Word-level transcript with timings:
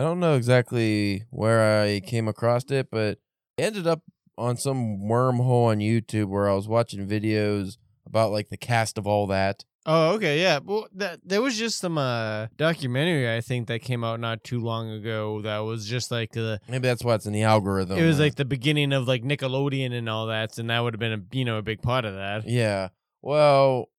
I 0.00 0.02
don't 0.02 0.18
know 0.18 0.34
exactly 0.34 1.24
where 1.28 1.82
I 1.82 2.00
came 2.00 2.26
across 2.26 2.64
it, 2.70 2.90
but 2.90 3.18
I 3.58 3.62
ended 3.64 3.86
up 3.86 4.00
on 4.38 4.56
some 4.56 5.02
wormhole 5.02 5.66
on 5.66 5.80
YouTube 5.80 6.28
where 6.28 6.48
I 6.48 6.54
was 6.54 6.66
watching 6.66 7.06
videos 7.06 7.76
about 8.06 8.32
like 8.32 8.48
the 8.48 8.56
cast 8.56 8.96
of 8.96 9.06
all 9.06 9.26
that. 9.26 9.66
Oh, 9.84 10.12
okay, 10.14 10.40
yeah. 10.40 10.60
Well, 10.64 10.88
that 10.94 11.20
there 11.22 11.42
was 11.42 11.58
just 11.58 11.80
some 11.80 11.98
uh 11.98 12.46
documentary 12.56 13.30
I 13.30 13.42
think 13.42 13.68
that 13.68 13.82
came 13.82 14.02
out 14.02 14.20
not 14.20 14.42
too 14.42 14.58
long 14.60 14.88
ago 14.88 15.42
that 15.42 15.58
was 15.58 15.86
just 15.86 16.10
like 16.10 16.32
the 16.32 16.62
Maybe 16.66 16.88
that's 16.88 17.04
why 17.04 17.16
it's 17.16 17.26
in 17.26 17.34
the 17.34 17.42
algorithm. 17.42 17.98
it 17.98 18.06
was 18.06 18.18
like 18.18 18.36
the 18.36 18.46
beginning 18.46 18.94
of 18.94 19.06
like 19.06 19.22
Nickelodeon 19.22 19.92
and 19.92 20.08
all 20.08 20.28
that, 20.28 20.56
and 20.56 20.70
that 20.70 20.80
would 20.80 20.94
have 20.94 21.00
been 21.00 21.12
a 21.12 21.36
you 21.36 21.44
know 21.44 21.58
a 21.58 21.62
big 21.62 21.82
part 21.82 22.06
of 22.06 22.14
that. 22.14 22.48
Yeah. 22.48 22.88
Well, 23.20 23.90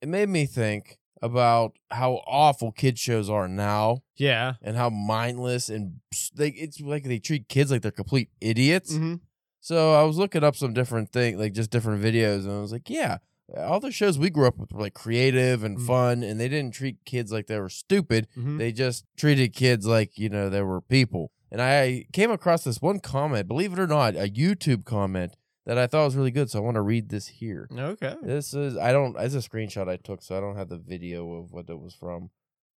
it 0.00 0.08
made 0.08 0.30
me 0.30 0.46
think 0.46 0.96
about 1.22 1.76
how 1.90 2.22
awful 2.26 2.72
kid 2.72 2.98
shows 2.98 3.28
are 3.28 3.46
now 3.48 4.02
Yeah. 4.16 4.54
and 4.62 4.76
how 4.76 4.88
mindless 4.90 5.68
and 5.68 6.00
like 6.36 6.54
it's 6.56 6.80
like 6.80 7.04
they 7.04 7.18
treat 7.18 7.48
kids 7.48 7.70
like 7.70 7.82
they're 7.82 7.90
complete 7.90 8.30
idiots. 8.40 8.94
Mm-hmm. 8.94 9.14
So 9.60 9.94
I 9.94 10.04
was 10.04 10.16
looking 10.16 10.42
up 10.44 10.56
some 10.56 10.72
different 10.72 11.12
things, 11.12 11.38
like 11.38 11.52
just 11.52 11.70
different 11.70 12.02
videos, 12.02 12.44
and 12.44 12.52
I 12.52 12.60
was 12.60 12.72
like, 12.72 12.88
yeah, 12.88 13.18
all 13.58 13.80
the 13.80 13.90
shows 13.92 14.18
we 14.18 14.30
grew 14.30 14.46
up 14.46 14.56
with 14.56 14.72
were 14.72 14.80
like 14.80 14.94
creative 14.94 15.62
and 15.62 15.76
Mm. 15.76 15.86
fun, 15.86 16.22
and 16.22 16.40
they 16.40 16.48
didn't 16.48 16.72
treat 16.72 16.96
kids 17.04 17.30
like 17.30 17.46
they 17.46 17.60
were 17.60 17.68
stupid. 17.68 18.26
Mhm. 18.38 18.56
They 18.58 18.72
just 18.72 19.04
treated 19.18 19.52
kids 19.52 19.86
like 19.86 20.16
you 20.18 20.28
know 20.30 20.48
they 20.48 20.62
were 20.62 20.80
people. 20.80 21.30
And 21.52 21.60
I 21.60 22.06
came 22.12 22.30
across 22.30 22.62
this 22.64 22.80
one 22.80 23.00
comment, 23.00 23.48
believe 23.48 23.72
it 23.72 23.78
or 23.78 23.86
not, 23.88 24.14
a 24.14 24.28
YouTube 24.28 24.84
comment 24.84 25.34
that 25.66 25.78
I 25.78 25.86
thought 25.86 26.04
was 26.04 26.16
really 26.16 26.30
good. 26.30 26.50
So 26.50 26.58
I 26.58 26.62
want 26.62 26.76
to 26.76 26.82
read 26.82 27.08
this 27.08 27.28
here. 27.28 27.68
Okay. 27.76 28.16
This 28.22 28.54
is 28.54 28.76
I 28.76 28.92
don't. 28.92 29.16
It's 29.18 29.34
a 29.34 29.38
screenshot 29.38 29.88
I 29.88 29.96
took, 29.96 30.22
so 30.22 30.36
I 30.36 30.40
don't 30.40 30.56
have 30.56 30.68
the 30.68 30.78
video 30.78 31.32
of 31.34 31.52
what 31.52 31.68
it 31.68 31.80
was 31.80 31.94
from. 31.94 32.30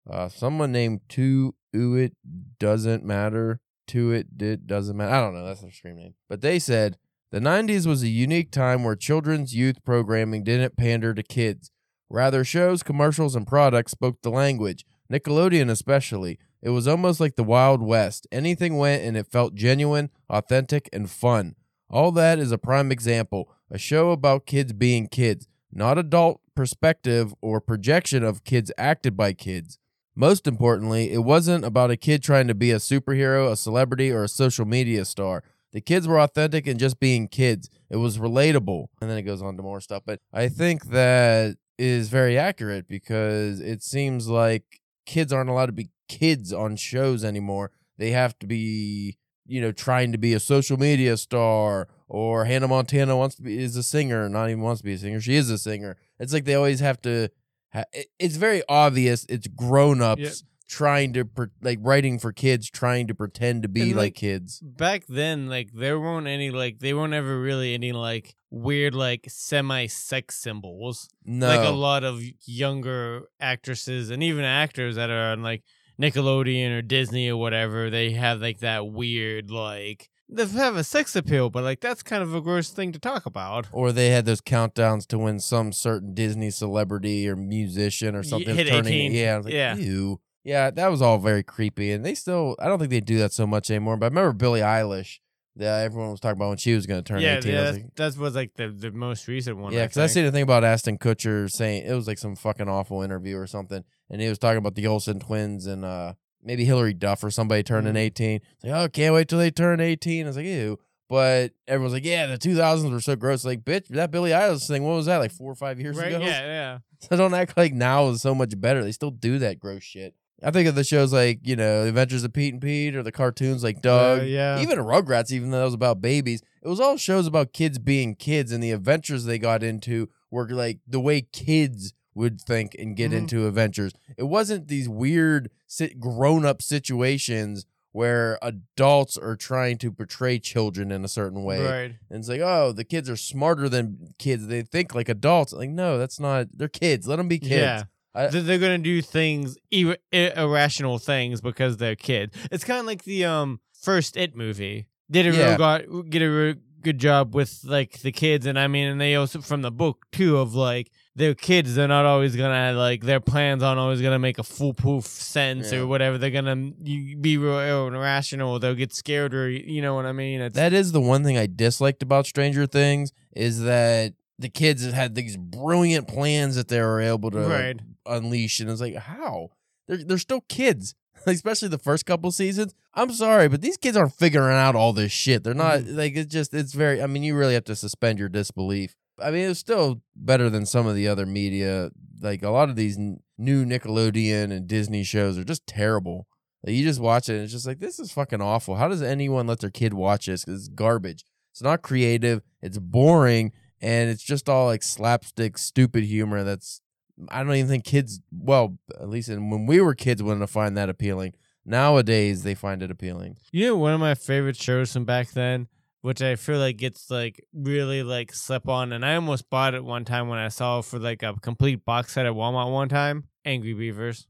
Uh, 0.08 0.28
someone 0.28 0.72
named 0.72 1.00
To 1.10 1.54
It 1.72 2.14
doesn't 2.58 3.04
matter. 3.04 3.60
To 3.88 4.12
it 4.12 4.38
did 4.38 4.66
doesn't 4.66 4.96
matter. 4.96 5.12
I 5.12 5.20
don't 5.20 5.34
know. 5.34 5.44
That's 5.44 5.60
their 5.60 5.72
screen 5.72 5.96
name. 5.96 6.14
But 6.28 6.40
they 6.40 6.58
said 6.58 6.96
the 7.30 7.40
'90s 7.40 7.86
was 7.86 8.02
a 8.02 8.08
unique 8.08 8.50
time 8.50 8.84
where 8.84 8.96
children's 8.96 9.54
youth 9.54 9.84
programming 9.84 10.44
didn't 10.44 10.76
pander 10.76 11.14
to 11.14 11.22
kids. 11.22 11.70
Rather, 12.08 12.44
shows, 12.44 12.82
commercials, 12.82 13.34
and 13.34 13.46
products 13.46 13.92
spoke 13.92 14.20
the 14.22 14.30
language. 14.30 14.84
Nickelodeon, 15.10 15.70
especially. 15.70 16.38
It 16.62 16.70
was 16.70 16.86
almost 16.86 17.20
like 17.20 17.36
the 17.36 17.42
Wild 17.42 17.82
West. 17.82 18.26
Anything 18.30 18.76
went, 18.76 19.02
and 19.02 19.16
it 19.16 19.26
felt 19.26 19.54
genuine, 19.54 20.10
authentic, 20.30 20.88
and 20.92 21.10
fun. 21.10 21.56
All 21.92 22.10
that 22.12 22.38
is 22.38 22.50
a 22.50 22.58
prime 22.58 22.90
example. 22.90 23.50
A 23.70 23.76
show 23.78 24.10
about 24.10 24.46
kids 24.46 24.72
being 24.72 25.06
kids, 25.06 25.46
not 25.70 25.98
adult 25.98 26.40
perspective 26.54 27.34
or 27.42 27.60
projection 27.60 28.24
of 28.24 28.44
kids 28.44 28.72
acted 28.78 29.16
by 29.16 29.34
kids. 29.34 29.78
Most 30.14 30.46
importantly, 30.46 31.12
it 31.12 31.24
wasn't 31.24 31.64
about 31.64 31.90
a 31.90 31.96
kid 31.96 32.22
trying 32.22 32.48
to 32.48 32.54
be 32.54 32.70
a 32.70 32.76
superhero, 32.76 33.50
a 33.50 33.56
celebrity, 33.56 34.10
or 34.10 34.24
a 34.24 34.28
social 34.28 34.64
media 34.64 35.04
star. 35.04 35.42
The 35.72 35.80
kids 35.80 36.06
were 36.06 36.20
authentic 36.20 36.66
and 36.66 36.78
just 36.78 37.00
being 37.00 37.28
kids. 37.28 37.70
It 37.88 37.96
was 37.96 38.18
relatable. 38.18 38.88
And 39.00 39.10
then 39.10 39.16
it 39.16 39.22
goes 39.22 39.42
on 39.42 39.56
to 39.56 39.62
more 39.62 39.80
stuff. 39.80 40.02
But 40.04 40.20
I 40.32 40.48
think 40.48 40.86
that 40.86 41.56
is 41.78 42.10
very 42.10 42.36
accurate 42.38 42.88
because 42.88 43.60
it 43.60 43.82
seems 43.82 44.28
like 44.28 44.80
kids 45.06 45.32
aren't 45.32 45.48
allowed 45.50 45.66
to 45.66 45.72
be 45.72 45.90
kids 46.08 46.52
on 46.52 46.76
shows 46.76 47.24
anymore. 47.24 47.70
They 47.96 48.10
have 48.10 48.38
to 48.40 48.46
be, 48.46 49.16
you 49.46 49.60
know, 49.60 49.72
trying 49.72 50.12
to 50.12 50.18
be 50.18 50.32
a 50.34 50.40
social 50.40 50.76
media 50.78 51.16
star 51.16 51.88
or 52.08 52.44
Hannah 52.44 52.68
Montana 52.68 53.16
wants 53.16 53.34
to 53.36 53.42
be 53.42 53.58
is 53.58 53.76
a 53.76 53.82
singer, 53.82 54.28
not 54.28 54.48
even 54.50 54.62
wants 54.62 54.80
to 54.80 54.84
be 54.84 54.92
a 54.94 54.98
singer. 54.98 55.20
She 55.20 55.34
is 55.34 55.50
a 55.50 55.58
singer. 55.58 55.96
It's 56.18 56.32
like 56.32 56.44
they 56.44 56.54
always 56.54 56.80
have 56.80 57.00
to 57.02 57.28
ha- 57.72 57.84
it's 58.18 58.36
very 58.36 58.62
obvious 58.68 59.24
it's 59.28 59.46
grown-ups 59.48 60.20
Yep. 60.20 60.32
trying 60.68 61.12
to 61.14 61.24
pre- 61.24 61.46
like 61.62 61.78
writing 61.82 62.18
for 62.18 62.32
kids 62.32 62.70
trying 62.70 63.06
to 63.08 63.14
pretend 63.14 63.62
to 63.62 63.68
be 63.68 63.86
like, 63.86 63.96
like, 63.96 64.14
kids. 64.14 64.60
Back 64.60 65.04
then, 65.08 65.48
like 65.48 65.70
there 65.72 65.98
weren't 65.98 66.26
any 66.28 66.50
like 66.50 66.78
they 66.78 66.94
weren't 66.94 67.14
ever 67.14 67.40
really 67.40 67.74
any 67.74 67.92
like 67.92 68.34
weird 68.50 68.94
like 68.94 69.24
semi 69.28 69.86
sex 69.86 70.36
symbols. 70.36 71.08
No. 71.24 71.48
Like 71.48 71.66
a 71.66 71.70
lot 71.72 72.04
of 72.04 72.22
younger 72.46 73.22
actresses 73.40 74.10
and 74.10 74.22
even 74.22 74.44
actors 74.44 74.96
that 74.96 75.10
are 75.10 75.32
on 75.32 75.42
like 75.42 75.62
Nickelodeon 76.00 76.70
or 76.78 76.82
Disney 76.82 77.28
or 77.28 77.36
whatever, 77.36 77.90
they 77.90 78.12
have 78.12 78.40
like 78.40 78.58
that 78.60 78.88
weird 78.88 79.50
like 79.50 80.08
they 80.28 80.46
have 80.46 80.76
a 80.76 80.84
sex 80.84 81.14
appeal, 81.14 81.50
but 81.50 81.62
like 81.62 81.80
that's 81.80 82.02
kind 82.02 82.22
of 82.22 82.34
a 82.34 82.40
gross 82.40 82.70
thing 82.70 82.92
to 82.92 82.98
talk 82.98 83.26
about. 83.26 83.66
or 83.72 83.92
they 83.92 84.08
had 84.08 84.24
those 84.24 84.40
countdowns 84.40 85.06
to 85.08 85.18
when 85.18 85.38
some 85.40 85.72
certain 85.72 86.14
Disney 86.14 86.50
celebrity 86.50 87.28
or 87.28 87.36
musician 87.36 88.14
or 88.14 88.22
something 88.22 88.54
hit 88.56 88.68
turning 88.68 88.92
18. 88.92 89.12
yeah, 89.12 89.34
I 89.34 89.38
like, 89.38 89.52
Yeah. 89.52 89.76
ew. 89.76 90.20
Yeah, 90.44 90.70
that 90.70 90.90
was 90.90 91.02
all 91.02 91.18
very 91.18 91.42
creepy 91.42 91.92
and 91.92 92.04
they 92.04 92.14
still 92.14 92.56
I 92.58 92.66
don't 92.68 92.78
think 92.78 92.90
they 92.90 93.00
do 93.00 93.18
that 93.18 93.32
so 93.32 93.46
much 93.46 93.70
anymore, 93.70 93.96
but 93.96 94.06
I 94.06 94.08
remember 94.08 94.32
Billie 94.32 94.60
Eilish 94.60 95.18
that 95.56 95.84
everyone 95.84 96.10
was 96.10 96.18
talking 96.20 96.38
about 96.38 96.48
when 96.48 96.56
she 96.56 96.74
was 96.74 96.86
going 96.86 97.04
to 97.04 97.06
turn 97.06 97.20
yeah, 97.20 97.36
18. 97.36 97.52
yeah, 97.52 97.60
was 97.62 97.72
like, 97.76 97.94
that's 97.94 98.16
was 98.16 98.34
like 98.34 98.54
the, 98.54 98.68
the 98.68 98.90
most 98.90 99.28
recent 99.28 99.58
one. 99.58 99.72
Yeah, 99.74 99.84
because 99.84 99.98
I 99.98 100.06
think. 100.06 100.12
seen 100.14 100.24
a 100.24 100.32
thing 100.32 100.42
about 100.42 100.64
Ashton 100.64 100.96
Kutcher 100.96 101.50
saying 101.50 101.84
it 101.84 101.92
was 101.92 102.06
like 102.08 102.16
some 102.16 102.36
fucking 102.36 102.68
awful 102.70 103.02
interview 103.02 103.36
or 103.36 103.46
something, 103.46 103.84
and 104.12 104.20
he 104.20 104.28
was 104.28 104.38
talking 104.38 104.58
about 104.58 104.76
the 104.76 104.86
Olsen 104.86 105.18
twins 105.18 105.66
and 105.66 105.84
uh 105.84 106.12
maybe 106.44 106.64
Hilary 106.64 106.94
Duff 106.94 107.24
or 107.24 107.30
somebody 107.30 107.62
turning 107.64 107.94
Mhm. 107.94 107.98
eighteen. 107.98 108.40
It's 108.54 108.64
like, 108.64 108.72
oh, 108.74 108.88
can't 108.88 109.14
wait 109.14 109.28
till 109.28 109.38
they 109.38 109.50
turn 109.50 109.80
eighteen. 109.80 110.26
I 110.26 110.28
was 110.28 110.36
like, 110.36 110.46
ew. 110.46 110.78
But 111.08 111.52
everyone's 111.68 111.92
like, 111.92 112.04
yeah, 112.06 112.26
the 112.26 112.38
two 112.38 112.56
thousands 112.56 112.90
were 112.92 113.00
so 113.00 113.16
gross. 113.16 113.44
Like, 113.44 113.64
bitch, 113.64 113.88
that 113.88 114.10
Billie 114.10 114.30
Eilish 114.30 114.66
thing, 114.66 114.82
what 114.82 114.94
was 114.94 115.06
that? 115.06 115.18
Like 115.18 115.30
four 115.32 115.52
or 115.52 115.54
five 115.54 115.78
years 115.80 115.96
right? 115.98 116.08
ago? 116.08 116.20
Yeah, 116.20 116.40
yeah. 116.40 116.78
So 117.10 117.16
don't 117.16 117.34
act 117.34 117.56
like 117.56 117.72
now 117.74 118.08
is 118.10 118.22
so 118.22 118.32
much 118.34 118.58
better. 118.60 118.82
They 118.84 118.92
still 118.92 119.10
do 119.10 119.38
that 119.40 119.58
gross 119.58 119.82
shit. 119.82 120.14
I 120.42 120.50
think 120.52 120.68
of 120.68 120.74
the 120.76 120.84
shows 120.84 121.12
like, 121.12 121.40
you 121.42 121.54
know, 121.56 121.82
The 121.82 121.88
Adventures 121.90 122.22
of 122.24 122.32
Pete 122.32 122.52
and 122.52 122.62
Pete 122.62 122.94
or 122.96 123.02
the 123.02 123.12
cartoons 123.12 123.62
like 123.64 123.82
Doug. 123.82 124.26
yeah. 124.26 124.60
Even 124.60 124.78
Rugrats, 124.78 125.30
even 125.32 125.50
though 125.50 125.62
it 125.62 125.66
was 125.66 125.74
about 125.74 126.00
babies, 126.00 126.42
it 126.62 126.68
was 126.68 126.80
all 126.80 126.96
shows 126.96 127.26
about 127.26 127.52
kids 127.52 127.78
being 127.78 128.14
kids, 128.14 128.50
and 128.52 128.62
the 128.62 128.70
adventures 128.70 129.24
they 129.24 129.38
got 129.38 129.62
into 129.64 130.08
were 130.30 130.48
like 130.48 130.78
the 130.86 130.98
way 131.00 131.20
kids 131.22 131.92
would 132.14 132.40
think 132.40 132.74
and 132.78 132.96
get 132.96 133.10
Mhm. 133.10 133.16
into 133.18 133.46
adventures. 133.46 133.92
It 134.16 134.24
wasn't 134.24 134.68
these 134.68 134.88
weird 134.88 135.50
sit- 135.66 135.98
grown 136.00 136.44
up 136.44 136.60
situations 136.62 137.64
where 137.92 138.38
adults 138.42 139.18
are 139.18 139.36
trying 139.36 139.76
to 139.78 139.92
portray 139.92 140.38
children 140.38 140.90
in 140.90 141.04
a 141.04 141.08
certain 141.08 141.42
way. 141.44 141.62
Right. 141.62 141.94
And 142.10 142.18
it's 142.20 142.28
like, 142.28 142.40
oh, 142.40 142.72
the 142.72 142.84
kids 142.84 143.10
are 143.10 143.16
smarter 143.16 143.68
than 143.68 144.14
kids. 144.18 144.46
They 144.46 144.62
think 144.62 144.94
like 144.94 145.08
adults. 145.10 145.52
Like, 145.52 145.68
no, 145.70 145.98
that's 145.98 146.18
not. 146.18 146.48
They're 146.54 146.68
kids. 146.68 147.06
Let 147.06 147.16
them 147.16 147.28
be 147.28 147.38
kids. 147.38 147.50
Yeah. 147.52 147.82
I- 148.14 148.26
They're 148.28 148.58
gonna 148.58 148.78
do 148.78 149.00
things 149.02 149.56
ir- 149.70 149.96
irrational 150.12 150.98
things 150.98 151.40
because 151.40 151.78
they're 151.78 151.96
kids. 151.96 152.34
It's 152.50 152.64
kind 152.64 152.80
of 152.80 152.86
like 152.86 153.04
the 153.04 153.24
um 153.24 153.60
first 153.80 154.16
It 154.16 154.36
movie. 154.36 154.86
Did 155.10 155.26
a 155.26 155.36
Yeah. 155.36 155.48
real 155.48 155.58
got 155.58 156.10
get 156.10 156.22
a 156.22 156.28
real 156.30 156.54
good 156.82 156.98
job 156.98 157.34
with 157.34 157.60
like 157.64 158.00
the 158.00 158.12
kids, 158.12 158.44
and 158.46 158.58
I 158.58 158.66
mean, 158.68 158.86
and 158.86 159.00
they 159.00 159.14
also 159.14 159.40
from 159.40 159.62
the 159.62 159.70
book 159.70 160.06
too 160.12 160.36
of 160.38 160.54
like 160.54 160.90
they're 161.14 161.34
kids. 161.34 161.74
They're 161.74 161.88
not 161.88 162.04
always 162.06 162.34
gonna 162.36 162.72
like 162.72 163.02
their 163.02 163.20
plans 163.20 163.62
aren't 163.62 163.78
always 163.78 164.00
gonna 164.00 164.18
make 164.18 164.38
a 164.38 164.42
foolproof 164.42 165.04
sense 165.06 165.72
Yeah. 165.72 165.80
or 165.80 165.86
whatever. 165.86 166.16
They're 166.18 166.30
gonna 166.30 166.56
be 166.56 167.36
real 167.36 167.58
irrational. 167.58 168.58
They'll 168.58 168.74
get 168.74 168.94
scared 168.94 169.34
or 169.34 169.48
you 169.50 169.82
know 169.82 169.94
what 169.94 170.06
I 170.06 170.12
mean. 170.12 170.40
It's, 170.40 170.54
That 170.54 170.72
is 170.72 170.92
the 170.92 171.00
one 171.00 171.24
thing 171.24 171.36
I 171.36 171.46
disliked 171.46 172.02
about 172.02 172.26
Stranger 172.26 172.66
Things 172.66 173.12
is 173.36 173.60
that 173.62 174.14
the 174.38 174.48
kids 174.48 174.84
had 174.90 175.14
these 175.14 175.36
brilliant 175.36 176.08
plans 176.08 176.56
that 176.56 176.68
they 176.68 176.80
were 176.80 177.00
able 177.00 177.30
to 177.30 177.38
Right. 177.40 177.78
unleash, 178.06 178.58
and 178.60 178.68
it's 178.70 178.80
like, 178.80 178.96
how? 178.96 179.50
They're 179.86 179.98
they're 180.04 180.18
still 180.18 180.40
kids, 180.48 180.94
especially 181.26 181.68
the 181.68 181.78
first 181.78 182.06
couple 182.06 182.30
seasons. 182.32 182.74
I'm 182.94 183.12
sorry, 183.12 183.48
but 183.48 183.60
these 183.62 183.76
kids 183.76 183.96
aren't 183.96 184.14
figuring 184.14 184.56
out 184.56 184.74
all 184.74 184.92
this 184.92 185.12
shit. 185.12 185.44
They're 185.44 185.54
not 185.54 185.80
Mm-hmm. 185.80 185.96
like 185.96 186.16
it's 186.16 186.32
just 186.32 186.54
it's 186.54 186.72
very. 186.72 187.02
I 187.02 187.06
mean, 187.06 187.22
you 187.22 187.36
really 187.36 187.54
have 187.54 187.64
to 187.64 187.76
suspend 187.76 188.18
your 188.18 188.28
disbelief. 188.28 188.96
I 189.22 189.30
mean, 189.30 189.50
it's 189.50 189.60
still 189.60 190.02
better 190.16 190.50
than 190.50 190.66
some 190.66 190.86
of 190.86 190.94
the 190.94 191.08
other 191.08 191.26
media. 191.26 191.90
Like 192.20 192.42
a 192.42 192.50
lot 192.50 192.68
of 192.68 192.76
these 192.76 192.98
n- 192.98 193.20
new 193.38 193.64
Nickelodeon 193.64 194.52
and 194.52 194.66
Disney 194.66 195.04
shows 195.04 195.38
are 195.38 195.44
just 195.44 195.66
terrible. 195.66 196.26
Like, 196.64 196.76
you 196.76 196.84
just 196.84 197.00
watch 197.00 197.28
it 197.28 197.34
and 197.34 197.42
it's 197.42 197.52
just 197.52 197.66
like 197.66 197.80
this 197.80 197.98
is 197.98 198.12
fucking 198.12 198.40
awful. 198.40 198.76
How 198.76 198.88
does 198.88 199.02
anyone 199.02 199.46
let 199.46 199.60
their 199.60 199.70
kid 199.70 199.94
watch 199.94 200.26
this? 200.26 200.44
Cause 200.44 200.54
it's 200.54 200.68
garbage. 200.68 201.24
It's 201.52 201.62
not 201.62 201.82
creative. 201.82 202.42
It's 202.62 202.78
boring, 202.78 203.52
and 203.80 204.08
it's 204.08 204.22
just 204.22 204.48
all 204.48 204.66
like 204.66 204.82
slapstick, 204.82 205.58
stupid 205.58 206.04
humor. 206.04 206.44
That's 206.44 206.80
I 207.28 207.42
don't 207.42 207.54
even 207.54 207.68
think 207.68 207.84
kids. 207.84 208.20
Well, 208.30 208.78
at 208.98 209.08
least 209.08 209.28
in, 209.28 209.50
when 209.50 209.66
we 209.66 209.80
were 209.80 209.94
kids, 209.94 210.22
wouldn't 210.22 210.48
find 210.48 210.76
that 210.76 210.88
appealing. 210.88 211.34
Nowadays, 211.64 212.42
they 212.42 212.54
find 212.54 212.82
it 212.82 212.90
appealing. 212.90 213.36
You 213.52 213.68
know, 213.68 213.76
one 213.76 213.92
of 213.94 214.00
my 214.00 214.14
favorite 214.14 214.56
shows 214.56 214.92
from 214.92 215.04
back 215.04 215.30
then, 215.32 215.68
which 216.02 216.20
I 216.20 216.36
feel 216.36 216.58
like 216.58 216.76
gets 216.76 217.10
like 217.10 217.44
really 217.54 218.02
like 218.02 218.32
slip 218.34 218.68
on, 218.68 218.92
and 218.92 219.04
I 219.04 219.14
almost 219.14 219.48
bought 219.48 219.74
it 219.74 219.84
one 219.84 220.04
time 220.04 220.28
when 220.28 220.38
I 220.38 220.48
saw 220.48 220.80
it 220.80 220.84
for 220.84 220.98
like 220.98 221.22
a 221.22 221.34
complete 221.40 221.84
box 221.84 222.12
set 222.12 222.26
at 222.26 222.32
Walmart 222.32 222.70
one 222.72 222.88
time. 222.88 223.24
Angry 223.44 223.72
Beavers. 223.72 224.26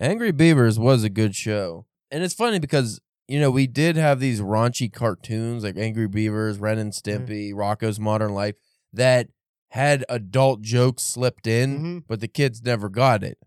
Angry 0.00 0.32
Beavers 0.32 0.78
was 0.78 1.02
a 1.04 1.10
good 1.10 1.34
show. 1.34 1.86
And 2.10 2.22
it's 2.22 2.34
funny 2.34 2.58
because, 2.58 3.00
you 3.28 3.40
know, 3.40 3.50
we 3.50 3.66
did 3.66 3.96
have 3.96 4.20
these 4.20 4.40
raunchy 4.40 4.92
cartoons 4.92 5.64
like 5.64 5.76
Angry 5.76 6.08
Beavers, 6.08 6.58
Ren 6.58 6.78
and 6.78 6.92
Stimpy, 6.92 7.52
Rocko's 7.52 7.98
Modern 8.00 8.32
Life 8.34 8.56
that 8.92 9.28
had 9.70 10.04
adult 10.08 10.62
jokes 10.62 11.02
slipped 11.02 11.46
in, 11.46 11.78
Mhm. 11.80 12.04
but 12.06 12.20
the 12.20 12.28
kids 12.28 12.62
never 12.62 12.88
got 12.88 13.22
it. 13.24 13.38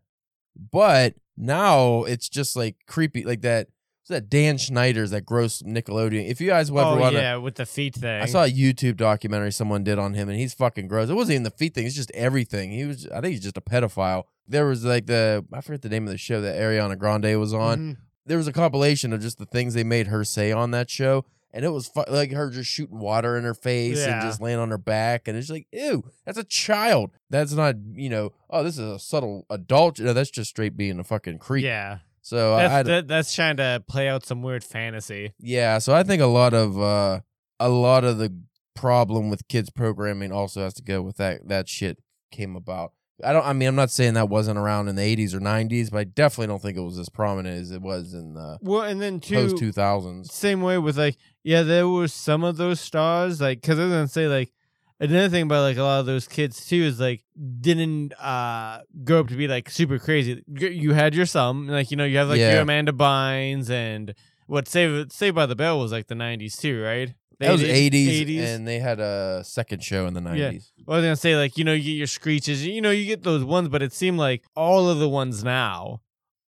But 0.56 1.16
now 1.38 2.04
it's 2.04 2.28
just 2.30 2.56
like 2.56 2.76
creepy, 2.88 3.24
like 3.24 3.42
that. 3.42 3.68
That 4.07 4.30
Dan 4.30 4.57
Schneider's 4.57 5.12
that 5.12 5.25
gross 5.25 5.62
Nickelodeon? 5.62 6.30
If 6.30 6.39
you 6.39 6.48
guys 6.48 6.69
ever 6.69 6.80
oh 6.80 6.95
want 6.98 7.15
to, 7.15 7.21
yeah, 7.21 7.36
with 7.38 7.56
the 7.56 7.65
feet 7.65 7.95
thing. 7.95 8.21
I 8.21 8.25
saw 8.25 8.44
a 8.45 8.50
YouTube 8.51 8.95
documentary 8.98 9.51
someone 9.51 9.83
did 9.83 10.00
on 10.00 10.13
him, 10.13 10.30
and 10.30 10.39
he's 10.39 10.54
fucking 10.54 10.88
gross. 10.88 11.09
It 11.09 11.13
wasn't 11.15 11.33
even 11.36 11.44
the 11.44 11.51
feet 11.51 11.74
thing; 11.74 11.86
it's 11.86 11.95
just 11.95 12.12
everything. 12.12 12.71
He 12.71 12.86
was, 12.86 13.07
I 13.07 13.21
think, 13.21 13.33
he's 13.33 13.44
just 13.44 13.57
a 13.57 13.62
pedophile. 13.62 14.24
There 14.48 14.65
was 14.65 14.86
like 14.86 15.07
the, 15.07 15.45
I 15.51 15.62
forget 15.62 15.81
the 15.81 15.89
name 15.89 16.06
of 16.06 16.12
the 16.12 16.18
show 16.18 16.39
that 16.42 16.56
Ariana 16.56 16.98
Grande 16.98 17.38
was 17.39 17.54
on. 17.54 17.80
Mhm. 17.80 17.98
There 18.25 18.38
was 18.38 18.48
a 18.48 18.54
compilation 18.54 19.13
of 19.13 19.21
just 19.21 19.38
the 19.39 19.45
things 19.45 19.74
they 19.74 19.83
made 19.83 20.07
her 20.07 20.24
say 20.24 20.51
on 20.51 20.71
that 20.71 20.89
show, 20.89 21.25
and 21.54 21.63
it 21.65 21.69
was 21.69 21.88
fu- 21.88 22.04
like 22.09 22.31
her 22.31 22.50
just 22.50 22.69
shooting 22.69 23.00
water 23.00 23.38
in 23.38 23.44
her 23.44 23.54
face 23.54 24.00
and 24.06 24.21
just 24.21 24.42
laying 24.42 24.59
on 24.59 24.69
her 24.69 24.77
back, 24.77 25.27
and 25.27 25.38
it's 25.38 25.50
like, 25.50 25.68
ew, 25.71 26.04
that's 26.25 26.38
a 26.38 26.44
child. 26.44 27.12
That's 27.30 27.51
not, 27.54 27.75
you 27.94 28.09
know, 28.09 28.31
oh, 28.50 28.63
this 28.63 28.77
is 28.77 28.89
a 28.89 29.00
subtle 29.00 29.45
adult. 29.50 30.00
No, 30.00 30.13
that's 30.13 30.30
just 30.31 30.50
straight 30.50 30.77
being 30.77 31.00
a 31.00 31.04
fucking 31.04 31.39
creep. 31.39 31.63
Yeah, 31.65 32.00
So 32.28 32.58
that's, 32.58 32.88
that, 32.88 33.08
that's 33.08 33.34
trying 33.34 33.56
to 33.56 33.82
play 33.88 34.10
out 34.10 34.26
some 34.26 34.42
weird 34.42 34.62
fantasy. 34.62 35.32
Yeah, 35.40 35.78
so 35.78 35.94
I 35.96 36.04
think 36.04 36.22
a 36.22 36.26
lot 36.26 36.54
of 36.54 36.78
uh 36.78 37.22
a 37.58 37.70
lot 37.70 38.04
of 38.04 38.18
the 38.18 38.38
problem 38.76 39.30
with 39.30 39.48
kids 39.48 39.70
programming 39.70 40.34
also 40.34 40.62
has 40.62 40.74
to 40.74 40.84
go 40.84 41.02
with 41.02 41.16
that 41.18 41.48
that 41.48 41.70
shit 41.70 42.00
came 42.32 42.58
about. 42.58 42.92
I 43.24 43.32
don't 43.32 43.46
I 43.46 43.54
mean 43.54 43.70
I'm 43.70 43.76
not 43.76 43.92
saying 43.92 44.16
that 44.16 44.28
wasn't 44.28 44.60
around 44.60 44.90
in 44.90 44.98
the 44.98 45.04
80s 45.04 45.34
or 45.34 45.40
90s, 45.40 45.90
but 45.90 46.00
I 46.00 46.04
definitely 46.04 46.48
don't 46.48 46.62
think 46.62 46.78
it 46.78 46.82
was 46.82 47.00
as 47.00 47.08
prominent 47.08 47.62
as 47.62 47.72
it 47.72 47.82
was 47.82 48.14
in 48.14 48.34
the 48.34 48.58
Well, 48.62 48.82
and 48.82 49.02
then 49.02 49.22
post 49.22 49.56
2000s. 49.56 50.26
same 50.30 50.62
way 50.62 50.78
with 50.78 50.98
like 50.98 51.16
yeah, 51.46 51.64
there 51.64 51.88
were 51.88 52.10
some 52.10 52.44
of 52.44 52.58
those 52.58 52.82
stars 52.82 53.40
like 53.40 53.62
because 53.62 53.80
I 53.80 53.84
was 53.84 53.92
gonna 53.94 54.08
say 54.10 54.28
like 54.28 54.52
another 55.00 55.30
thing 55.30 55.44
about 55.44 55.62
like 55.62 55.78
a 55.78 55.84
lot 55.84 56.00
of 56.00 56.06
those 56.06 56.28
kids 56.28 56.66
too 56.66 56.82
is 56.84 57.00
like 57.00 57.24
didn't 57.62 58.14
uh 58.20 58.80
grow 59.04 59.20
up 59.22 59.28
to 59.30 59.36
be 59.36 59.48
like 59.48 59.70
super 59.70 60.00
crazy. 60.00 60.44
You 60.48 60.94
had 60.94 61.14
your 61.16 61.26
some 61.26 61.68
like 61.68 61.92
you 61.92 61.98
know 61.98 62.06
you 62.06 62.18
have 62.18 62.30
like 62.30 62.40
Yeah. 62.40 62.54
your 62.54 62.62
Amanda 62.62 62.92
Bynes 62.92 63.70
and 63.70 64.14
what 64.48 64.68
Save 64.68 65.12
Save 65.12 65.36
by 65.36 65.46
the 65.46 65.56
Bell 65.56 65.80
was 65.80 65.92
like 65.92 66.08
the 66.08 66.16
'90s 66.16 66.60
too, 66.60 66.82
right? 66.82 67.14
That 67.40 67.52
was 67.52 67.62
80s, 67.62 68.26
80s. 68.26 68.40
and 68.56 68.68
they 68.68 68.80
had 68.80 69.00
a 69.00 69.44
second 69.46 69.84
show 69.84 70.08
in 70.08 70.16
the 70.16 70.22
90s. 70.22 70.38
Yeah. 70.38 70.50
I 70.88 70.92
was 70.96 71.04
gonna 71.04 71.16
say 71.16 71.36
like 71.36 71.56
you 71.58 71.64
know 71.64 71.74
you 71.74 71.84
get 71.84 71.92
your 71.98 72.08
screeches, 72.08 72.66
you 72.66 72.82
know 72.82 72.90
you 72.92 73.06
get 73.06 73.24
those 73.24 73.44
ones, 73.44 73.70
but 73.70 73.84
it 73.84 73.94
seemed 73.94 74.18
like 74.18 74.44
all 74.56 74.90
of 74.90 74.98
the 75.00 75.08
ones 75.10 75.44
now 75.44 76.02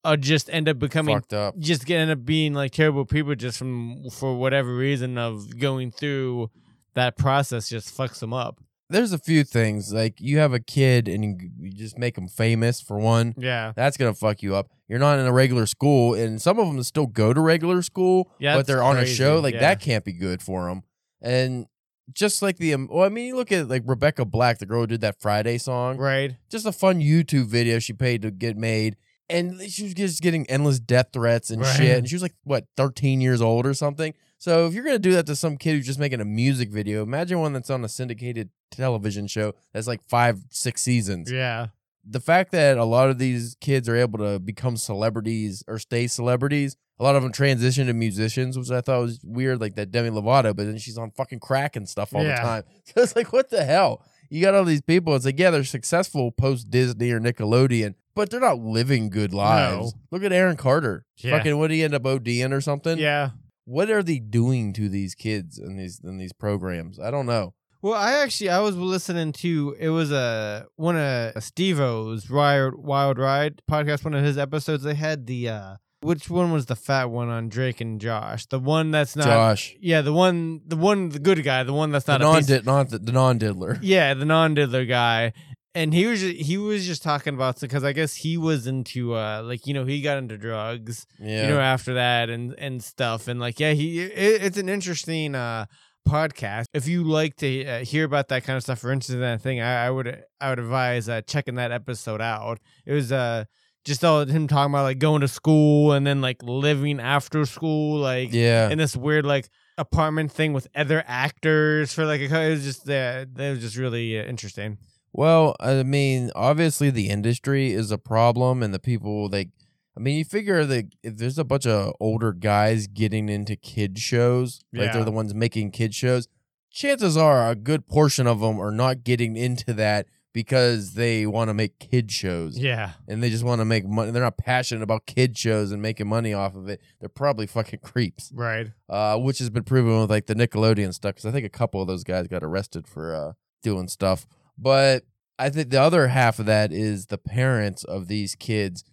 are 0.06 0.16
just 0.16 0.50
end 0.50 0.70
up 0.70 0.80
becoming 0.80 1.18
Fucked 1.18 1.34
up. 1.34 1.58
just 1.60 1.90
end 1.92 2.10
up 2.12 2.24
being 2.24 2.54
like 2.54 2.72
terrible 2.72 3.04
people 3.04 3.36
just 3.36 3.58
from 3.58 4.10
for 4.12 4.38
whatever 4.38 4.74
reason 4.74 5.18
of 5.18 5.60
going 5.60 5.92
through 5.92 6.50
that 6.98 7.16
process 7.18 7.70
just 7.70 7.96
fucks 7.96 8.20
them 8.20 8.34
up. 8.34 8.60
There's 8.90 9.12
a 9.12 9.18
few 9.18 9.44
things 9.44 9.92
like 9.94 10.22
you 10.22 10.38
have 10.38 10.54
a 10.54 10.60
kid 10.62 11.08
and 11.10 11.24
you, 11.24 11.50
you 11.60 11.72
just 11.72 11.98
make 11.98 12.16
them 12.16 12.28
famous 12.28 12.80
for 12.82 12.98
one. 12.98 13.34
Yeah. 13.38 13.74
That's 13.76 13.98
gonna 13.98 14.14
fuck 14.14 14.42
you 14.42 14.56
up. 14.56 14.72
You're 14.88 15.00
not 15.00 15.20
in 15.20 15.26
a 15.26 15.34
regular 15.34 15.66
school, 15.66 16.14
and 16.14 16.42
some 16.42 16.58
of 16.60 16.68
them 16.68 16.82
still 16.84 17.06
go 17.08 17.34
to 17.34 17.42
regular 17.42 17.82
school, 17.82 18.32
Yeah, 18.40 18.56
but 18.56 18.66
they're 18.68 18.82
on 18.84 18.98
a 18.98 19.06
show. 19.06 19.40
Like 19.40 19.56
yeah. 19.56 19.60
that 19.62 19.82
can't 19.82 20.06
be 20.06 20.14
good 20.14 20.42
for 20.42 20.68
them. 20.70 20.84
And 21.22 21.68
just 22.14 22.42
like 22.42 22.56
the, 22.58 22.74
um, 22.74 22.88
well, 22.90 23.04
I 23.04 23.10
mean, 23.10 23.26
you 23.28 23.36
look 23.36 23.52
at 23.52 23.68
like 23.68 23.84
Rebecca 23.86 24.24
Black, 24.24 24.60
the 24.60 24.66
girl 24.66 24.82
who 24.82 24.88
did 24.88 25.02
that 25.02 25.20
Friday 25.20 25.58
song. 25.58 25.98
Right. 25.98 26.38
Just 26.50 26.66
a 26.66 26.72
fun 26.72 27.02
YouTube 27.02 27.48
video 27.48 27.80
she 27.80 27.92
paid 27.92 28.22
to 28.22 28.32
get 28.32 28.56
made, 28.56 28.96
and 29.30 29.60
she 29.70 29.84
was 29.84 29.94
just 29.94 30.22
getting 30.22 30.50
endless 30.50 30.80
death 30.80 31.08
threats 31.12 31.50
and 31.50 31.62
Right. 31.62 31.76
shit. 31.76 31.98
And 31.98 32.08
she 32.08 32.16
was 32.16 32.22
like 32.22 32.36
what, 32.46 32.68
13 32.78 33.20
years 33.20 33.42
old 33.42 33.66
or 33.66 33.74
something. 33.74 34.14
So 34.38 34.68
if 34.68 34.74
you're 34.74 34.84
gonna 34.84 35.00
do 35.00 35.13
that 35.13 35.25
to 35.28 35.36
some 35.36 35.57
kid 35.57 35.75
who's 35.75 35.86
just 35.86 36.00
making 36.00 36.22
a 36.22 36.25
music 36.25 36.69
video, 36.69 37.04
imagine 37.04 37.39
one 37.39 37.54
that's 37.54 37.69
on 37.69 37.84
a 37.84 37.89
syndicated 37.89 38.50
television 38.72 39.28
show 39.28 39.54
that's 39.74 39.88
like 39.88 40.01
five, 40.04 40.39
six 40.50 40.81
seasons 40.81 41.31
Yeah. 41.31 41.68
the 42.10 42.19
fact 42.19 42.51
that 42.51 42.78
a 42.78 42.84
lot 42.86 43.10
of 43.10 43.18
these 43.18 43.56
kids 43.60 43.89
are 43.89 43.95
able 43.95 44.19
to 44.19 44.39
become 44.39 44.78
celebrities 44.78 45.63
or 45.68 45.80
stay 45.80 46.07
celebrities, 46.07 46.78
a 47.00 47.04
lot 47.04 47.16
of 47.16 47.24
them 47.24 47.31
transition 47.31 47.88
to 47.88 47.94
musicians, 47.94 48.57
which 48.57 48.72
I 48.72 48.81
thought 48.81 49.01
was 49.01 49.19
weird, 49.24 49.60
like 49.62 49.75
that 49.75 49.92
Demi 49.92 50.10
Lovato, 50.10 50.56
but 50.56 50.66
then 50.66 50.78
she's 50.78 50.98
on 50.98 51.12
fucking 51.12 51.40
crack 51.40 51.75
and 51.75 51.88
stuff 51.90 52.13
all 52.16 52.24
Yeah. 52.24 52.36
the 52.36 52.42
time. 52.42 52.63
So 52.86 53.01
it's 53.01 53.16
like, 53.16 53.33
what 53.33 53.50
the 53.50 53.63
hell? 53.66 54.04
You 54.30 54.42
got 54.42 54.54
all 54.56 54.66
these 54.66 54.81
people. 54.81 55.16
It's 55.16 55.25
like, 55.25 55.40
yeah, 55.40 55.50
they're 55.51 55.63
successful 55.63 56.31
post 56.31 56.69
Disney 56.69 57.12
or 57.12 57.19
Nickelodeon, 57.19 57.95
but 58.16 58.30
they're 58.30 58.40
not 58.42 58.60
living 58.60 59.10
good 59.10 59.33
lives. 59.33 59.94
Look 60.12 60.24
at 60.24 60.31
Aaron 60.33 60.57
Carter. 60.57 61.06
Yeah. 61.18 61.38
Fucking, 61.38 61.57
what 61.57 61.68
did 61.69 61.75
he 61.75 61.83
end 61.83 61.94
up 61.94 62.04
ODing 62.04 62.51
or 62.51 62.60
something? 62.62 62.98
Yeah. 62.98 63.31
What 63.68 63.90
are 63.90 64.02
they 64.02 64.19
doing 64.19 64.72
to 64.74 64.88
these 64.88 65.14
kids 65.14 65.60
in 65.60 65.75
these 65.75 66.00
in 66.02 66.18
these 66.18 66.31
programs? 66.31 67.02
I 67.02 67.12
don't 67.12 67.25
know. 67.25 67.54
Well, 67.81 67.96
I 67.96 68.14
actually 68.14 68.50
I 68.50 68.60
was 68.60 68.78
listening 68.78 69.34
to 69.34 69.75
it 69.78 69.90
was 69.90 70.10
a 70.10 70.68
one 70.78 70.96
of 70.96 71.44
Steve-O's 71.44 72.30
Wild 72.30 72.75
Wild 72.75 73.19
Ride 73.19 73.62
podcast. 73.69 74.06
One 74.06 74.14
of 74.14 74.24
his 74.24 74.38
episodes, 74.38 74.84
they 74.84 74.96
had 74.96 75.28
the 75.28 75.50
uh 75.50 75.75
which 76.00 76.30
one 76.30 76.54
was 76.54 76.68
the 76.68 76.78
fat 76.78 77.10
one 77.10 77.28
on 77.28 77.50
Drake 77.50 77.81
and 77.81 78.00
Josh? 78.00 78.46
The 78.46 78.60
one 78.60 78.92
that's 78.92 79.18
not 79.18 79.25
Josh, 79.25 79.75
Yeah, 79.81 80.00
the 80.00 80.14
one 80.14 80.62
the 80.66 80.78
one 80.78 81.10
the 81.10 81.19
good 81.19 81.44
guy, 81.44 81.64
the 81.64 81.74
one 81.74 81.92
that's 81.92 82.06
the 82.06 82.18
not 82.18 82.22
a 82.50 82.54
non 82.54 82.64
not 82.64 82.90
the, 82.90 83.00
the 83.00 83.12
non 83.12 83.38
diddler. 83.38 83.78
Yeah, 83.81 84.14
the 84.14 84.24
non-diddler 84.25 84.86
guy. 84.86 85.34
And 85.78 85.94
he 85.94 86.08
was 86.08 86.22
just, 86.22 86.36
he 86.38 86.58
was 86.58 86.88
just 86.88 87.04
talking 87.04 87.36
about 87.36 87.60
because 87.60 87.84
I 87.84 87.94
guess 87.94 88.16
he 88.16 88.36
was 88.36 88.66
into 88.66 89.14
uh 89.16 89.44
like 89.44 89.68
you 89.68 89.74
know 89.76 89.86
he 89.86 90.02
got 90.02 90.18
into 90.18 90.36
drugs 90.38 91.06
Yeah. 91.20 91.44
you 91.44 91.50
know 91.54 91.60
after 91.60 91.94
that 91.94 92.32
and 92.32 92.56
and 92.58 92.84
stuff 92.84 93.28
and 93.28 93.40
like 93.40 93.60
yeah 93.60 93.74
he 93.74 94.02
it, 94.02 94.42
it's 94.44 94.58
an 94.58 94.70
interesting 94.70 95.36
uh 95.36 95.68
podcast 96.10 96.66
if 96.74 96.88
you 96.88 97.04
like 97.04 97.36
to 97.36 97.66
uh, 97.66 97.84
hear 97.84 98.06
about 98.06 98.30
that 98.30 98.44
kind 98.44 98.58
of 98.58 98.64
stuff 98.64 98.84
or 98.84 98.92
interested 98.92 99.16
in 99.16 99.22
that 99.22 99.42
thing 99.42 99.60
I, 99.62 99.88
I 99.88 99.90
would 99.92 100.24
I 100.42 100.50
would 100.50 100.60
advise 100.60 101.10
uh, 101.10 101.22
checking 101.22 101.56
that 101.56 101.72
episode 101.72 102.22
out 102.22 102.60
it 102.86 102.94
was 102.94 103.12
uh 103.12 103.44
just 103.86 104.04
all 104.04 104.26
him 104.26 104.48
talking 104.48 104.74
about 104.74 104.84
like 104.84 105.00
going 105.00 105.22
to 105.22 105.28
school 105.28 105.92
and 105.92 106.08
then 106.08 106.22
like 106.22 106.42
living 106.42 107.00
after 107.00 107.46
school 107.46 108.00
like 108.00 108.34
yeah. 108.34 108.70
in 108.70 108.78
this 108.78 108.96
weird 108.98 109.26
like 109.26 109.48
apartment 109.78 110.32
thing 110.32 110.54
with 110.54 110.68
other 110.76 111.04
actors 111.08 111.94
for 111.94 112.06
like 112.06 112.22
a 112.22 112.26
it 112.26 112.50
was 112.50 112.64
just 112.64 112.90
uh, 112.90 113.26
that 113.34 113.52
was 113.52 113.60
just 113.60 113.78
really 113.78 114.20
uh, 114.20 114.24
interesting 114.24 114.78
Well, 115.18 115.56
I 115.60 115.81
mean, 115.81 116.30
obviously 116.36 116.90
the 116.92 117.10
industry 117.10 117.74
is 117.74 117.92
a 117.92 117.98
problem, 117.98 118.62
and 118.64 118.72
the 118.74 118.80
people 118.80 119.28
like, 119.30 119.50
I 119.98 120.00
mean, 120.00 120.16
you 120.16 120.24
figure 120.24 120.64
that 120.64 120.94
if 121.02 121.18
there's 121.18 121.40
a 121.40 121.44
bunch 121.44 121.66
of 121.66 121.94
older 122.00 122.31
guys 122.31 122.86
getting 122.86 123.28
into 123.28 123.56
kid 123.56 123.98
shows, 123.98 124.62
like 124.72 124.86
Yeah. 124.88 124.94
they're 124.94 125.04
the 125.06 125.12
ones 125.12 125.34
making 125.34 125.72
kid 125.72 125.96
shows, 125.96 126.28
chances 126.72 127.18
are 127.18 127.50
a 127.50 127.56
good 127.56 127.88
portion 127.88 128.28
of 128.28 128.42
them 128.42 128.60
are 128.62 128.72
not 128.72 129.04
getting 129.04 129.36
into 129.36 129.74
that 129.74 130.06
because 130.34 130.94
they 130.94 131.25
want 131.25 131.50
to 131.50 131.54
make 131.56 131.80
kid 131.80 132.12
shows 132.12 132.60
yeah 132.60 132.92
and 133.08 133.24
they 133.24 133.30
just 133.31 133.44
want 133.44 133.60
to 133.60 133.66
make 133.66 133.88
money. 133.88 134.12
They're 134.12 134.22
not 134.22 134.38
passionate 134.38 134.84
about 134.84 135.08
kid 135.08 135.36
shows 135.36 135.72
and 135.72 135.81
making 135.81 136.08
money 136.08 136.31
off 136.36 136.56
of 136.56 136.69
it. 136.69 136.80
They're 137.00 137.10
probably 137.10 137.48
fucking 137.48 137.80
creeps, 137.80 138.31
right 138.36 138.68
uh, 138.88 139.18
which 139.18 139.40
has 139.40 139.50
been 139.50 139.64
proven 139.64 140.00
with 140.00 140.12
like 140.12 140.28
the 140.28 140.36
Nickelodeon 140.36 140.94
stuff. 140.94 141.16
Because 141.16 141.26
I 141.26 141.31
think 141.31 141.44
a 141.47 141.50
couple 141.50 141.81
of 141.81 141.88
those 141.88 142.04
guys 142.04 142.28
got 142.28 142.44
arrested 142.44 142.88
for 142.88 143.16
uh, 143.16 143.31
doing 143.64 143.88
stuff. 143.88 144.28
But 144.57 145.04
I 145.40 145.49
think 145.49 145.69
the 145.69 145.81
other 145.81 146.07
half 146.07 146.40
of 146.40 146.45
that 146.47 146.71
is 146.71 147.07
the 147.07 147.18
parents 147.18 147.83
of 147.83 148.07
these 148.07 148.35
kids. 148.35 148.83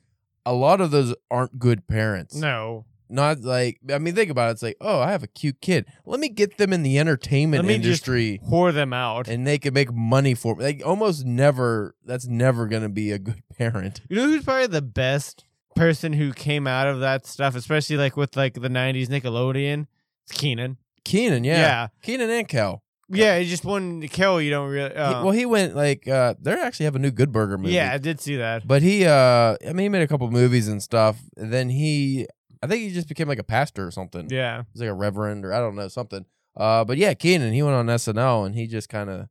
A 0.47 0.53
lot 0.53 0.81
of 0.81 0.91
those 0.91 1.15
aren't 1.31 1.59
good 1.59 1.87
parents. 1.87 2.35
no 2.35 2.85
Not 3.09 3.41
like 3.41 3.79
I 3.91 3.99
mean, 3.99 4.15
think 4.15 4.31
about 4.31 4.49
it. 4.49 4.53
It's 4.53 4.63
like, 4.63 4.77
oh, 4.81 5.01
I 5.01 5.11
have 5.11 5.23
a 5.23 5.27
cute 5.27 5.61
kid. 5.63 5.87
Let 6.05 6.21
me 6.21 6.29
get 6.29 6.59
them 6.59 6.73
in 6.73 6.83
the 6.83 6.99
entertainment 6.99 7.65
Let 7.65 7.69
me 7.69 7.77
just 7.79 8.07
industry, 8.07 8.41
whore 8.47 8.73
them 8.75 8.93
out 8.93 9.27
and 9.27 9.47
they 9.47 9.59
can 9.59 9.73
make 9.73 9.93
money 9.93 10.35
for 10.35 10.55
me. 10.55 10.65
Like 10.65 10.83
almost 10.85 11.25
never. 11.25 11.95
That's 12.05 12.27
never 12.27 12.67
gonna 12.67 12.91
be 12.91 13.11
a 13.11 13.19
good 13.19 13.43
parent. 13.59 14.03
You 14.11 14.17
know 14.17 14.27
who's 14.27 14.45
probably 14.45 14.67
the 14.67 14.83
best 14.83 15.45
person 15.75 16.13
who 16.13 16.33
came 16.33 16.67
out 16.67 16.87
of 16.87 17.01
that 17.01 17.27
stuff, 17.27 17.57
especially 17.57 17.97
like 17.97 18.17
with 18.17 18.37
like 18.37 18.55
the 18.55 18.69
'90s 18.69 19.09
Nickelodeon? 19.09 19.87
It's 20.25 20.39
Kenan. 20.39 20.77
Kenan, 21.05 21.45
yeah, 21.45 21.59
Yeah. 21.59 21.89
Kenan 22.03 22.31
and 22.31 22.49
Kel. 22.49 22.83
Yeah, 23.17 23.39
he 23.39 23.49
just 23.49 23.65
one 23.65 24.01
kill. 24.09 24.41
You 24.41 24.51
don't 24.51 24.69
really. 24.71 24.91
He- 24.91 24.97
Uh, 24.97 25.23
well, 25.25 25.33
he 25.33 25.47
went 25.47 25.75
like 25.77 26.07
uh 26.09 26.35
they 26.41 26.53
actually 26.53 26.85
have 26.85 26.97
a 26.97 26.99
new 26.99 27.11
Good 27.11 27.33
Burger 27.33 27.59
movie. 27.59 27.75
yeah, 27.75 27.93
I 27.93 27.99
did 27.99 28.21
see 28.21 28.37
that. 28.37 28.67
But 28.67 28.83
he, 28.83 29.05
uh, 29.07 29.57
I 29.67 29.73
mean, 29.73 29.79
he 29.85 29.89
made 29.89 30.03
a 30.03 30.09
couple 30.09 30.31
movies 30.31 30.69
and 30.69 30.83
stuff. 30.83 31.21
And 31.37 31.53
then 31.53 31.69
he, 31.71 32.27
I 32.63 32.67
think 32.67 32.83
he 32.83 32.91
just 32.93 33.09
became 33.09 33.29
like 33.29 33.39
a 33.39 33.45
pastor 33.45 33.87
or 33.87 33.91
something. 33.91 34.29
Yeah, 34.31 34.63
He's 34.73 34.81
like 34.83 34.91
a 34.91 34.95
reverend 34.95 35.45
or 35.45 35.53
I 35.53 35.59
don't 35.61 35.77
know 35.77 35.89
something. 35.89 36.25
Uh, 36.57 36.85
but 36.85 36.97
yeah, 36.99 37.15
Kenan, 37.15 37.53
he 37.53 37.63
went 37.63 37.75
on 37.77 37.87
SNL 37.87 38.47
and 38.47 38.55
he 38.55 38.67
just 38.67 38.89
kind 38.89 39.11
of, 39.11 39.27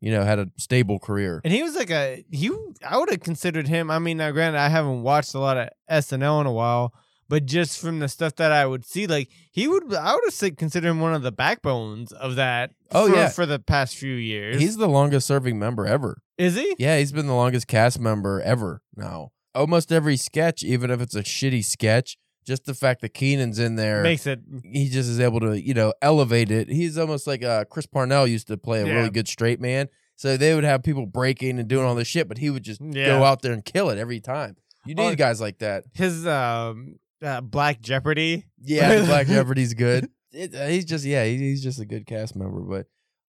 you 0.00 0.10
know, 0.10 0.24
had 0.24 0.38
a 0.38 0.48
stable 0.58 0.98
career. 0.98 1.40
and 1.44 1.52
he 1.52 1.62
was 1.62 1.74
like 1.76 1.90
a 1.90 2.24
he. 2.30 2.50
I 2.86 2.98
would 2.98 3.10
have 3.10 3.20
considered 3.20 3.68
him. 3.68 3.90
I 3.90 3.98
mean, 3.98 4.16
now 4.18 4.30
granted, 4.32 4.58
I 4.58 4.68
haven't 4.68 5.02
watched 5.02 5.34
a 5.34 5.38
lot 5.38 5.56
of 5.56 5.68
SNL 5.90 6.40
in 6.42 6.46
a 6.46 6.52
while, 6.52 6.92
but 7.34 7.46
just 7.46 7.80
from 7.80 7.98
the 7.98 8.06
stuff 8.08 8.36
that 8.36 8.52
I 8.52 8.64
would 8.64 8.84
see, 8.84 9.08
like 9.08 9.28
he 9.50 9.66
would, 9.66 9.92
I 9.92 10.12
would 10.14 10.20
have 10.24 10.32
said 10.34 10.56
consider 10.56 10.88
him 10.88 11.00
one 11.00 11.14
of 11.14 11.22
the 11.22 11.32
backbones 11.32 12.12
of 12.12 12.36
that. 12.36 12.70
Oh, 12.92 13.08
for, 13.10 13.16
yeah. 13.16 13.28
for 13.28 13.44
the 13.44 13.58
past 13.58 13.96
few 13.96 14.14
years. 14.14 14.60
He's 14.60 14.76
the 14.76 14.86
longest 14.88 15.26
serving 15.26 15.58
member 15.58 15.84
ever. 15.84 16.18
is 16.38 16.54
he? 16.54 16.76
Yeah, 16.78 16.96
he's 16.98 17.10
been 17.10 17.26
the 17.26 17.34
longest 17.34 17.66
cast 17.66 17.98
member 17.98 18.40
ever 18.40 18.82
now. 18.96 19.32
Almost 19.52 19.90
every 19.90 20.16
sketch, 20.16 20.62
even 20.62 20.90
if 20.92 21.00
it's 21.00 21.16
a 21.16 21.24
shitty 21.24 21.64
sketch, 21.64 22.16
just 22.46 22.66
the 22.66 22.74
fact 22.74 23.00
that 23.00 23.14
Kenan's 23.14 23.58
in 23.58 23.74
there. 23.74 24.02
Makes 24.04 24.28
it. 24.28 24.38
he 24.62 24.88
just 24.88 25.08
is 25.08 25.18
able 25.18 25.40
to, 25.40 25.60
you 25.60 25.74
know, 25.74 25.92
elevate 26.02 26.52
it. 26.52 26.68
He's 26.68 26.96
almost 26.98 27.26
like 27.26 27.42
uh, 27.42 27.64
Chris 27.64 27.86
Parnell 27.86 28.28
used 28.28 28.46
to 28.46 28.56
play 28.56 28.82
a 28.82 28.86
Yeah. 28.86 28.92
really 28.94 29.10
good 29.10 29.26
straight 29.26 29.60
man. 29.60 29.88
So 30.14 30.36
they 30.36 30.54
would 30.54 30.62
have 30.62 30.84
people 30.84 31.06
breaking 31.06 31.58
and 31.58 31.66
doing 31.68 31.84
all 31.84 31.96
this 31.96 32.06
shit, 32.06 32.28
but 32.28 32.38
he 32.38 32.48
would 32.50 32.62
just 32.62 32.80
Yeah. 32.80 33.06
go 33.06 33.24
out 33.24 33.42
there 33.42 33.52
and 33.52 33.64
kill 33.64 33.90
it 33.90 33.98
every 33.98 34.20
time. 34.20 34.56
You 34.86 34.94
need 34.94 35.02
Oh, 35.12 35.14
guys 35.16 35.40
like 35.40 35.58
that. 35.58 35.84
his 35.94 36.26
um 36.26 36.96
uh, 37.22 37.40
Black 37.40 37.80
Jeopardy. 37.80 38.46
Yeah, 38.62 39.04
Black 39.04 39.26
Jeopardy's 39.28 39.74
good. 39.74 40.08
It, 40.32 40.54
uh, 40.54 40.66
he's 40.66 40.84
just 40.84 41.04
yeah, 41.04 41.24
he, 41.24 41.36
he's 41.38 41.62
just 41.62 41.80
a 41.80 41.84
good 41.84 42.06
cast 42.06 42.34
member, 42.36 42.60
but 42.60 42.86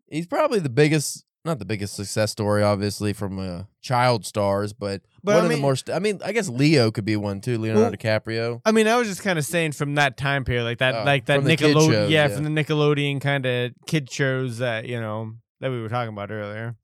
he's 0.08 0.26
probably 0.28 0.60
the 0.60 0.70
biggest, 0.70 1.24
not 1.44 1.60
the 1.60 1.66
biggest 1.66 1.94
success 1.96 2.32
story, 2.32 2.64
obviously 2.64 3.14
from 3.14 3.38
uh, 3.38 3.64
child 3.82 4.26
stars, 4.26 4.74
but, 4.74 5.02
But 5.24 5.34
one 5.36 5.36
I 5.36 5.38
of 5.40 5.44
the 5.50 5.50
mean- 5.56 5.62
more. 5.62 5.76
St- 5.76 5.96
I 5.96 6.00
mean, 6.00 6.20
I 6.26 6.32
guess 6.32 6.50
Leo 6.50 6.90
could 6.92 7.06
be 7.06 7.16
one 7.16 7.42
too. 7.42 7.58
Leonardo 7.60 7.82
Well, 7.84 7.92
DiCaprio. 7.92 8.62
I 8.66 8.72
mean, 8.72 8.88
I 8.88 8.98
was 8.98 9.08
just 9.08 9.22
kind 9.22 9.38
of 9.38 9.46
saying 9.46 9.74
from 9.74 9.96
that 9.96 10.18
time 10.18 10.46
period, 10.46 10.64
like 10.64 10.80
that, 10.80 10.96
Oh, 10.96 11.04
like 11.04 11.26
that 11.26 11.44
the 11.44 11.56
Nickelodeon, 11.56 12.10
yeah, 12.10 12.28
yeah. 12.28 12.36
from 12.36 12.44
the 12.44 12.50
Nickelodeon 12.64 13.22
kind 13.22 13.46
of 13.46 13.72
kid 13.86 14.10
shows 14.12 14.58
that 14.58 14.86
you 14.88 15.00
know 15.00 15.34
that 15.60 15.70
we 15.70 15.80
were 15.82 15.90
talking 15.90 16.12
about 16.14 16.32
earlier. 16.32 16.76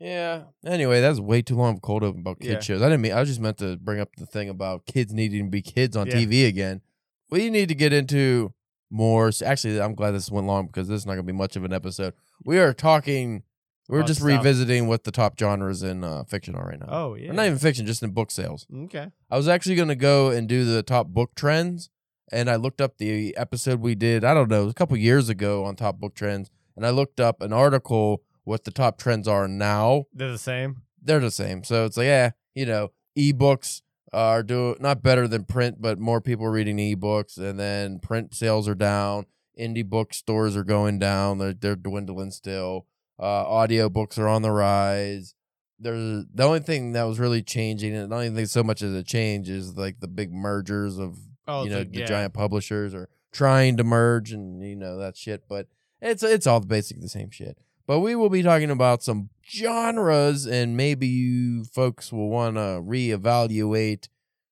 Yeah. 0.00 0.44
Anyway, 0.64 1.00
that's 1.00 1.18
way 1.20 1.42
too 1.42 1.56
long 1.56 1.70
of 1.72 1.76
a 1.78 1.80
cold 1.80 2.04
open 2.04 2.20
about 2.20 2.40
kid 2.40 2.52
Yeah. 2.52 2.60
shows. 2.60 2.82
I 2.82 2.86
didn't 2.86 3.00
mean. 3.00 3.12
I 3.12 3.24
just 3.24 3.40
meant 3.40 3.58
to 3.58 3.76
bring 3.76 4.00
up 4.00 4.10
the 4.16 4.26
thing 4.26 4.48
about 4.48 4.86
kids 4.86 5.12
needing 5.12 5.46
to 5.46 5.50
be 5.50 5.62
kids 5.62 5.96
on 5.96 6.06
Yeah. 6.06 6.14
TV 6.14 6.46
again. 6.46 6.82
We 7.30 7.50
need 7.50 7.68
to 7.68 7.74
get 7.74 7.92
into 7.92 8.52
more. 8.90 9.28
s- 9.28 9.42
Actually, 9.42 9.80
I'm 9.80 9.94
glad 9.94 10.12
this 10.12 10.30
went 10.30 10.46
long 10.46 10.66
because 10.66 10.88
this 10.88 11.00
is 11.00 11.06
not 11.06 11.14
going 11.14 11.26
to 11.26 11.32
be 11.32 11.36
much 11.36 11.56
of 11.56 11.64
an 11.64 11.72
episode. 11.72 12.14
We 12.44 12.58
are 12.58 12.72
talking. 12.72 13.42
We're 13.88 13.98
About 14.00 14.08
just 14.08 14.20
stuff. 14.20 14.28
revisiting 14.28 14.86
what 14.86 15.04
the 15.04 15.10
top 15.10 15.38
genres 15.38 15.82
in 15.82 16.04
uh, 16.04 16.22
fiction 16.24 16.54
are 16.54 16.66
right 16.66 16.78
now. 16.78 16.86
Oh 16.90 17.14
yeah, 17.14 17.30
Or 17.30 17.32
not 17.32 17.46
even 17.46 17.58
fiction, 17.58 17.86
just 17.86 18.02
in 18.02 18.10
book 18.10 18.30
sales. 18.30 18.66
okay. 18.84 19.08
I 19.30 19.36
was 19.38 19.48
actually 19.48 19.76
going 19.76 19.88
to 19.88 19.96
go 19.96 20.28
and 20.30 20.46
do 20.46 20.64
the 20.66 20.82
top 20.82 21.06
book 21.08 21.34
trends, 21.34 21.88
and 22.30 22.50
I 22.50 22.56
looked 22.56 22.82
up 22.82 22.98
the 22.98 23.34
episode 23.38 23.80
we 23.80 23.94
did. 23.94 24.24
I 24.24 24.34
don't 24.34 24.50
know, 24.50 24.68
a 24.68 24.74
couple 24.74 24.94
years 24.98 25.30
ago 25.30 25.64
on 25.64 25.74
top 25.74 25.98
book 25.98 26.14
trends, 26.14 26.50
and 26.76 26.84
I 26.84 26.90
looked 26.90 27.18
up 27.18 27.40
an 27.40 27.54
article 27.54 28.20
what 28.48 28.64
the 28.64 28.70
top 28.70 28.98
trends 28.98 29.28
are 29.28 29.46
now. 29.46 30.04
They're 30.12 30.32
the 30.32 30.38
same. 30.38 30.82
They're 31.00 31.20
the 31.20 31.30
same, 31.30 31.62
so 31.64 31.84
it's 31.84 31.96
like, 31.96 32.06
yeah, 32.06 32.30
you 32.54 32.66
know, 32.66 32.90
ebooks 33.16 33.82
are 34.12 34.42
do 34.42 34.76
not 34.80 35.02
better 35.02 35.28
than 35.28 35.44
print, 35.44 35.80
but 35.80 35.98
more 35.98 36.20
people 36.20 36.46
are 36.46 36.50
reading 36.50 36.78
ebooks, 36.78 37.38
and 37.38 37.58
then 37.58 38.00
print 38.00 38.34
sales 38.34 38.66
are 38.68 38.74
down. 38.74 39.26
Indie 39.58 39.88
bookstores 39.88 40.56
are 40.56 40.64
going 40.64 40.98
down; 40.98 41.38
they're 41.38 41.54
they're 41.54 41.76
dwindling 41.76 42.30
still. 42.32 42.86
Uh, 43.20 43.22
audio 43.48 43.88
books 43.88 44.18
are 44.18 44.28
on 44.28 44.42
the 44.42 44.50
rise. 44.50 45.34
There's 45.78 46.24
the 46.32 46.42
only 46.42 46.60
thing 46.60 46.92
that 46.92 47.04
was 47.04 47.20
really 47.20 47.42
changing, 47.42 47.94
and 47.94 48.10
don't 48.10 48.24
even 48.24 48.46
so 48.46 48.64
much 48.64 48.82
as 48.82 48.94
a 48.94 49.02
change 49.04 49.48
is 49.48 49.76
like 49.76 50.00
the 50.00 50.08
big 50.08 50.32
mergers 50.32 50.98
of 50.98 51.16
Oh, 51.48 51.64
you 51.64 51.70
know 51.70 51.82
the 51.82 52.00
yeah. 52.00 52.04
giant 52.04 52.34
publishers 52.34 52.94
are 52.94 53.08
trying 53.32 53.78
to 53.78 53.84
merge 53.84 54.32
and 54.32 54.62
you 54.62 54.76
know 54.76 54.98
that 54.98 55.16
shit 55.16 55.44
but 55.48 55.66
it's 56.02 56.22
it's 56.22 56.46
all 56.46 56.60
basically 56.60 57.02
the 57.02 57.08
same 57.08 57.30
shit 57.30 57.56
but 57.88 58.00
we 58.00 58.14
will 58.14 58.28
be 58.28 58.42
talking 58.42 58.70
about 58.70 59.02
some 59.02 59.30
genres 59.50 60.46
and 60.46 60.76
maybe 60.76 61.08
you 61.08 61.64
folks 61.64 62.12
will 62.12 62.28
want 62.28 62.54
to 62.56 62.80
reevaluate 62.84 64.08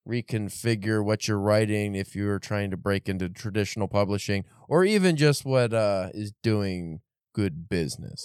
reconfigure 0.09 1.05
what 1.05 1.28
you're 1.28 1.38
writing 1.38 1.95
if 1.95 2.16
you're 2.16 2.38
trying 2.38 2.71
to 2.71 2.76
break 2.76 3.09
into 3.09 3.28
traditional 3.28 3.87
publishing 3.87 4.45
or 4.69 4.85
even 4.85 5.16
just 5.16 5.45
what 5.45 5.75
uh 5.75 6.09
is 6.14 6.33
doing 6.43 7.00
good 7.35 7.69
business 7.69 8.25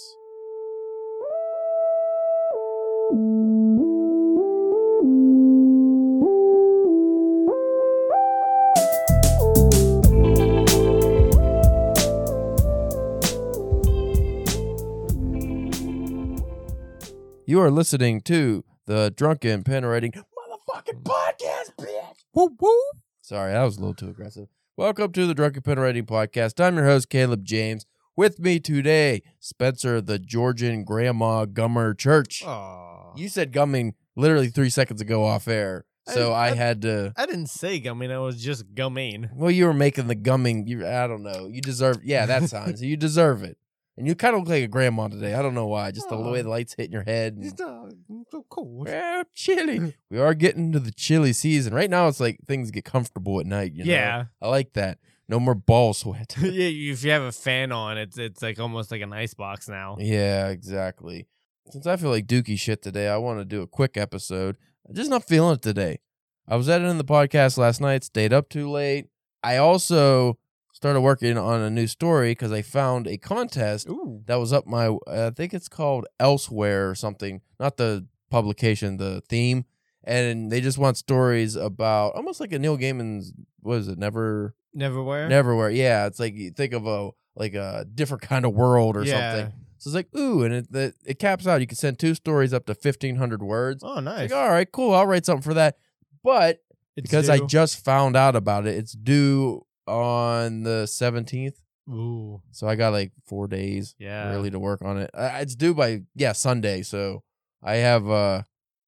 you 17.52 17.60
are 17.60 17.70
listening 17.70 18.18
to 18.18 18.64
the 18.86 19.12
drunken 19.14 19.62
pen 19.62 19.84
writing 19.84 20.10
motherfucking 20.10 21.02
mm. 21.02 21.02
podcast 21.02 21.74
bitch 21.78 22.24
Woo 22.32 22.56
woo. 22.58 22.80
Sorry, 23.20 23.52
that 23.52 23.62
was 23.62 23.76
a 23.76 23.80
little 23.80 23.92
too 23.92 24.08
aggressive. 24.08 24.48
Welcome 24.74 25.12
to 25.12 25.26
the 25.26 25.34
Drunken 25.34 25.60
Pen 25.60 25.78
Writing 25.78 26.06
Podcast. 26.06 26.64
I'm 26.64 26.76
your 26.76 26.86
host, 26.86 27.10
Caleb 27.10 27.44
James. 27.44 27.84
With 28.16 28.40
me 28.40 28.58
today, 28.58 29.20
Spencer, 29.38 30.00
the 30.00 30.18
Georgian 30.18 30.82
Grandma 30.82 31.44
Gummer 31.44 31.94
Church. 31.94 32.42
Oh, 32.42 33.12
You 33.16 33.28
said 33.28 33.52
gumming 33.52 33.96
literally 34.16 34.48
three 34.48 34.70
seconds 34.70 35.02
ago 35.02 35.22
off 35.22 35.46
air, 35.46 35.84
so 36.08 36.32
I- 36.32 36.46
I, 36.46 36.50
I- 36.52 36.54
had 36.54 36.80
to. 36.80 37.12
I 37.18 37.26
didn't 37.26 37.48
say 37.48 37.80
gumming. 37.80 38.10
I 38.10 38.18
was 38.18 38.42
just 38.42 38.74
gumming. 38.74 39.28
Well, 39.34 39.50
you 39.50 39.66
were 39.66 39.74
making 39.74 40.06
the 40.06 40.14
gumming. 40.14 40.68
You, 40.68 40.86
I 40.86 41.06
don't 41.06 41.22
know. 41.22 41.48
You 41.48 41.60
deserve. 41.60 42.02
Yeah, 42.02 42.24
that 42.24 42.48
sounds. 42.48 42.82
you 42.82 42.96
deserve 42.96 43.42
it. 43.42 43.58
And 43.96 44.06
you 44.06 44.14
kind 44.14 44.34
of 44.34 44.40
look 44.40 44.48
like 44.48 44.62
a 44.64 44.68
grandma 44.68 45.08
today. 45.08 45.34
I 45.34 45.42
don't 45.42 45.54
know 45.54 45.66
why. 45.66 45.90
Just 45.90 46.08
the 46.08 46.16
way 46.16 46.40
the 46.40 46.48
lights 46.48 46.74
hitting 46.76 46.92
your 46.92 47.02
head. 47.02 47.34
and- 47.34 47.44
It's 47.44 47.60
uh, 47.60 47.90
so 48.30 48.46
cool. 48.48 48.84
Well, 48.84 49.24
chilly. 49.34 49.94
we 50.10 50.18
are 50.18 50.32
getting 50.34 50.72
to 50.72 50.78
the 50.80 50.92
chilly 50.92 51.34
season. 51.34 51.74
Right 51.74 51.90
now, 51.90 52.08
it's 52.08 52.18
like 52.20 52.38
things 52.46 52.70
get 52.70 52.84
comfortable 52.86 53.38
at 53.38 53.46
night. 53.46 53.72
You 53.74 53.84
know? 53.84 53.92
Yeah. 53.92 54.24
I 54.40 54.48
like 54.48 54.72
that. 54.72 54.98
No 55.28 55.38
more 55.38 55.54
ball 55.54 55.92
sweat. 55.94 56.34
yeah, 56.42 56.92
if 56.92 57.04
you 57.04 57.10
have 57.10 57.22
a 57.22 57.32
fan 57.32 57.70
on, 57.70 57.96
it's 57.98 58.18
it's 58.18 58.42
like 58.42 58.58
almost 58.58 58.90
like 58.90 59.02
an 59.02 59.12
ice 59.12 59.34
box 59.34 59.68
now. 59.68 59.96
yeah, 60.00 60.48
exactly. 60.48 61.26
Since 61.70 61.86
I 61.86 61.96
feel 61.96 62.10
like 62.10 62.26
dookie 62.26 62.58
shit 62.58 62.82
today, 62.82 63.08
I 63.08 63.16
want 63.18 63.38
to 63.40 63.44
do 63.44 63.62
a 63.62 63.66
quick 63.66 63.96
episode. 63.96 64.56
I'm 64.88 64.94
just 64.94 65.08
not 65.10 65.24
feeling 65.24 65.54
it 65.54 65.62
today. 65.62 66.00
I 66.48 66.56
was 66.56 66.68
editing 66.68 66.98
the 66.98 67.04
podcast 67.04 67.56
last 67.56 67.80
night, 67.80 68.04
stayed 68.04 68.32
up 68.32 68.48
too 68.48 68.68
late. 68.70 69.06
I 69.44 69.58
also 69.58 70.38
started 70.82 71.00
working 71.00 71.38
on 71.38 71.60
a 71.60 71.70
new 71.70 71.86
story 71.86 72.32
because 72.32 72.50
I 72.50 72.60
found 72.60 73.06
a 73.06 73.16
contest 73.16 73.88
Ooh. 73.88 74.20
that 74.26 74.34
was 74.34 74.52
up 74.52 74.66
my 74.66 74.96
I 75.06 75.30
think 75.30 75.54
it's 75.54 75.68
called 75.68 76.06
Elsewhere 76.18 76.90
or 76.90 76.96
something. 76.96 77.40
Not 77.60 77.76
the 77.76 78.04
publication, 78.30 78.96
the 78.96 79.22
theme. 79.28 79.64
And 80.02 80.50
they 80.50 80.60
just 80.60 80.78
want 80.78 80.96
stories 80.96 81.54
about 81.54 82.16
almost 82.16 82.40
like 82.40 82.52
a 82.52 82.58
Neil 82.58 82.76
Gaiman's 82.76 83.32
what 83.60 83.76
is 83.78 83.86
it, 83.86 83.96
Never 83.96 84.56
Neverwhere. 84.76 85.28
Neverwhere. 85.30 85.72
Yeah. 85.72 86.06
It's 86.06 86.18
like 86.18 86.34
you 86.34 86.50
think 86.50 86.72
of 86.72 86.84
a 86.84 87.10
like 87.36 87.54
a 87.54 87.86
different 87.94 88.22
kind 88.24 88.44
of 88.44 88.52
world 88.52 88.96
or 88.96 89.04
Yeah. 89.04 89.36
something. 89.36 89.52
So 89.78 89.88
it's 89.88 89.94
like, 89.94 90.08
ooh, 90.16 90.42
and 90.42 90.52
it 90.52 90.72
the, 90.72 90.94
it 91.06 91.20
caps 91.20 91.46
out. 91.46 91.60
You 91.60 91.68
can 91.68 91.76
send 91.76 92.00
two 92.00 92.16
stories 92.16 92.52
up 92.52 92.66
to 92.66 92.74
fifteen 92.74 93.14
hundred 93.16 93.40
words. 93.40 93.84
Oh, 93.86 94.00
nice. 94.00 94.32
Like, 94.32 94.32
all 94.32 94.50
right, 94.50 94.70
cool. 94.72 94.94
I'll 94.94 95.06
write 95.06 95.26
something 95.26 95.42
for 95.42 95.54
that. 95.54 95.76
But 96.24 96.60
It's 96.96 97.08
because 97.08 97.28
I 97.28 97.38
just 97.38 97.84
found 97.84 98.16
out 98.16 98.34
about 98.34 98.66
it, 98.66 98.76
it's 98.76 98.92
due 98.94 99.64
on 99.86 100.62
the 100.62 100.86
seventeenth. 100.86 101.60
Ooh. 101.88 102.40
So 102.52 102.68
I 102.68 102.76
got 102.76 102.92
like 102.92 103.12
four 103.26 103.48
days 103.48 103.94
Yeah. 103.98 104.30
really 104.30 104.50
to 104.50 104.58
work 104.58 104.82
on 104.82 104.98
it. 104.98 105.10
It's 105.14 105.54
due 105.56 105.74
by 105.74 106.02
yeah 106.14 106.32
Sunday, 106.32 106.82
so 106.82 107.22
I 107.62 107.76
have 107.76 108.08
uh 108.08 108.42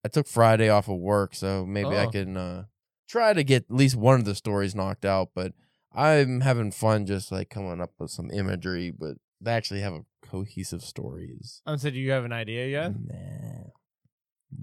I 0.05 0.09
took 0.09 0.27
Friday 0.29 0.69
off 0.69 0.89
of 0.89 0.99
work, 0.99 1.35
so 1.35 1.65
maybe 1.67 1.97
I 1.97 2.07
Oh. 2.07 2.11
can 2.11 2.37
uh 2.37 2.65
try 3.09 3.33
to 3.33 3.43
get 3.45 3.65
at 3.71 3.75
least 3.77 3.97
one 3.97 4.19
of 4.21 4.25
the 4.25 4.35
stories 4.35 4.75
knocked 4.75 5.05
out. 5.05 5.31
But 5.35 5.53
I'm 5.93 6.41
having 6.43 6.71
fun 6.73 7.07
just 7.07 7.31
like 7.33 7.51
coming 7.51 7.81
up 7.81 7.93
with 7.99 8.11
some 8.11 8.31
imagery, 8.31 8.91
but 8.91 9.17
they 9.41 9.51
actually 9.53 9.81
have 9.81 9.93
a 9.95 10.05
cohesive 10.23 10.83
story. 10.83 11.37
Is 11.41 11.63
Um, 11.67 11.79
so 11.79 11.91
do 11.91 11.99
you 11.99 12.11
have 12.13 12.25
an 12.25 12.33
idea 12.33 12.67
yet? 12.69 12.93
nah, 12.97 13.71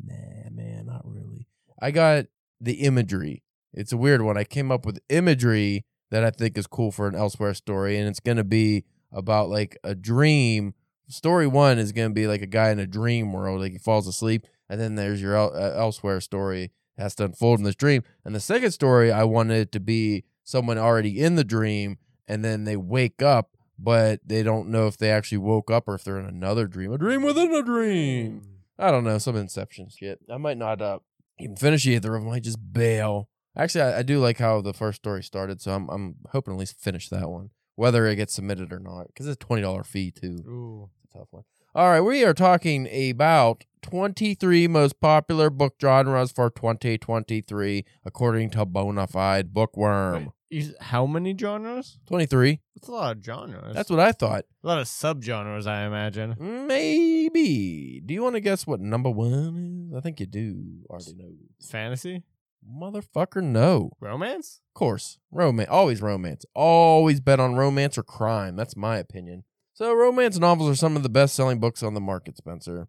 nah, 0.05 0.49
man, 0.51 0.85
not 0.85 1.01
really. 1.05 1.47
I 1.81 1.91
got 1.91 2.25
the 2.59 2.73
imagery. 2.81 3.43
It's 3.73 3.91
a 3.91 3.97
weird 3.97 4.21
one. 4.21 4.37
I 4.37 4.43
came 4.43 4.71
up 4.71 4.85
with 4.85 4.99
imagery 5.09 5.85
that 6.11 6.23
I 6.23 6.29
think 6.29 6.57
is 6.57 6.67
cool 6.67 6.91
for 6.91 7.07
an 7.07 7.15
elsewhere 7.15 7.53
story, 7.53 7.97
and 7.97 8.07
it's 8.07 8.19
gonna 8.19 8.43
be 8.43 8.85
about 9.11 9.49
like 9.49 9.77
a 9.83 9.95
dream. 9.95 10.73
Story 11.07 11.47
one 11.47 11.79
is 11.79 11.91
gonna 11.91 12.11
be 12.11 12.27
like 12.27 12.41
a 12.41 12.47
guy 12.47 12.69
in 12.69 12.79
a 12.79 12.87
dream 12.87 13.33
world, 13.33 13.61
like 13.61 13.71
he 13.71 13.77
falls 13.77 14.07
asleep, 14.07 14.45
and 14.69 14.79
then 14.79 14.95
there's 14.95 15.21
your 15.21 15.35
el- 15.35 15.55
uh, 15.55 15.73
elsewhere 15.75 16.21
story 16.21 16.71
has 16.97 17.15
to 17.15 17.25
unfold 17.25 17.59
in 17.59 17.65
this 17.65 17.75
dream. 17.75 18.03
And 18.23 18.35
the 18.35 18.39
second 18.39 18.71
story, 18.71 19.11
I 19.11 19.23
wanted 19.23 19.57
it 19.57 19.71
to 19.71 19.79
be 19.79 20.23
someone 20.43 20.77
already 20.77 21.19
in 21.19 21.35
the 21.35 21.43
dream, 21.43 21.97
and 22.27 22.45
then 22.45 22.65
they 22.65 22.77
wake 22.77 23.21
up, 23.21 23.57
but 23.79 24.19
they 24.25 24.43
don't 24.43 24.69
know 24.69 24.87
if 24.87 24.97
they 24.97 25.09
actually 25.09 25.39
woke 25.39 25.71
up 25.71 25.87
or 25.87 25.95
if 25.95 26.03
they're 26.03 26.19
in 26.19 26.25
another 26.25 26.67
dream, 26.67 26.91
a 26.93 26.97
dream 26.97 27.23
within 27.23 27.53
a 27.53 27.63
dream. 27.63 28.41
I 28.77 28.91
don't 28.91 29.03
know, 29.03 29.17
some 29.17 29.35
Inception 29.35 29.89
shit. 29.89 30.19
I 30.29 30.37
might 30.37 30.57
not 30.57 30.81
uh, 30.81 30.99
even 31.39 31.55
finish 31.55 31.85
either 31.87 32.15
of 32.15 32.21
them. 32.21 32.29
I 32.29 32.35
might 32.35 32.43
just 32.43 32.59
bail. 32.73 33.29
Actually, 33.55 33.81
I, 33.83 33.99
I 33.99 34.01
do 34.03 34.19
like 34.19 34.37
how 34.37 34.61
the 34.61 34.73
first 34.73 34.97
story 34.97 35.23
started, 35.23 35.61
so 35.61 35.71
I'm 35.73 35.89
I'm 35.89 36.15
hoping 36.31 36.53
at 36.53 36.59
least 36.59 36.79
finish 36.79 37.09
that 37.09 37.29
one, 37.29 37.49
whether 37.75 38.05
it 38.07 38.15
gets 38.15 38.33
submitted 38.33 38.71
or 38.71 38.79
not, 38.79 39.07
because 39.07 39.27
it's 39.27 39.35
a 39.35 39.45
twenty 39.45 39.61
dollar 39.61 39.83
fee 39.83 40.11
too. 40.11 40.37
Ooh. 40.47 40.89
It's 41.03 41.15
a 41.15 41.19
tough 41.19 41.27
one. 41.31 41.43
All 41.73 41.89
right, 41.89 42.01
we 42.01 42.25
are 42.25 42.33
talking 42.33 42.85
about 43.09 43.63
23 43.81 44.67
most 44.67 44.99
popular 44.99 45.49
book 45.49 45.75
genres 45.81 46.29
for 46.33 46.49
2023, 46.49 47.85
according 48.03 48.49
to 48.49 48.65
Bonafide 48.65 49.53
Bookworm. 49.53 50.33
Wait, 50.51 50.73
how 50.81 51.05
many 51.05 51.33
genres? 51.37 51.97
23. 52.07 52.59
That's 52.75 52.89
a 52.89 52.91
lot 52.91 53.15
of 53.15 53.23
genres. 53.23 53.73
That's 53.73 53.89
what 53.89 54.01
I 54.01 54.11
thought. 54.11 54.43
a 54.61 54.67
lot 54.67 54.79
of 54.79 54.87
subgenres, 54.87 55.65
I 55.65 55.85
imagine. 55.85 56.35
Maybe. 56.67 58.01
Do 58.05 58.13
you 58.13 58.21
want 58.23 58.35
to 58.35 58.41
guess 58.41 58.67
what 58.67 58.81
number 58.81 59.09
one 59.09 59.87
is? 59.91 59.97
I 59.97 60.01
think 60.01 60.19
you 60.19 60.25
do 60.25 60.83
already 60.89 61.13
know. 61.13 61.31
Fantasy, 61.69 62.23
Motherfucker, 62.67 63.43
no. 63.43 63.91
romance. 63.99 64.61
Of 64.69 64.79
course. 64.79 65.17
Romance. 65.31 65.69
Always 65.69 66.01
romance. 66.01 66.45
Always 66.53 67.19
bet 67.19 67.39
on 67.39 67.55
romance 67.55 67.97
or 67.97 68.03
crime. 68.03 68.55
That's 68.55 68.75
my 68.75 68.97
opinion. 68.97 69.43
So, 69.73 69.93
romance 69.93 70.37
novels 70.37 70.69
are 70.69 70.75
some 70.75 70.95
of 70.95 71.03
the 71.03 71.09
best 71.09 71.33
selling 71.33 71.59
books 71.59 71.81
on 71.81 71.93
the 71.93 72.01
market, 72.01 72.37
Spencer. 72.37 72.87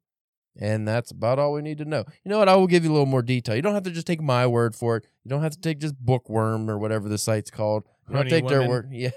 And 0.58 0.86
that's 0.86 1.10
about 1.10 1.38
all 1.38 1.54
we 1.54 1.62
need 1.62 1.78
to 1.78 1.84
know. 1.86 2.04
You 2.24 2.28
know 2.28 2.38
what? 2.38 2.48
I 2.48 2.56
will 2.56 2.66
give 2.66 2.84
you 2.84 2.90
a 2.90 2.92
little 2.92 3.06
more 3.06 3.22
detail. 3.22 3.56
You 3.56 3.62
don't 3.62 3.74
have 3.74 3.84
to 3.84 3.90
just 3.90 4.06
take 4.06 4.20
my 4.20 4.46
word 4.46 4.74
for 4.74 4.96
it. 4.96 5.06
You 5.24 5.30
don't 5.30 5.42
have 5.42 5.52
to 5.52 5.60
take 5.60 5.78
just 5.78 5.94
Bookworm 5.96 6.68
or 6.68 6.78
whatever 6.78 7.08
the 7.08 7.16
site's 7.18 7.50
called. 7.50 7.84
You 8.08 8.16
don't 8.16 8.28
take 8.28 8.48
their 8.48 8.68
word. 8.68 8.88
Yeah. 8.92 9.10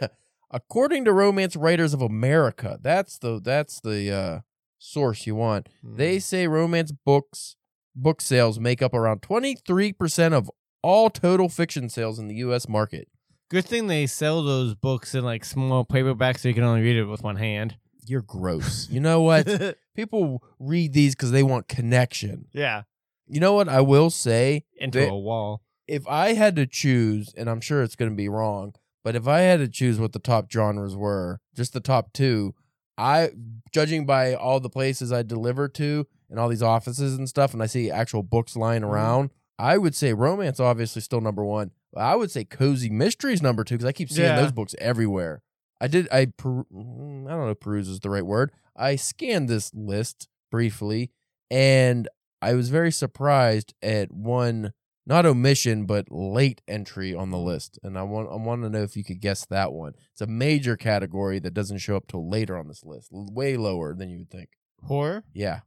According 0.52 1.04
to 1.06 1.12
Romance 1.12 1.58
Writers 1.58 1.94
of 1.94 2.02
America, 2.02 2.80
that's 2.82 3.18
the 3.18 3.42
that's 3.44 3.82
the 3.82 4.12
uh, 4.12 4.40
source 4.78 5.28
you 5.28 5.36
want. 5.36 5.68
Hmm. 5.82 5.98
They 5.98 6.20
say 6.20 6.48
romance 6.48 6.94
books 6.94 7.58
book 7.96 8.22
sales 8.22 8.60
make 8.60 8.82
up 8.82 8.94
around 8.94 9.22
23% 9.22 10.34
of 10.34 10.52
all 10.82 11.10
total 11.10 11.50
fiction 11.50 11.90
sales 11.90 12.20
in 12.20 12.28
the 12.28 12.36
US 12.36 12.68
market. 12.68 13.08
Good 13.50 13.66
thing 13.66 13.88
they 13.88 14.08
sell 14.08 14.44
those 14.44 14.76
books 14.76 15.14
in 15.16 15.24
like 15.24 15.46
small 15.46 15.86
paperbacks 15.86 16.40
so 16.40 16.48
you 16.48 16.54
can 16.54 16.64
only 16.64 16.82
read 16.82 16.98
it 16.98 17.06
with 17.06 17.24
one 17.24 17.36
hand. 17.38 17.78
You're 18.08 18.22
gross. 18.22 18.88
you 18.90 19.00
know 19.00 19.22
what? 19.22 19.78
People 19.96 20.44
read 20.60 20.94
these 20.94 21.16
cuz 21.16 21.32
they 21.32 21.44
want 21.44 21.68
connection. 21.68 22.46
yeah. 22.54 22.84
You 23.28 23.40
know 23.40 23.54
what 23.54 23.68
I 23.68 23.82
will 23.82 24.12
say? 24.12 24.66
Into 24.78 25.04
a 25.10 25.18
wall. 25.18 25.64
if 25.88 26.08
I 26.08 26.34
had 26.34 26.56
to 26.58 26.68
choose, 26.68 27.34
and 27.36 27.50
I'm 27.50 27.60
sure 27.62 27.82
it's 27.82 27.96
going 27.96 28.12
to 28.12 28.16
be 28.16 28.30
wrong, 28.30 28.76
but 29.04 29.16
if 29.16 29.28
I 29.28 29.40
had 29.40 29.60
to 29.62 29.68
choose 29.68 30.00
what 30.00 30.14
the 30.14 30.20
top 30.20 30.52
genres 30.52 30.96
were, 30.96 31.40
just 31.56 31.74
the 31.74 31.80
top 31.80 32.14
two, 32.14 32.54
I, 33.00 33.32
judging 33.72 34.06
by 34.06 34.36
all 34.36 34.60
the 34.60 34.70
places 34.70 35.12
I 35.12 35.24
deliver 35.24 35.68
to 35.70 36.06
and 36.36 36.42
all 36.42 36.50
these 36.50 36.62
offices 36.62 37.16
and 37.18 37.30
stuff, 37.30 37.54
and 37.54 37.64
I 37.64 37.66
see 37.66 37.90
actual 37.90 38.22
books 38.24 38.56
lying 38.58 38.82
Mhm. 38.82 38.90
around, 38.90 39.30
I 39.58 39.78
would 39.78 39.96
say 39.96 40.12
romance 40.14 40.60
obviously 40.60 41.02
still 41.02 41.22
number 41.22 41.46
one. 41.46 41.72
But 41.94 42.02
I 42.02 42.16
would 42.18 42.30
say 42.30 42.44
cozy 42.44 42.90
mysteries 42.90 43.42
number 43.42 43.64
two 43.64 43.76
because 43.76 43.86
I 43.88 43.94
keep 43.94 44.10
seeing 44.10 44.28
Yeah. 44.28 44.42
those 44.42 44.52
books 44.52 44.76
everywhere. 44.80 45.42
I 45.80 45.88
did. 45.88 46.10
I 46.12 46.26
per, 46.26 46.64
mm, 46.66 47.26
I 47.28 47.32
don't 47.32 47.46
know. 47.46 47.50
if 47.52 47.60
Peruse 47.62 47.88
is 47.88 48.02
the 48.02 48.10
right 48.10 48.26
word. 48.26 48.52
I 48.76 48.98
scanned 48.98 49.48
this 49.48 49.74
list 49.74 50.28
briefly, 50.52 51.12
and 51.50 52.10
I 52.42 52.54
was 52.54 52.70
very 52.70 52.92
surprised 52.92 53.74
at 53.82 54.12
one 54.12 54.74
not 55.08 55.24
omission 55.26 55.86
but 55.86 56.12
late 56.12 56.62
entry 56.68 57.14
on 57.14 57.30
the 57.30 57.38
list. 57.38 57.78
And 57.84 57.98
I 57.98 58.02
want 58.04 58.28
I 58.30 58.36
want 58.36 58.64
to 58.64 58.70
know 58.70 58.82
if 58.84 58.98
you 58.98 59.04
could 59.06 59.22
guess 59.22 59.46
that 59.46 59.72
one. 59.72 59.94
It's 60.12 60.22
a 60.22 60.28
major 60.28 60.76
category 60.76 61.40
that 61.40 61.54
doesn't 61.54 61.78
show 61.78 61.96
up 61.96 62.08
till 62.08 62.28
later 62.30 62.58
on 62.58 62.68
this 62.68 62.84
list, 62.84 63.10
way 63.12 63.56
lower 63.56 63.94
than 63.94 64.10
you 64.10 64.18
would 64.20 64.32
think. 64.32 64.50
Horror? 64.84 65.24
Yeah, 65.34 65.62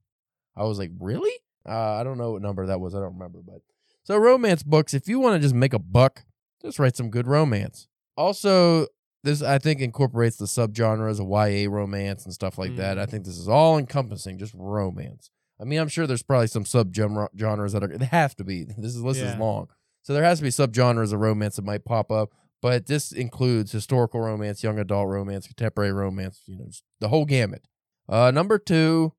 I 0.59 0.65
was 0.65 0.79
like, 0.79 0.91
really? 0.99 1.33
Uh, 1.69 1.95
I 1.95 2.03
don't 2.05 2.19
know 2.19 2.33
what 2.33 2.43
number 2.43 2.67
that 2.67 2.81
was. 2.81 2.95
I 2.95 2.99
don't 3.01 3.15
remember, 3.15 3.41
but 3.45 3.61
so 4.05 4.17
romance 4.17 4.63
books. 4.63 4.95
If 4.95 5.09
you 5.09 5.21
want 5.21 5.37
to 5.37 5.41
just 5.41 5.55
make 5.55 5.73
a 5.75 5.79
buck, 5.79 6.25
just 6.63 6.79
write 6.79 6.97
some 6.97 7.11
good 7.11 7.27
romance. 7.27 7.89
Also, 8.17 8.87
this 9.23 9.43
I 9.43 9.59
think 9.59 9.81
incorporates 9.81 10.37
the 10.39 10.47
subgenres 10.47 11.21
of 11.21 11.29
YA 11.29 11.71
romance 11.71 12.25
and 12.25 12.33
stuff 12.35 12.57
like 12.59 12.77
that. 12.77 12.99
I 12.99 13.05
Mm. 13.07 13.11
think 13.11 13.25
this 13.25 13.37
is 13.39 13.49
all 13.49 13.79
encompassing, 13.79 14.39
just 14.39 14.55
romance. 14.57 15.31
I 15.61 15.65
mean, 15.65 15.79
I'm 15.81 15.89
sure 15.89 16.07
there's 16.07 16.23
probably 16.23 16.47
some 16.47 16.65
subgenres 16.65 17.73
that 17.73 17.83
are. 17.85 17.99
They 17.99 18.05
have 18.07 18.35
to 18.37 18.45
be. 18.45 18.65
This 18.79 18.95
is 18.95 19.03
list 19.03 19.21
is 19.21 19.37
long, 19.37 19.69
so 20.03 20.15
there 20.15 20.25
has 20.25 20.39
to 20.39 20.45
be 20.45 20.51
subgenres 20.51 21.13
of 21.13 21.21
romance 21.21 21.57
that 21.57 21.65
might 21.65 21.85
pop 21.85 22.11
up. 22.11 22.31
But 22.61 22.87
this 22.87 23.13
includes 23.13 23.71
historical 23.73 24.21
romance, 24.21 24.65
young 24.65 24.79
adult 24.81 25.09
romance, 25.09 25.47
contemporary 25.47 25.93
romance. 25.93 26.43
You 26.47 26.57
know, 26.59 26.65
just 26.67 26.83
the 27.01 27.09
whole 27.09 27.25
gamut. 27.25 27.67
Uh, 28.09 28.31
number 28.31 28.59
two. 28.59 29.13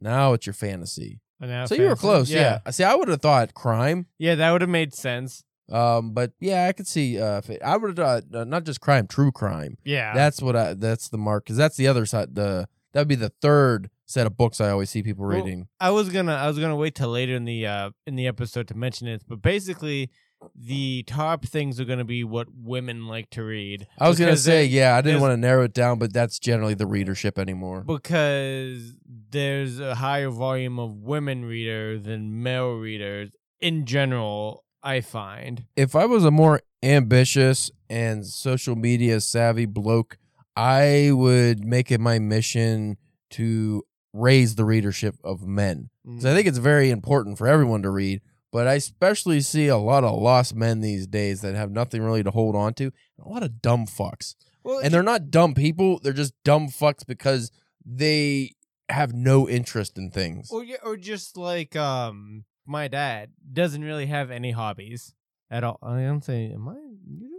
Now 0.00 0.32
it's 0.32 0.46
your 0.46 0.54
fantasy. 0.54 1.20
So 1.66 1.74
you 1.74 1.88
were 1.88 1.96
close, 1.96 2.30
yeah. 2.30 2.60
See, 2.70 2.82
I 2.84 2.94
would 2.94 3.08
have 3.08 3.20
thought 3.20 3.52
crime. 3.54 4.06
Yeah, 4.18 4.36
that 4.36 4.50
would 4.52 4.62
have 4.62 4.70
made 4.70 4.94
sense. 4.94 5.44
Um, 5.70 6.12
but 6.12 6.32
yeah, 6.40 6.66
I 6.66 6.72
could 6.72 6.86
see. 6.86 7.20
Uh, 7.20 7.42
it, 7.48 7.60
I 7.62 7.76
would 7.76 7.98
have 7.98 8.24
thought 8.30 8.34
uh, 8.34 8.44
not 8.44 8.64
just 8.64 8.80
crime, 8.80 9.06
true 9.06 9.32
crime. 9.32 9.76
Yeah. 9.84 10.14
That's 10.14 10.40
what 10.40 10.54
I. 10.56 10.74
That's 10.74 11.08
the 11.08 11.18
mark 11.18 11.44
because 11.44 11.56
that's 11.56 11.76
the 11.76 11.88
other 11.88 12.06
side. 12.06 12.36
The 12.36 12.68
that 12.92 13.00
would 13.00 13.08
be 13.08 13.16
the 13.16 13.32
third 13.42 13.90
set 14.06 14.26
of 14.26 14.36
books 14.36 14.60
I 14.60 14.70
always 14.70 14.88
see 14.90 15.02
people 15.02 15.26
Well, 15.26 15.36
reading. 15.36 15.66
I 15.80 15.90
was 15.90 16.08
gonna 16.08 16.34
I 16.34 16.46
was 16.46 16.58
gonna 16.58 16.76
wait 16.76 16.94
till 16.94 17.08
later 17.08 17.34
in 17.34 17.44
the 17.44 17.66
uh 17.66 17.90
in 18.06 18.14
the 18.14 18.28
episode 18.28 18.68
to 18.68 18.76
mention 18.76 19.08
it, 19.08 19.22
but 19.28 19.42
basically 19.42 20.10
the 20.54 21.02
top 21.06 21.44
things 21.44 21.80
are 21.80 21.84
gonna 21.84 22.04
be 22.04 22.24
what 22.24 22.48
women 22.54 23.06
like 23.06 23.30
to 23.30 23.42
read. 23.42 23.86
I 23.98 24.08
was 24.08 24.18
gonna 24.18 24.36
say, 24.36 24.64
yeah, 24.64 24.96
I 24.96 25.00
didn't 25.00 25.20
want 25.20 25.32
to 25.32 25.36
narrow 25.36 25.64
it 25.64 25.74
down, 25.74 25.98
but 25.98 26.12
that's 26.12 26.38
generally 26.38 26.74
the 26.74 26.86
readership 26.86 27.38
anymore. 27.38 27.82
because 27.82 28.94
there's 29.30 29.80
a 29.80 29.96
higher 29.96 30.30
volume 30.30 30.78
of 30.78 31.02
women 31.02 31.44
readers 31.44 32.04
than 32.04 32.42
male 32.42 32.74
readers 32.74 33.30
in 33.60 33.86
general. 33.86 34.64
I 34.82 35.00
find. 35.00 35.64
if 35.74 35.96
I 35.96 36.06
was 36.06 36.24
a 36.24 36.30
more 36.30 36.60
ambitious 36.80 37.72
and 37.90 38.24
social 38.24 38.76
media 38.76 39.20
savvy 39.20 39.66
bloke, 39.66 40.16
I 40.54 41.10
would 41.12 41.64
make 41.64 41.90
it 41.90 42.00
my 42.00 42.20
mission 42.20 42.96
to 43.30 43.82
raise 44.12 44.54
the 44.54 44.64
readership 44.64 45.16
of 45.24 45.46
men. 45.46 45.90
Because 46.04 46.24
I 46.24 46.34
think 46.34 46.46
mm. 46.46 46.50
it's 46.50 46.58
very 46.58 46.90
important 46.90 47.36
for 47.36 47.46
everyone 47.46 47.82
to 47.82 47.90
read, 47.90 48.22
but 48.52 48.66
I 48.66 48.74
especially 48.74 49.40
see 49.40 49.68
a 49.68 49.76
lot 49.76 50.04
of 50.04 50.18
lost 50.20 50.54
men 50.54 50.80
these 50.80 51.06
days 51.06 51.40
that 51.42 51.54
have 51.54 51.70
nothing 51.70 52.02
really 52.02 52.22
to 52.22 52.30
hold 52.30 52.56
on 52.56 52.74
to. 52.74 52.92
A 53.24 53.28
lot 53.28 53.42
of 53.42 53.60
dumb 53.62 53.86
fucks. 53.86 54.34
well, 54.64 54.78
And 54.78 54.92
they're 54.92 55.02
not 55.02 55.30
dumb 55.30 55.54
people, 55.54 55.98
they're 56.00 56.12
just 56.12 56.34
dumb 56.44 56.68
fucks 56.68 57.06
because 57.06 57.50
they 57.84 58.52
have 58.88 59.12
no 59.12 59.48
interest 59.48 59.98
in 59.98 60.10
things. 60.10 60.50
or 60.50 60.64
or 60.84 60.96
just 60.96 61.36
like 61.36 61.74
um 61.76 62.44
my 62.66 62.88
dad 62.88 63.30
doesn't 63.52 63.82
really 63.82 64.06
have 64.06 64.30
any 64.30 64.50
hobbies 64.52 65.14
at 65.50 65.64
all. 65.64 65.78
I 65.82 66.02
am 66.02 66.20
saying, 66.20 66.52
am 66.52 66.68
I? 66.68 66.74
muted? 67.08 67.30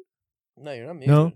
No, 0.57 0.71
you're 0.73 0.87
not 0.87 0.95
me. 0.97 1.05
No. 1.07 1.33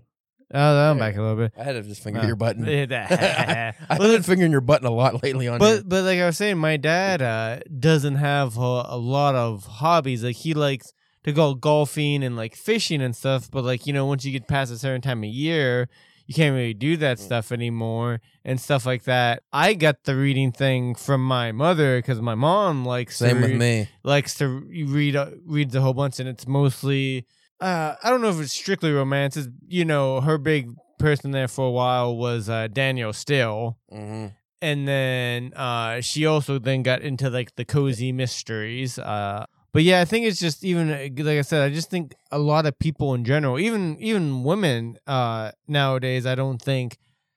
Oh, 0.54 0.90
I'm 0.90 0.98
back 0.98 1.16
a 1.16 1.20
little 1.22 1.36
bit. 1.36 1.52
I 1.58 1.62
had 1.64 1.72
to 1.72 1.82
just 1.82 2.02
finger 2.02 2.20
Oh. 2.22 2.26
your 2.26 2.36
button. 2.36 2.64
I've 2.68 3.98
been 3.98 4.22
fingering 4.22 4.52
your 4.52 4.60
button 4.60 4.86
a 4.86 4.90
lot 4.90 5.22
lately 5.22 5.48
on 5.48 5.60
here. 5.60 5.76
But 5.78 5.88
but 5.88 6.04
like 6.04 6.18
I 6.18 6.26
was 6.26 6.36
saying, 6.36 6.58
my 6.58 6.76
dad 6.76 7.22
uh, 7.22 7.60
doesn't 7.78 8.16
have 8.16 8.56
a, 8.58 8.84
a 8.88 8.98
lot 8.98 9.34
of 9.34 9.64
hobbies. 9.64 10.22
Like 10.24 10.36
he 10.36 10.54
likes 10.54 10.92
to 11.24 11.32
go 11.32 11.54
golfing 11.54 12.22
and 12.24 12.36
like 12.36 12.54
fishing 12.54 13.00
and 13.02 13.14
stuff. 13.16 13.50
But 13.50 13.64
like 13.64 13.86
you 13.86 13.92
know, 13.92 14.06
once 14.06 14.24
you 14.24 14.32
get 14.32 14.46
past 14.48 14.72
a 14.72 14.78
certain 14.78 15.00
time 15.00 15.22
of 15.24 15.30
year, 15.30 15.88
you 16.26 16.34
can't 16.34 16.54
really 16.54 16.74
do 16.74 16.96
that 16.98 17.18
Mm. 17.18 17.20
stuff 17.20 17.52
anymore 17.52 18.20
and 18.44 18.60
stuff 18.60 18.84
like 18.86 19.04
that. 19.04 19.42
I 19.52 19.74
got 19.74 20.04
the 20.04 20.16
reading 20.16 20.52
thing 20.52 20.94
from 20.94 21.24
my 21.26 21.52
mother 21.52 21.98
because 21.98 22.20
my 22.20 22.34
mom 22.34 22.84
likes 22.84 23.16
Same 23.18 23.36
to 23.36 23.42
with 23.42 23.50
read, 23.52 23.58
me. 23.58 23.88
likes 24.02 24.34
to 24.36 24.48
re- 24.48 24.84
read 24.84 25.16
uh, 25.16 25.30
reads 25.46 25.74
a 25.74 25.80
whole 25.80 25.94
bunch, 25.94 26.20
and 26.20 26.28
it's 26.28 26.46
mostly 26.46 27.26
uh, 27.62 27.96
I 28.02 28.10
don't 28.10 28.20
know 28.20 28.28
if 28.28 28.40
it's 28.40 28.52
strictly 28.52 28.92
romance. 28.92 29.36
It's, 29.36 29.48
you 29.68 29.84
know, 29.84 30.20
her 30.20 30.36
big 30.38 30.70
person 30.98 31.30
there 31.30 31.48
for 31.48 31.66
a 31.66 31.70
while 31.70 32.16
was 32.16 32.48
uh, 32.48 32.68
Danielle 32.68 33.12
Steel 33.12 33.78
hmm 33.90 34.26
and 34.62 34.86
then 34.86 35.52
uh 35.54 36.00
she 36.00 36.24
also 36.24 36.56
then 36.58 36.84
got 36.84 37.02
into 37.02 37.28
like 37.28 37.52
the 37.56 37.64
cozy 37.64 38.12
mysteries 38.12 38.96
uh 38.96 39.44
but 39.72 39.82
yeah 39.82 40.00
i 40.00 40.04
think 40.04 40.24
it's 40.24 40.38
just 40.38 40.64
even 40.64 40.88
uh, 40.88 41.08
like 41.24 41.38
i 41.38 41.42
said 41.42 41.62
i 41.62 41.68
just 41.68 41.90
think 41.90 42.14
a 42.30 42.38
lot 42.38 42.64
of 42.64 42.78
people 42.78 43.12
in 43.12 43.24
general 43.24 43.58
even 43.58 43.98
even 43.98 44.44
women 44.44 44.96
uh 45.08 45.50
nowadays 45.66 46.24
i 46.24 46.36
don't 46.36 46.62
think 46.62 46.96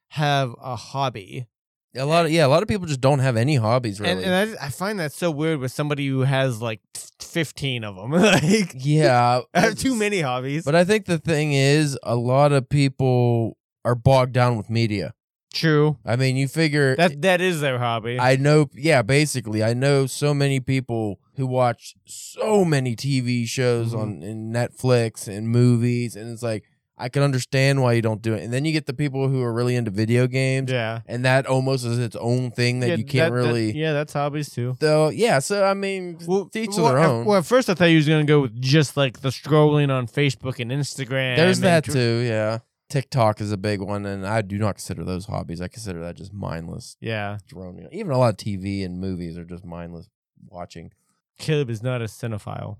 have 0.09 0.53
a 0.61 0.75
hobby 0.75 1.47
A 1.95 2.05
lot 2.05 2.25
of 2.25 2.31
yeah, 2.31 2.45
a 2.45 2.49
lot 2.49 2.61
of 2.61 2.67
people 2.69 2.87
just 2.87 3.01
don't 3.01 3.19
have 3.19 3.37
any 3.37 3.55
hobbies 3.55 3.99
really. 3.99 4.11
and, 4.13 4.21
and 4.33 4.57
I, 4.59 4.65
I 4.65 4.69
find 4.69 4.99
that 4.99 5.11
so 5.13 5.31
weird 5.31 5.59
with 5.59 5.71
somebody 5.71 6.07
who 6.07 6.21
has 6.21 6.61
like 6.61 6.81
15 7.19 7.83
of 7.83 7.95
them 7.95 8.11
like 8.11 8.73
yeah, 8.75 9.41
I 9.53 9.59
have 9.59 9.75
too 9.77 9.95
many 9.95 10.21
hobbies 10.21 10.63
But 10.65 10.75
I 10.75 10.83
think 10.83 11.05
the 11.05 11.17
thing 11.19 11.53
is, 11.53 11.97
a 12.03 12.15
lot 12.15 12.51
of 12.51 12.67
people 12.69 13.57
are 13.83 13.95
bogged 13.95 14.33
down 14.33 14.57
with 14.57 14.69
media. 14.69 15.13
true 15.53 15.97
I 16.05 16.15
mean, 16.15 16.35
you 16.35 16.47
figure 16.47 16.95
that 16.97 17.21
that 17.21 17.39
is 17.41 17.61
their 17.61 17.79
hobby 17.79 18.19
I 18.19 18.35
know, 18.35 18.69
yeah, 18.73 19.01
basically, 19.01 19.63
I 19.63 19.73
know 19.73 20.05
so 20.05 20.33
many 20.33 20.59
people 20.59 21.19
who 21.37 21.45
watch 21.47 21.95
so 22.05 22.63
many 22.65 22.95
TV 22.95 23.45
shows 23.47 23.93
Mhm. 23.93 23.99
on 23.99 24.23
in 24.23 24.51
Netflix 24.51 25.27
and 25.27 25.49
movies, 25.49 26.15
and 26.15 26.31
it's 26.31 26.43
like 26.43 26.63
I 26.97 27.09
can 27.09 27.23
understand 27.23 27.81
why 27.81 27.91
you 27.93 28.01
don't 28.01 28.21
do 28.21 28.33
it. 28.33 28.43
And 28.43 28.53
then 28.53 28.63
you 28.63 28.71
get 28.71 28.85
the 28.85 28.93
people 28.93 29.27
who 29.27 29.41
are 29.43 29.51
really 29.53 29.75
into 29.75 29.91
video 29.91 30.27
games, 30.27 30.71
yeah 30.71 31.01
and 31.07 31.25
that 31.25 31.45
almost 31.45 31.85
is 31.85 31.99
its 31.99 32.15
own 32.15 32.51
thing 32.51 32.79
that 32.79 32.87
Yeah, 32.89 32.95
you 32.95 33.03
can't 33.05 33.33
that- 33.33 33.41
that- 33.41 33.47
really. 33.47 33.77
yeah 33.77 33.91
that's 33.93 34.13
hobbies 34.13 34.49
too 34.49 34.77
Though, 34.79 35.09
yeah, 35.09 35.39
so 35.39 35.65
I 35.65 35.73
mean, 35.73 36.17
to 36.19 36.49
each 36.55 36.75
to 36.75 36.81
well, 36.81 36.91
their 36.93 36.99
at- 36.99 37.09
own. 37.09 37.25
Well, 37.25 37.39
at 37.39 37.45
first 37.45 37.69
I 37.69 37.73
thought 37.73 37.85
you 37.85 37.97
was 37.97 38.07
gonna 38.07 38.23
go 38.23 38.41
with 38.41 38.61
just 38.61 38.95
like 38.95 39.19
the 39.21 39.29
scrolling 39.29 39.89
on 39.91 40.07
Facebook 40.07 40.59
and 40.59 40.71
Instagram. 40.71 41.35
There's 41.35 41.57
and 41.57 41.65
that 41.65 41.83
tw- 41.83 41.91
too, 41.91 42.23
yeah. 42.25 42.59
TikTok 42.87 43.41
is 43.41 43.51
a 43.51 43.57
big 43.57 43.81
one, 43.81 44.05
and 44.05 44.25
I 44.27 44.41
do 44.43 44.57
not 44.59 44.75
consider 44.75 45.03
those 45.03 45.25
hobbies. 45.25 45.59
I 45.59 45.67
consider 45.67 45.99
that 46.01 46.15
just 46.15 46.31
mindless 46.31 46.95
Yeah, 47.01 47.39
droning. 47.47 47.87
Even 47.91 48.11
a 48.11 48.17
lot 48.19 48.29
of 48.29 48.37
TV 48.37 48.85
and 48.85 48.99
movies 49.01 49.37
are 49.39 49.43
just 49.43 49.65
mindless 49.65 50.07
watching. 50.47 50.91
Caleb 51.39 51.69
is 51.71 51.81
not 51.83 52.01
a 52.01 52.05
cinephile. 52.05 52.77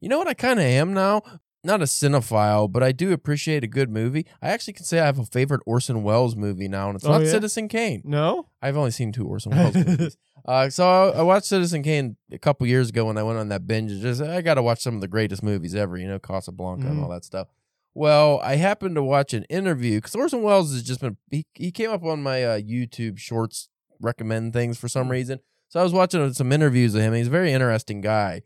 You 0.00 0.08
know 0.08 0.16
what 0.18 0.28
I 0.28 0.34
kind 0.34 0.60
of 0.60 0.64
am 0.64 0.94
now? 0.94 1.22
Not 1.64 1.80
a 1.80 1.84
cinephile, 1.84 2.70
but 2.70 2.82
I 2.82 2.92
do 2.92 3.12
appreciate 3.12 3.64
a 3.64 3.66
good 3.66 3.90
movie. 3.90 4.26
I 4.40 4.48
actually 4.50 4.74
can 4.74 4.84
say 4.84 5.00
I 5.00 5.06
have 5.06 5.18
a 5.18 5.24
favorite 5.26 5.60
Orson 5.66 6.02
Welles 6.04 6.36
movie 6.36 6.68
now, 6.68 6.88
and 6.88 6.96
it's 6.96 7.04
Oh, 7.04 7.10
not 7.10 7.22
yeah? 7.22 7.30
Citizen 7.32 7.66
Kane. 7.68 8.02
No, 8.04 8.46
I've 8.62 8.76
only 8.76 8.92
seen 8.92 9.10
two 9.12 9.26
Orson 9.26 9.52
Welles 9.56 9.74
movies. 9.74 10.16
Uh, 10.46 10.70
so 10.70 10.88
I, 11.12 11.18
I 11.18 11.22
watched 11.22 11.44
Citizen 11.44 11.82
Kane 11.82 12.16
a 12.32 12.38
couple 12.38 12.66
years 12.66 12.88
ago 12.88 13.04
when 13.04 13.18
I 13.18 13.22
went 13.22 13.38
on 13.38 13.48
that 13.50 13.66
binge. 13.66 13.92
It's 13.92 14.00
Just 14.00 14.22
I 14.22 14.40
got 14.40 14.54
to 14.54 14.62
watch 14.62 14.80
some 14.80 14.94
of 14.94 15.02
the 15.02 15.08
greatest 15.08 15.42
movies 15.42 15.74
ever, 15.74 15.98
you 15.98 16.08
know, 16.08 16.18
Casablanca 16.18 16.86
and 16.86 16.96
Mhm. 16.96 17.02
all 17.02 17.10
that 17.10 17.24
stuff. 17.24 17.48
Well, 17.92 18.40
I 18.42 18.54
happened 18.56 18.94
to 18.94 19.02
watch 19.02 19.34
an 19.34 19.42
interview 19.50 19.96
because 19.98 20.14
Orson 20.14 20.40
Welles 20.42 20.72
has 20.72 20.82
just 20.84 21.00
been 21.02 21.18
he, 21.30 21.44
he 21.52 21.70
came 21.70 21.90
up 21.90 22.02
on 22.02 22.22
my 22.22 22.42
uh, 22.44 22.60
YouTube 22.60 23.18
Shorts 23.18 23.68
recommend 24.00 24.54
things 24.54 24.78
for 24.78 24.88
some 24.88 25.08
Mhm. 25.08 25.10
reason. 25.10 25.40
So 25.68 25.80
I 25.80 25.82
was 25.82 25.92
watching 25.92 26.32
some 26.32 26.50
interviews 26.50 26.94
of 26.94 27.02
him. 27.02 27.12
He's 27.12 27.26
a 27.26 27.30
very 27.30 27.52
interesting 27.52 28.00
guy, 28.00 28.40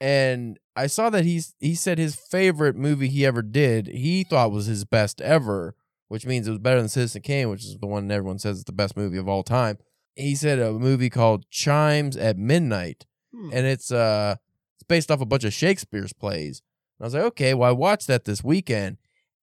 and 0.00 0.58
I 0.76 0.86
saw 0.86 1.10
that 1.10 1.24
he's 1.24 1.54
he 1.58 1.74
said 1.74 1.98
his 1.98 2.14
favorite 2.14 2.76
movie 2.76 3.08
he 3.08 3.26
ever 3.26 3.42
did 3.42 3.88
he 3.88 4.24
thought 4.24 4.52
was 4.52 4.66
his 4.66 4.84
best 4.84 5.20
ever, 5.20 5.74
which 6.08 6.24
means 6.26 6.46
it 6.46 6.50
was 6.50 6.60
better 6.60 6.78
than 6.80 6.88
Citizen 6.88 7.22
Kane, 7.22 7.48
which 7.50 7.64
is 7.64 7.76
the 7.78 7.86
one 7.86 8.10
everyone 8.10 8.38
says 8.38 8.58
is 8.58 8.64
the 8.64 8.72
best 8.72 8.96
movie 8.96 9.18
of 9.18 9.28
all 9.28 9.42
time. 9.42 9.78
He 10.14 10.34
said 10.34 10.58
a 10.58 10.72
movie 10.72 11.10
called 11.10 11.46
Chimes 11.50 12.16
at 12.16 12.36
Midnight, 12.38 13.06
Hmm. 13.34 13.50
and 13.52 13.66
it's 13.66 13.90
uh 13.92 14.36
it's 14.76 14.84
based 14.88 15.10
off 15.10 15.20
a 15.20 15.26
bunch 15.26 15.44
of 15.44 15.52
Shakespeare's 15.52 16.12
plays. 16.12 16.62
And 16.98 17.04
I 17.04 17.06
was 17.06 17.14
like, 17.14 17.24
okay, 17.24 17.54
well 17.54 17.68
I 17.68 17.72
watched 17.72 18.06
that 18.06 18.24
this 18.24 18.42
weekend, 18.44 18.98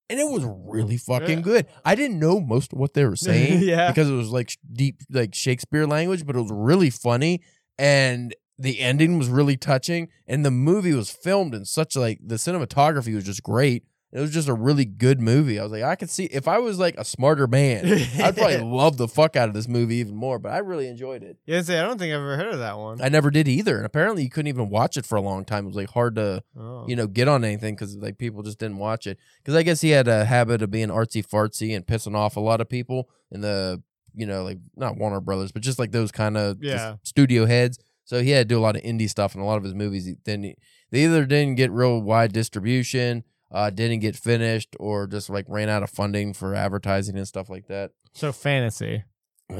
and 0.08 0.18
it 0.18 0.28
was 0.28 0.44
really 0.44 0.96
fucking 0.96 1.38
Yeah. 1.38 1.44
good. 1.44 1.66
I 1.84 1.94
didn't 1.94 2.18
know 2.18 2.40
most 2.40 2.72
of 2.72 2.78
what 2.78 2.94
they 2.94 3.04
were 3.04 3.16
saying 3.30 3.62
Yeah. 3.62 3.88
because 3.90 4.08
it 4.08 4.14
was 4.14 4.30
like 4.30 4.56
deep 4.72 5.02
like 5.10 5.34
Shakespeare 5.34 5.86
language, 5.86 6.24
but 6.26 6.34
it 6.36 6.40
was 6.40 6.50
really 6.52 6.90
funny 6.90 7.42
and 7.78 8.34
the 8.58 8.80
ending 8.80 9.18
was 9.18 9.28
really 9.28 9.56
touching 9.56 10.08
and 10.26 10.44
the 10.44 10.50
movie 10.50 10.92
was 10.94 11.10
filmed 11.10 11.54
in 11.54 11.64
such 11.64 11.94
like 11.96 12.18
the 12.24 12.36
cinematography 12.36 13.14
was 13.14 13.24
just 13.24 13.42
great. 13.42 13.84
It 14.12 14.20
was 14.20 14.30
just 14.30 14.48
a 14.48 14.54
really 14.54 14.86
good 14.86 15.20
movie. 15.20 15.58
I 15.58 15.62
was 15.64 15.72
like, 15.72 15.82
I 15.82 15.94
could 15.94 16.08
see 16.08 16.24
if 16.26 16.48
I 16.48 16.58
was 16.58 16.78
like 16.78 16.94
a 16.96 17.04
smarter 17.04 17.46
man, 17.46 17.84
I'd 18.22 18.36
probably 18.36 18.56
love 18.62 18.96
the 18.96 19.08
fuck 19.08 19.36
out 19.36 19.48
of 19.48 19.54
this 19.54 19.68
movie 19.68 19.96
even 19.96 20.14
more. 20.16 20.38
But 20.38 20.52
I 20.52 20.58
really 20.58 20.88
enjoyed 20.88 21.22
it. 21.22 21.36
Yeah, 21.44 21.60
say 21.60 21.78
I 21.78 21.82
don't 21.82 21.98
think 21.98 22.14
I've 22.14 22.20
ever 22.20 22.36
heard 22.36 22.54
of 22.54 22.60
that 22.60 22.78
one. 22.78 23.02
I 23.02 23.10
never 23.10 23.30
did 23.30 23.46
either, 23.46 23.76
and 23.76 23.84
apparently 23.84 24.22
you 24.22 24.30
couldn't 24.30 24.46
even 24.46 24.70
watch 24.70 24.96
it 24.96 25.04
for 25.04 25.16
a 25.16 25.20
long 25.20 25.44
time. 25.44 25.64
It 25.64 25.68
was 25.68 25.76
like 25.76 25.90
hard 25.90 26.14
to 26.16 26.42
oh. 26.58 26.86
you 26.88 26.96
know 26.96 27.06
get 27.08 27.28
on 27.28 27.44
anything 27.44 27.74
because 27.74 27.96
like 27.96 28.16
people 28.16 28.42
just 28.42 28.58
didn't 28.58 28.78
watch 28.78 29.06
it. 29.06 29.18
Because 29.42 29.54
I 29.54 29.62
guess 29.64 29.82
he 29.82 29.90
had 29.90 30.08
a 30.08 30.24
habit 30.24 30.62
of 30.62 30.70
being 30.70 30.88
artsy 30.88 31.26
fartsy 31.26 31.74
and 31.76 31.84
pissing 31.84 32.14
off 32.16 32.36
a 32.36 32.40
lot 32.40 32.62
of 32.62 32.70
people 32.70 33.10
in 33.30 33.42
the 33.42 33.82
you 34.14 34.24
know 34.24 34.44
like 34.44 34.58
not 34.76 34.96
Warner 34.96 35.20
Brothers, 35.20 35.52
but 35.52 35.60
just 35.62 35.78
like 35.80 35.90
those 35.90 36.12
kind 36.12 36.38
of 36.38 36.62
Yeah. 36.62 36.96
studio 37.02 37.44
heads. 37.44 37.78
So 38.06 38.22
he 38.22 38.30
had 38.30 38.48
to 38.48 38.54
do 38.54 38.58
a 38.58 38.62
lot 38.62 38.76
of 38.76 38.82
indie 38.82 39.10
stuff, 39.10 39.34
and 39.34 39.42
a 39.42 39.46
lot 39.46 39.58
of 39.58 39.64
his 39.64 39.74
movies 39.74 40.06
he- 40.06 40.16
then 40.24 40.54
they 40.90 41.04
either 41.04 41.26
didn't 41.26 41.56
get 41.56 41.70
real 41.72 42.00
wide 42.00 42.32
distribution, 42.32 43.24
uh, 43.50 43.68
didn't 43.70 43.98
get 43.98 44.16
finished, 44.16 44.74
or 44.78 45.06
just 45.06 45.28
like 45.28 45.44
ran 45.48 45.68
out 45.68 45.82
of 45.82 45.90
funding 45.90 46.32
for 46.32 46.54
advertising 46.54 47.16
and 47.16 47.28
stuff 47.28 47.50
like 47.50 47.66
that. 47.66 47.90
so 48.14 48.32
fantasy. 48.32 49.04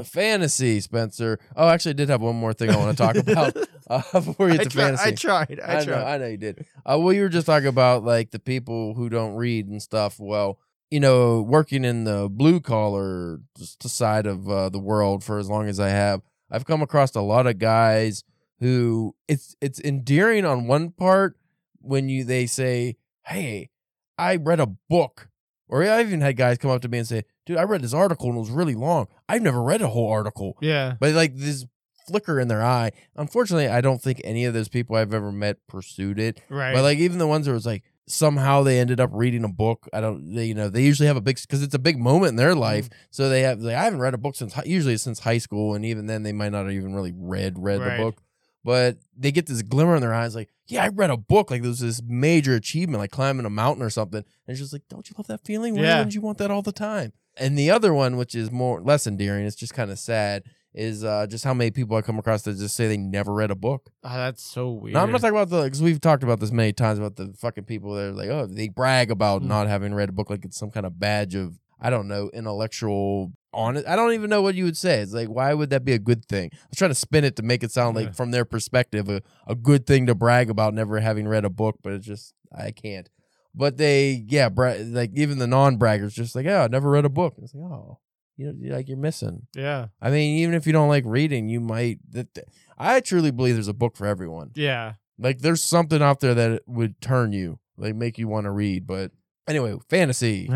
Fantasy, 0.03 0.81
Spencer. 0.81 1.39
Oh, 1.55 1.67
actually, 1.69 1.91
I 1.91 1.93
did 1.93 2.09
have 2.09 2.21
one 2.21 2.35
more 2.35 2.53
thing 2.53 2.69
I 2.69 2.75
want 2.75 2.97
to 2.97 3.03
talk 3.03 3.15
about 3.15 3.55
uh, 3.89 4.01
before 4.11 4.47
we 4.47 4.53
I, 4.53 4.57
get 4.57 4.71
to 4.71 4.77
fantasy. 4.77 5.09
I 5.09 5.11
tried. 5.13 5.61
I, 5.63 5.79
I, 5.79 5.85
know. 5.85 6.05
I 6.05 6.17
know 6.17 6.27
you 6.27 6.37
did. 6.37 6.65
Uh, 6.85 6.97
well, 6.99 7.13
you 7.13 7.21
were 7.21 7.29
just 7.29 7.47
talking 7.47 7.67
about 7.67 8.03
like 8.03 8.31
the 8.31 8.39
people 8.39 8.95
who 8.95 9.07
don't 9.07 9.35
read 9.35 9.67
and 9.67 9.81
stuff. 9.81 10.19
Well, 10.19 10.59
you 10.89 10.99
know, 10.99 11.41
working 11.41 11.85
in 11.85 12.03
the 12.03 12.27
blue 12.29 12.59
collar 12.59 13.39
side 13.57 14.25
of 14.25 14.49
uh, 14.49 14.69
the 14.69 14.79
world 14.79 15.23
for 15.23 15.37
as 15.37 15.49
long 15.49 15.67
as 15.67 15.79
I 15.79 15.89
have, 15.89 16.21
I've 16.51 16.65
come 16.65 16.81
across 16.81 17.15
a 17.15 17.21
lot 17.21 17.47
of 17.47 17.57
guys 17.57 18.23
who 18.59 19.15
it's 19.27 19.55
it's 19.61 19.79
endearing 19.79 20.45
on 20.45 20.67
one 20.67 20.91
part 20.91 21.37
when 21.79 22.09
you 22.09 22.23
they 22.23 22.45
say, 22.45 22.97
"Hey, 23.25 23.69
I 24.17 24.35
read 24.37 24.59
a 24.59 24.67
book," 24.67 25.29
or 25.67 25.83
I 25.83 26.01
even 26.01 26.21
had 26.21 26.37
guys 26.37 26.57
come 26.57 26.71
up 26.71 26.81
to 26.81 26.87
me 26.89 26.97
and 26.99 27.07
say, 27.07 27.23
"Dude, 27.45 27.57
I 27.57 27.63
read 27.63 27.81
this 27.81 27.93
article 27.93 28.27
and 28.29 28.37
it 28.37 28.41
was 28.41 28.51
really 28.51 28.75
long. 28.75 29.07
I've 29.29 29.41
never 29.41 29.61
read 29.61 29.81
a 29.81 29.89
whole 29.89 30.09
article." 30.11 30.57
yeah. 30.61 30.95
but 30.99 31.13
like 31.13 31.35
this 31.35 31.65
flicker 32.07 32.39
in 32.39 32.47
their 32.47 32.63
eye. 32.63 32.91
Unfortunately, 33.17 33.67
I 33.67 33.81
don't 33.81 34.01
think 34.01 34.21
any 34.23 34.45
of 34.45 34.53
those 34.53 34.69
people 34.69 34.95
I've 34.95 35.13
ever 35.13 35.31
met 35.31 35.57
pursued 35.67 36.19
it. 36.19 36.41
Right. 36.49 36.73
But 36.73 36.83
like 36.83 36.99
even 36.99 37.17
the 37.17 37.27
ones 37.27 37.45
that 37.45 37.51
was 37.51 37.65
like 37.65 37.83
somehow 38.07 38.63
they 38.63 38.79
ended 38.79 39.01
up 39.01 39.09
reading 39.11 39.43
a 39.43 39.49
book. 39.49 39.87
I 39.91 39.99
don't, 39.99 40.33
they, 40.33 40.45
you 40.45 40.53
know, 40.53 40.69
they 40.69 40.83
usually 40.83 41.07
have 41.07 41.17
a 41.17 41.21
big 41.21 41.39
because 41.41 41.61
it's 41.61 41.75
a 41.75 41.79
big 41.79 41.99
moment 41.99 42.29
in 42.29 42.35
their 42.37 42.55
life. 42.55 42.85
Mm-hmm. 42.85 42.99
So 43.11 43.27
they 43.29 43.41
have 43.41 43.59
like 43.59 43.75
I 43.75 43.83
haven't 43.83 43.99
read 43.99 44.13
a 44.13 44.17
book 44.17 44.35
since 44.35 44.55
usually 44.65 44.95
since 44.97 45.19
high 45.19 45.37
school, 45.37 45.75
and 45.75 45.85
even 45.85 46.05
then 46.07 46.23
they 46.23 46.31
might 46.31 46.53
not 46.53 46.63
have 46.65 46.71
even 46.73 46.95
really 46.95 47.13
read 47.15 47.55
read 47.59 47.81
Right. 47.81 47.97
the 47.97 48.03
book. 48.03 48.21
But 48.67 48.97
they 49.17 49.31
get 49.31 49.45
this 49.45 49.61
glimmer 49.61 49.95
in 49.95 50.01
their 50.01 50.13
eyes, 50.13 50.35
like, 50.35 50.49
yeah, 50.67 50.83
I 50.83 50.89
read 50.89 51.09
a 51.09 51.15
book. 51.15 51.49
Like 51.49 51.61
there 51.61 51.69
was 51.69 51.79
this 51.79 52.01
major 52.05 52.53
achievement, 52.53 52.99
like 52.99 53.11
climbing 53.11 53.45
a 53.45 53.49
mountain 53.49 53.81
or 53.81 53.89
something. 53.89 54.17
And 54.19 54.25
it's 54.47 54.59
just 54.59 54.73
like, 54.73 54.81
don't 54.89 55.09
you 55.09 55.15
love 55.17 55.27
that 55.27 55.45
feeling? 55.45 55.75
Why 55.75 55.83
Yeah. 55.83 55.97
wouldn't 55.99 56.13
you 56.15 56.19
want 56.19 56.37
that 56.39 56.51
all 56.51 56.61
the 56.61 56.73
time? 56.73 57.13
And 57.37 57.57
the 57.57 57.71
other 57.71 57.93
one, 57.93 58.17
which 58.17 58.35
is 58.35 58.51
more 58.51 58.81
less 58.81 59.07
endearing, 59.07 59.45
it's 59.45 59.55
just 59.55 59.73
kind 59.73 59.89
of 59.89 59.97
sad, 59.97 60.43
is 60.73 61.05
uh, 61.05 61.27
just 61.27 61.45
how 61.45 61.53
many 61.53 61.71
people 61.71 61.95
I 61.95 62.01
come 62.01 62.19
across 62.19 62.41
that 62.41 62.57
just 62.57 62.75
say 62.75 62.89
they 62.89 62.97
never 62.97 63.33
read 63.33 63.51
a 63.51 63.55
book. 63.55 63.89
oh, 64.03 64.17
that's 64.17 64.43
so 64.43 64.69
weird. 64.71 64.95
No, 64.95 64.99
I'm 65.01 65.13
not 65.13 65.21
talking 65.21 65.37
about 65.37 65.49
the 65.49 65.63
because 65.63 65.81
we've 65.81 66.01
talked 66.01 66.23
about 66.23 66.41
this 66.41 66.51
many 66.51 66.73
times 66.73 66.99
about 66.99 67.15
the 67.15 67.33
fucking 67.39 67.63
people 67.63 67.93
that 67.93 68.07
are 68.09 68.11
like, 68.11 68.27
oh, 68.27 68.47
they 68.47 68.67
brag 68.67 69.11
about 69.11 69.43
Mm. 69.43 69.45
not 69.45 69.67
having 69.67 69.93
read 69.93 70.09
a 70.09 70.11
book 70.11 70.29
like 70.29 70.43
it's 70.43 70.57
some 70.57 70.71
kind 70.71 70.85
of 70.85 70.99
badge 70.99 71.35
of 71.35 71.57
I 71.79 71.89
don't 71.89 72.09
know 72.09 72.29
intellectual 72.33 73.31
honest. 73.57 73.87
I 73.87 73.95
don't 73.95 74.13
even 74.13 74.29
know 74.29 74.41
what 74.41 74.55
you 74.55 74.63
would 74.65 74.77
say. 74.77 74.99
It's 75.01 75.13
like 75.13 75.27
why 75.27 75.53
would 75.53 75.71
that 75.71 75.83
be 75.83 75.93
a 75.93 75.99
good 75.99 76.25
thing? 76.25 76.49
I 76.53 76.57
was 76.69 76.77
trying 76.77 76.91
to 76.91 76.95
spin 76.95 77.23
it 77.23 77.35
to 77.37 77.43
make 77.43 77.63
it 77.63 77.71
sound 77.71 77.95
like 77.95 78.15
from 78.15 78.31
their 78.31 78.45
perspective 78.45 79.09
a, 79.09 79.21
a 79.47 79.55
good 79.55 79.85
thing 79.85 80.05
to 80.07 80.15
brag 80.15 80.49
about 80.49 80.73
never 80.73 80.99
having 80.99 81.27
read 81.27 81.43
a 81.45 81.49
book, 81.49 81.79
but 81.83 81.93
it's 81.93 82.05
just 82.05 82.33
I 82.57 82.71
can't. 82.71 83.09
But 83.55 83.77
they 83.77 84.23
yeah, 84.27 84.49
bra- 84.49 84.75
like 84.85 85.11
even 85.15 85.39
the 85.39 85.47
non 85.47 85.77
braggers 85.79 86.13
just 86.13 86.35
like 86.35 86.45
oh, 86.45 86.61
I 86.63 86.67
never 86.67 86.89
read 86.91 87.05
a 87.05 87.09
book. 87.09 87.35
It's 87.41 87.53
like 87.55 87.63
oh, 87.71 87.99
you 88.37 88.53
know, 88.53 88.75
like 88.75 88.87
you're 88.87 88.97
missing. 88.97 89.47
Yeah. 89.55 89.87
I 89.99 90.11
mean, 90.11 90.37
even 90.39 90.53
if 90.53 90.67
you 90.67 90.73
don't 90.73 90.89
like 90.89 91.03
reading, 91.07 91.49
you 91.49 91.59
might. 91.59 91.99
That, 92.11 92.33
that- 92.35 92.45
I 92.77 92.99
truly 92.99 93.31
believe 93.31 93.55
there's 93.55 93.67
a 93.67 93.73
book 93.73 93.97
for 93.97 94.05
everyone. 94.05 94.51
Yeah. 94.53 94.93
Like 95.17 95.39
there's 95.39 95.63
something 95.63 95.99
out 96.03 96.19
there 96.19 96.35
that 96.35 96.61
would 96.67 97.01
turn 97.01 97.33
you, 97.33 97.57
like 97.75 97.95
make 97.95 98.19
you 98.19 98.27
want 98.27 98.45
to 98.45 98.51
read. 98.51 98.85
But 98.85 99.11
anyway, 99.47 99.75
fantasy. 99.89 100.47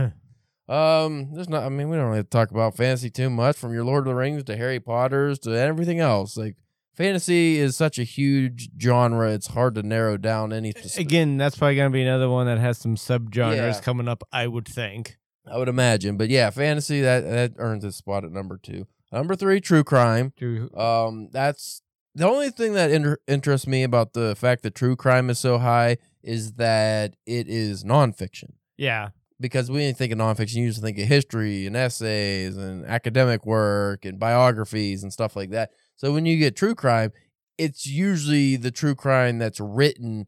Um, 0.71 1.34
there's 1.34 1.49
not. 1.49 1.63
I 1.63 1.69
mean, 1.69 1.89
we 1.89 1.97
don't 1.97 2.05
really 2.05 2.17
have 2.17 2.25
to 2.27 2.29
talk 2.29 2.51
about 2.51 2.75
fantasy 2.77 3.10
too 3.10 3.29
much. 3.29 3.57
From 3.57 3.73
your 3.73 3.84
Lord 3.84 3.99
of 4.07 4.12
the 4.12 4.15
Rings 4.15 4.43
to 4.45 4.55
Harry 4.57 4.79
Potter's 4.79 5.38
to 5.39 5.51
everything 5.51 5.99
else, 5.99 6.38
like 6.38 6.55
fantasy 6.95 7.57
is 7.57 7.75
such 7.75 7.99
a 7.99 8.03
huge 8.03 8.69
genre. 8.81 9.31
It's 9.31 9.47
hard 9.47 9.75
to 9.75 9.84
narrow 9.84 10.17
down 10.17 10.53
any. 10.53 10.71
specific- 10.71 11.07
Again, 11.07 11.38
that's 11.38 11.57
probably 11.57 11.75
gonna 11.75 11.89
be 11.89 12.03
another 12.03 12.29
one 12.29 12.45
that 12.47 12.57
has 12.57 12.77
some 12.77 12.95
subgenres 12.95 13.55
Yeah. 13.55 13.79
coming 13.81 14.07
up. 14.07 14.23
I 14.31 14.47
would 14.47 14.67
think. 14.67 15.17
I 15.45 15.57
would 15.57 15.67
imagine, 15.69 16.17
but 16.17 16.29
yeah, 16.29 16.49
fantasy 16.51 17.01
that 17.01 17.21
that 17.25 17.53
earns 17.57 17.84
its 17.84 17.97
spot 17.97 18.23
at 18.23 18.31
number 18.31 18.57
two. 18.62 18.86
Number 19.12 19.36
three, 19.36 19.60
true 19.60 19.84
crime. 19.84 20.31
Do 20.38 20.69
Um, 20.77 21.29
that's 21.31 21.81
the 22.15 22.29
only 22.29 22.49
thing 22.49 22.73
that 22.75 22.91
inter- 22.91 23.17
interests 23.27 23.67
me 23.67 23.84
about 23.84 24.13
the 24.13 24.36
fact 24.38 24.63
that 24.63 24.75
true 24.75 24.95
crime 24.95 25.29
is 25.29 25.39
so 25.39 25.57
high 25.57 25.97
is 26.23 26.53
that 26.53 27.15
it 27.25 27.49
is 27.49 27.84
nonfiction. 27.84 28.51
yeah. 28.77 29.10
Because 29.41 29.71
when 29.71 29.82
you 29.82 29.93
think 29.93 30.13
of 30.13 30.19
nonfiction, 30.19 30.56
you 30.56 30.63
usually 30.65 30.86
think 30.93 30.99
of 30.99 31.08
history 31.08 31.65
and 31.65 31.75
essays 31.75 32.56
and 32.56 32.86
academic 32.86 33.45
work 33.45 34.06
and 34.06 34.19
biographies 34.19 35.01
and 35.04 35.12
stuff 35.12 35.36
like 35.36 35.49
that. 35.49 35.71
So 35.97 36.13
when 36.13 36.25
you 36.25 36.38
get 36.38 36.56
true 36.56 36.75
crime, 36.75 37.12
it's 37.58 37.86
usually 37.88 38.56
the 38.56 38.71
true 38.71 38.95
crime 38.95 39.39
that's 39.39 39.60
written 39.60 40.27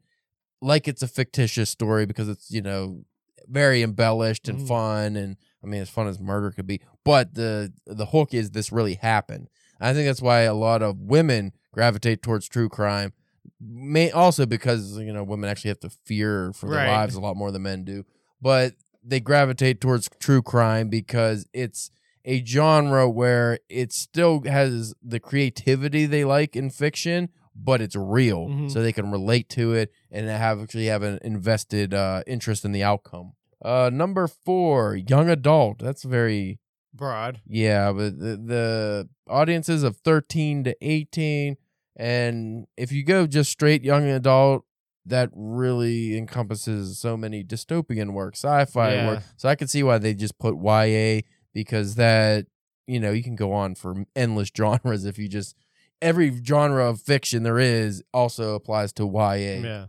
like 0.61 0.87
it's 0.87 1.03
a 1.03 1.07
fictitious 1.07 1.69
story 1.69 2.05
because 2.05 2.27
it's, 2.27 2.49
you 2.49 2.61
know, 2.61 3.03
very 3.47 3.81
embellished 3.83 4.47
and 4.47 4.59
Mm. 4.59 4.67
fun 4.67 5.15
and 5.15 5.35
I 5.63 5.67
mean 5.67 5.81
as 5.81 5.89
fun 5.89 6.07
as 6.07 6.19
murder 6.19 6.51
could 6.51 6.65
be. 6.67 6.81
But 7.03 7.33
the 7.35 7.73
the 7.85 8.07
hook 8.07 8.33
is 8.33 8.51
this 8.51 8.71
really 8.71 8.95
happened. 8.95 9.49
I 9.79 9.93
think 9.93 10.07
that's 10.07 10.21
why 10.21 10.41
a 10.41 10.53
lot 10.53 10.81
of 10.81 10.97
women 10.97 11.51
gravitate 11.71 12.21
towards 12.21 12.47
true 12.47 12.69
crime. 12.69 13.13
May 13.59 14.09
also 14.11 14.45
because 14.45 14.97
you 14.97 15.11
know 15.13 15.23
women 15.23 15.49
actually 15.49 15.69
have 15.69 15.81
to 15.81 15.89
fear 15.89 16.53
for 16.53 16.69
their 16.69 16.79
Right. 16.79 16.87
lives 16.87 17.15
a 17.15 17.21
lot 17.21 17.35
more 17.35 17.51
than 17.51 17.63
men 17.63 17.83
do. 17.83 18.05
But 18.41 18.73
they 19.03 19.19
gravitate 19.19 19.81
towards 19.81 20.09
true 20.19 20.41
crime 20.41 20.89
because 20.89 21.47
it's 21.53 21.91
a 22.25 22.43
genre 22.45 23.09
where 23.09 23.59
it 23.69 23.91
still 23.91 24.41
has 24.45 24.93
the 25.03 25.19
creativity 25.19 26.05
they 26.05 26.23
like 26.23 26.55
in 26.55 26.69
fiction, 26.69 27.29
but 27.55 27.81
it's 27.81 27.95
real, 27.95 28.47
Mhm. 28.47 28.71
so 28.71 28.81
they 28.81 28.93
can 28.93 29.11
relate 29.11 29.49
to 29.49 29.73
it 29.73 29.91
and 30.09 30.27
have 30.29 30.61
actually 30.61 30.85
have 30.85 31.03
an 31.03 31.19
invested 31.21 31.93
uh, 31.93 32.23
interest 32.25 32.63
in 32.63 32.71
the 32.71 32.83
outcome. 32.83 33.33
Uh, 33.63 33.89
number 33.93 34.27
four, 34.27 34.95
young 34.95 35.29
adult. 35.29 35.79
That's 35.79 36.03
very 36.03 36.59
Broad. 36.93 37.41
yeah, 37.45 37.91
but 37.91 38.17
the, 38.19 38.37
the 38.37 39.09
audiences 39.27 39.83
of 39.83 39.97
13 39.97 40.63
to 40.65 40.75
18. 40.81 41.57
And 41.95 42.65
if 42.77 42.91
you 42.91 43.03
go 43.03 43.27
just 43.27 43.51
straight 43.51 43.83
young 43.83 44.05
adult, 44.07 44.65
that 45.05 45.29
really 45.33 46.17
encompasses 46.17 46.97
so 46.99 47.17
many 47.17 47.43
dystopian 47.43 48.13
work, 48.13 48.35
sci 48.35 48.65
fi 48.65 48.93
Yeah. 48.93 49.07
work. 49.07 49.23
So 49.37 49.49
I 49.49 49.55
can 49.55 49.67
see 49.67 49.83
why 49.83 49.97
they 49.97 50.13
just 50.13 50.37
put 50.39 50.55
YA 50.55 51.21
because 51.53 51.95
that, 51.95 52.45
you 52.87 52.99
know, 52.99 53.11
you 53.11 53.23
can 53.23 53.35
go 53.35 53.51
on 53.51 53.75
for 53.75 54.05
endless 54.15 54.49
genres 54.57 55.05
if 55.05 55.17
you 55.17 55.27
just, 55.27 55.55
every 56.01 56.41
genre 56.43 56.89
of 56.89 57.01
fiction 57.01 57.43
there 57.43 57.59
is 57.59 58.01
also 58.13 58.55
applies 58.55 58.93
to 58.93 59.03
YA. 59.05 59.35
Yeah. 59.61 59.85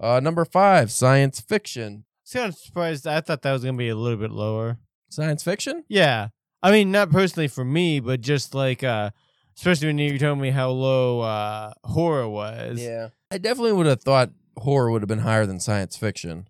Uh, 0.00 0.20
number 0.20 0.44
five, 0.44 0.90
science 0.90 1.40
fiction. 1.40 2.04
See, 2.24 2.38
I'm 2.40 2.52
surprised. 2.52 3.06
I 3.06 3.20
thought 3.20 3.42
that 3.42 3.52
was 3.52 3.64
gonna 3.64 3.76
be 3.76 3.88
a 3.88 3.94
little 3.96 4.18
bit 4.18 4.30
lower. 4.30 4.78
Science 5.10 5.42
fiction? 5.42 5.84
Yeah. 5.88 6.28
I 6.62 6.70
mean, 6.72 6.90
not 6.90 7.10
personally 7.10 7.48
for 7.48 7.64
me, 7.64 8.00
but 8.00 8.20
just 8.20 8.54
like, 8.54 8.82
uh, 8.82 9.10
especially 9.56 9.88
when 9.88 9.98
you 9.98 10.18
told 10.18 10.38
me 10.38 10.50
how 10.50 10.70
low 10.70 11.20
uh, 11.20 11.72
horror 11.84 12.28
was. 12.28 12.80
Yeah. 12.80 13.08
I 13.30 13.38
definitely 13.38 13.72
would 13.74 13.86
have 13.86 14.02
thought 14.02 14.30
horror 14.58 14.90
would 14.90 15.02
have 15.02 15.08
been 15.08 15.20
higher 15.20 15.46
than 15.46 15.60
science 15.60 15.96
fiction. 15.96 16.48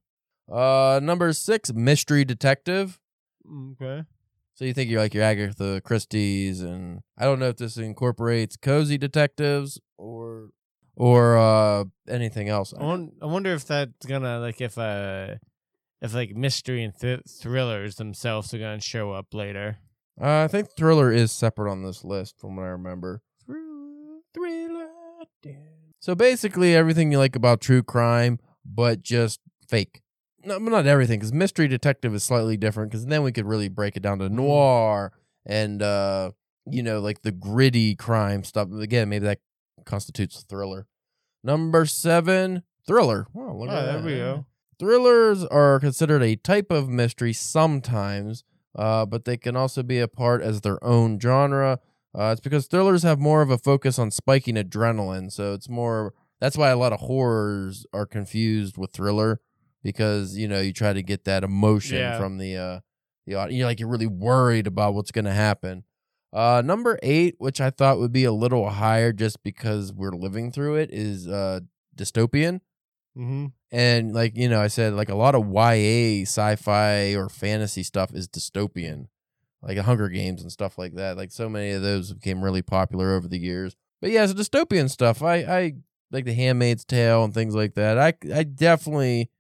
Uh 0.51 1.01
number 1.03 1.33
6 1.33 1.73
mystery 1.73 2.25
detective. 2.25 3.01
Okay. 3.73 4.05
So 4.55 4.65
you 4.65 4.73
think 4.73 4.89
you're 4.89 5.01
like 5.01 5.15
your 5.15 5.25
Agatha 5.25 5.81
Christie's, 5.85 6.61
and 6.61 7.01
I 7.19 7.25
don't 7.25 7.41
know 7.41 7.49
if 7.49 7.57
this 7.57 7.77
incorporates 7.77 8.57
cozy 8.57 8.97
detectives 8.99 9.81
or 9.99 10.51
or 10.97 11.37
uh 11.37 11.85
anything 12.09 12.49
else. 12.49 12.73
I 12.79 13.27
wonder 13.27 13.53
if 13.53 13.67
that's 13.67 14.07
gonna 14.07 14.39
like 14.39 14.61
if 14.61 14.79
uh 14.79 15.35
if 16.01 16.15
like 16.15 16.37
mystery 16.37 16.85
and 16.85 16.95
th- 16.97 17.23
thrillers 17.29 17.97
themselves 17.97 18.55
are 18.55 18.59
gonna 18.59 18.81
show 18.81 19.11
up 19.13 19.35
later. 19.35 19.79
Uh, 20.21 20.45
I 20.45 20.49
think 20.49 20.69
thriller 20.77 21.11
is 21.11 21.33
separate 21.33 21.73
on 21.73 21.83
this 21.83 22.05
list, 22.05 22.39
from 22.39 22.55
what 22.55 22.63
I 22.63 22.69
remember. 22.69 23.23
So 26.05 26.15
basically, 26.15 26.77
everything 26.77 27.11
you 27.11 27.17
like 27.17 27.35
about 27.35 27.63
true 27.63 27.83
crime, 27.83 28.39
but 28.63 29.01
just 29.01 29.41
fake. 29.67 30.03
No, 30.45 30.59
not 30.59 30.87
everything, 30.87 31.19
because 31.19 31.33
mystery 31.33 31.67
detective 31.67 32.15
is 32.15 32.23
slightly 32.23 32.59
different. 32.59 32.91
Because 32.91 33.07
then 33.07 33.23
we 33.23 33.33
could 33.33 33.47
really 33.47 33.71
break 33.71 33.97
it 33.97 34.03
down 34.03 34.19
to 34.19 34.29
noir 34.29 35.13
and 35.47 35.81
uh, 35.81 36.33
you 36.71 36.83
know, 36.83 37.01
like 37.01 37.23
the 37.23 37.33
gritty 37.33 37.97
crime 37.97 38.45
stuff. 38.45 38.69
Again, 38.71 39.09
maybe 39.09 39.25
that 39.25 39.39
constitutes 39.87 40.45
thriller. 40.47 40.87
Number 41.43 41.87
seven, 41.87 42.65
thriller. 42.87 43.27
Oh, 43.35 43.57
look 43.57 43.71
Oh, 43.71 43.73
at 43.75 43.85
there 43.87 43.97
that. 43.97 44.05
we 44.05 44.17
go. 44.17 44.45
Thrillers 44.79 45.43
are 45.47 45.81
considered 45.81 46.23
a 46.23 46.37
type 46.37 46.71
of 46.71 46.87
mystery 46.87 47.33
sometimes, 47.33 48.45
uh, 48.77 49.07
but 49.07 49.25
they 49.25 49.39
can 49.39 49.57
also 49.57 49.83
be 49.83 50.01
a 50.01 50.09
part 50.09 50.43
as 50.43 50.61
their 50.61 50.85
own 50.85 51.19
genre. 51.19 51.81
Uh, 52.17 52.31
it's 52.33 52.41
because 52.41 52.67
thrillers 52.67 53.03
have 53.03 53.19
more 53.19 53.43
of 53.43 53.51
a 53.51 53.59
focus 53.59 53.99
on 53.99 54.11
spiking 54.11 54.55
adrenaline, 54.57 55.33
so 55.33 55.53
it's 55.53 55.69
more. 55.69 56.15
That's 56.41 56.57
why 56.57 56.71
a 56.71 56.77
lot 56.77 56.93
of 56.93 57.01
horrors 57.01 57.87
are 57.93 58.07
confused 58.07 58.77
with 58.77 58.93
thriller 58.93 59.41
because 59.83 60.37
you 60.37 60.47
know 60.49 60.61
you 60.61 60.73
try 60.73 60.93
to 60.93 61.03
get 61.03 61.25
that 61.25 61.43
emotion 61.45 61.97
Yeah. 61.99 62.19
from 62.19 62.39
the 62.39 62.57
uh, 62.57 62.81
the 63.27 63.35
audience. 63.35 63.59
You're 63.59 63.67
like 63.67 63.81
you're 63.81 63.89
really 63.89 64.07
worried 64.07 64.67
about 64.67 64.95
what's 64.95 65.11
going 65.11 65.25
to 65.25 65.33
happen. 65.33 65.85
Uh, 66.33 66.63
number 66.65 66.99
eight, 67.03 67.37
which 67.39 67.61
I 67.61 67.71
thought 67.71 67.99
would 67.99 68.13
be 68.13 68.25
a 68.25 68.33
little 68.33 68.69
higher 68.71 69.13
just 69.13 69.43
because 69.45 69.93
we're 69.93 70.11
living 70.11 70.51
through 70.51 70.77
it, 70.77 70.91
is 70.93 71.29
uh, 71.29 71.61
dystopian. 71.97 72.61
Mm-hmm. 73.17 73.47
And 73.71 74.13
like 74.15 74.37
you 74.37 74.49
know, 74.49 74.61
I 74.61 74.67
said 74.69 74.95
like 74.95 75.09
a 75.09 75.15
lot 75.15 75.35
of 75.35 75.47
YA 75.49 76.23
sci-fi 76.23 77.15
or 77.15 77.29
fantasy 77.29 77.83
stuff 77.85 78.13
is 78.15 78.29
dystopian, 78.29 79.07
like 79.67 79.79
Hunger 79.79 80.09
Games 80.09 80.43
and 80.43 80.53
stuff 80.53 80.79
like 80.79 80.95
that. 80.95 81.17
Like 81.17 81.33
so 81.33 81.49
many 81.49 81.73
of 81.73 81.83
those 81.83 82.13
became 82.13 82.43
really 82.43 82.63
popular 82.63 83.15
over 83.15 83.29
the 83.29 83.39
years. 83.39 83.77
But 84.01 84.11
yeah, 84.11 84.27
so 84.27 84.35
dystopian 84.35 84.91
stuff. 84.91 85.23
I 85.23 85.37
I 85.37 85.75
like 86.11 86.25
The 86.25 86.35
Handmaid's 86.35 86.85
Tale 86.85 87.25
and 87.25 87.33
things 87.35 87.55
like 87.55 87.75
that. 87.75 87.99
I 87.99 88.15
I 88.35 88.45
definitely 88.45 89.31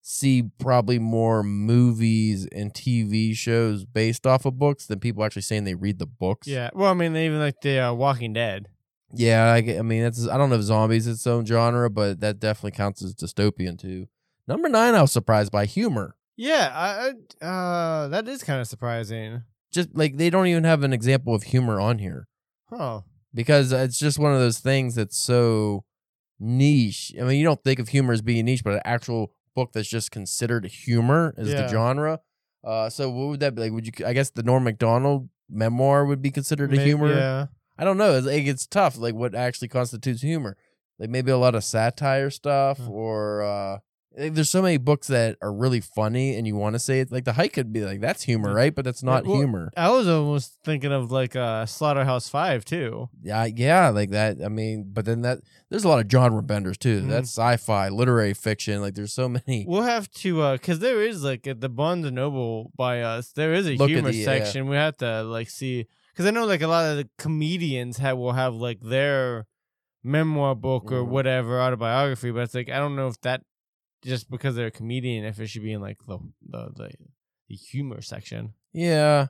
see 0.00 0.42
probably 0.58 0.98
more 0.98 1.42
movies 1.42 2.46
and 2.52 2.72
TV 2.72 3.36
shows 3.36 3.84
based 3.84 4.26
off 4.26 4.46
of 4.46 4.58
books 4.58 4.86
than 4.86 4.98
people 5.00 5.22
actually 5.22 5.42
saying 5.42 5.64
they 5.64 5.74
read 5.74 5.98
the 5.98 6.06
books. 6.06 6.46
Yeah. 6.46 6.70
Well, 6.72 6.90
I 6.90 6.94
mean, 6.94 7.14
even 7.16 7.38
like 7.38 7.60
the 7.60 7.78
uh, 7.78 7.92
Walking 7.92 8.32
Dead. 8.32 8.68
Yeah, 9.12 9.52
I, 9.52 9.78
I 9.78 9.82
mean, 9.82 10.02
that's 10.02 10.28
I 10.28 10.36
don't 10.36 10.50
know 10.50 10.56
if 10.56 10.62
zombies 10.62 11.06
its 11.06 11.26
own 11.26 11.46
genre, 11.46 11.88
but 11.88 12.20
that 12.20 12.40
definitely 12.40 12.72
counts 12.72 13.02
as 13.02 13.14
dystopian 13.14 13.78
too. 13.78 14.06
Number 14.46 14.68
nine, 14.68 14.94
I 14.94 15.02
was 15.02 15.12
surprised 15.12 15.52
by 15.52 15.66
humor. 15.66 16.16
Yeah. 16.36 16.70
I, 16.74 17.12
I 17.44 17.46
uh 17.46 18.08
that 18.08 18.28
is 18.28 18.42
kind 18.42 18.60
of 18.60 18.66
surprising. 18.66 19.42
Just 19.72 19.90
like 19.94 20.16
they 20.16 20.30
don't 20.30 20.46
even 20.46 20.64
have 20.64 20.82
an 20.82 20.92
example 20.92 21.34
of 21.34 21.42
humor 21.44 21.80
on 21.80 21.98
here 21.98 22.26
Huh. 22.70 23.02
because 23.34 23.70
it's 23.72 23.98
just 23.98 24.18
one 24.18 24.32
of 24.32 24.40
those 24.40 24.58
things 24.60 24.94
that's 24.94 25.18
so 25.18 25.84
niche. 26.40 27.12
I 27.20 27.24
mean, 27.24 27.38
you 27.38 27.44
don't 27.44 27.62
think 27.62 27.78
of 27.78 27.88
humor 27.88 28.12
as 28.12 28.22
being 28.22 28.44
niche, 28.46 28.64
but 28.64 28.74
an 28.74 28.80
actual 28.84 29.32
book 29.54 29.72
that's 29.72 29.88
just 29.88 30.10
considered 30.10 30.64
humor 30.66 31.34
is 31.36 31.48
Yeah. 31.50 31.62
the 31.62 31.68
genre. 31.68 32.20
Uh, 32.64 32.88
so 32.90 33.10
what 33.10 33.28
would 33.28 33.40
that 33.40 33.54
be 33.54 33.62
like? 33.62 33.72
Would 33.72 33.86
you? 33.86 34.06
I 34.06 34.12
guess 34.12 34.30
the 34.30 34.42
Norm 34.42 34.64
Macdonald 34.64 35.28
memoir 35.48 36.04
would 36.04 36.20
be 36.22 36.30
considered 36.30 36.72
a 36.74 36.80
humor. 36.80 37.14
Yeah. 37.14 37.46
I 37.78 37.84
don't 37.84 37.96
know. 37.96 38.14
It's, 38.16 38.26
like, 38.26 38.46
it's 38.46 38.66
tough. 38.66 38.98
Like 38.98 39.14
what 39.14 39.34
actually 39.34 39.68
constitutes 39.68 40.22
humor? 40.22 40.56
Like 40.98 41.10
maybe 41.10 41.30
a 41.30 41.38
lot 41.38 41.54
of 41.54 41.62
satire 41.62 42.30
stuff, 42.30 42.78
Huh. 42.78 42.90
or 42.90 43.42
uh, 43.42 43.78
like, 44.18 44.34
there's 44.34 44.50
so 44.50 44.60
many 44.62 44.76
books 44.78 45.06
that 45.06 45.36
are 45.40 45.52
really 45.52 45.80
funny, 45.80 46.34
and 46.36 46.46
you 46.46 46.56
want 46.56 46.74
to 46.74 46.78
say 46.78 47.00
it. 47.00 47.12
Like 47.12 47.24
the 47.24 47.34
hike 47.34 47.52
could 47.52 47.72
be 47.72 47.84
like 47.84 48.00
that's 48.00 48.22
humor, 48.24 48.52
right? 48.52 48.74
But 48.74 48.84
that's 48.84 49.02
not 49.02 49.24
well- 49.24 49.36
humor. 49.36 49.70
I 49.76 49.90
was 49.90 50.08
almost 50.08 50.58
thinking 50.64 50.92
of 50.92 51.10
like 51.12 51.36
uh 51.36 51.66
Slaughterhouse 51.66 52.28
Five 52.28 52.64
too. 52.64 53.08
Yeah, 53.22 53.44
yeah, 53.46 53.88
like 53.90 54.10
that. 54.10 54.38
I 54.44 54.48
mean, 54.48 54.90
but 54.92 55.04
then 55.04 55.22
that 55.22 55.38
there's 55.70 55.84
a 55.84 55.88
lot 55.88 56.04
of 56.04 56.10
genre 56.10 56.42
benders 56.42 56.78
too. 56.78 57.02
Mhm. 57.02 57.08
That's 57.08 57.28
sci-fi, 57.30 57.88
literary 57.90 58.34
fiction. 58.34 58.80
Like 58.80 58.94
there's 58.94 59.12
so 59.12 59.28
many. 59.28 59.64
We'll 59.68 59.82
have 59.82 60.10
to 60.22 60.42
uh 60.42 60.58
cuz 60.58 60.78
there 60.80 61.00
is 61.02 61.22
like 61.22 61.46
at 61.46 61.60
the 61.60 61.68
Barnes 61.68 62.04
and 62.06 62.16
Noble 62.16 62.72
by 62.76 63.02
us 63.02 63.32
there 63.32 63.52
is 63.54 63.66
a 63.66 63.76
Look 63.76 63.90
at 63.90 63.94
humor 63.94 64.10
the- 64.10 64.16
yeah. 64.18 64.24
section. 64.24 64.68
We 64.68 64.76
have 64.76 64.96
to 64.98 65.22
like 65.22 65.48
see 65.50 65.86
cuz 66.16 66.26
I 66.26 66.30
know 66.30 66.44
like 66.46 66.62
a 66.62 66.66
lot 66.68 66.86
of 66.90 66.96
the 66.96 67.08
comedians 67.18 67.98
have 67.98 68.18
will 68.18 68.32
have 68.32 68.54
like 68.54 68.80
their 68.80 69.46
memoir 70.04 70.54
book 70.54 70.90
or 70.92 71.02
Mhm. 71.02 71.08
whatever 71.08 71.60
autobiography, 71.60 72.30
but 72.30 72.40
it's 72.42 72.54
like 72.54 72.70
I 72.70 72.78
don't 72.78 72.96
know 72.96 73.08
if 73.08 73.20
that 73.22 73.42
just 74.04 74.30
because 74.30 74.54
they're 74.54 74.66
a 74.68 74.70
comedian 74.70 75.24
if 75.24 75.38
it 75.40 75.48
should 75.48 75.62
be 75.62 75.72
in 75.72 75.80
like 75.80 75.98
the 76.06 76.18
the 76.48 76.70
the, 76.76 76.90
the 77.48 77.54
humor 77.54 78.00
section. 78.00 78.54
Yeah. 78.72 79.26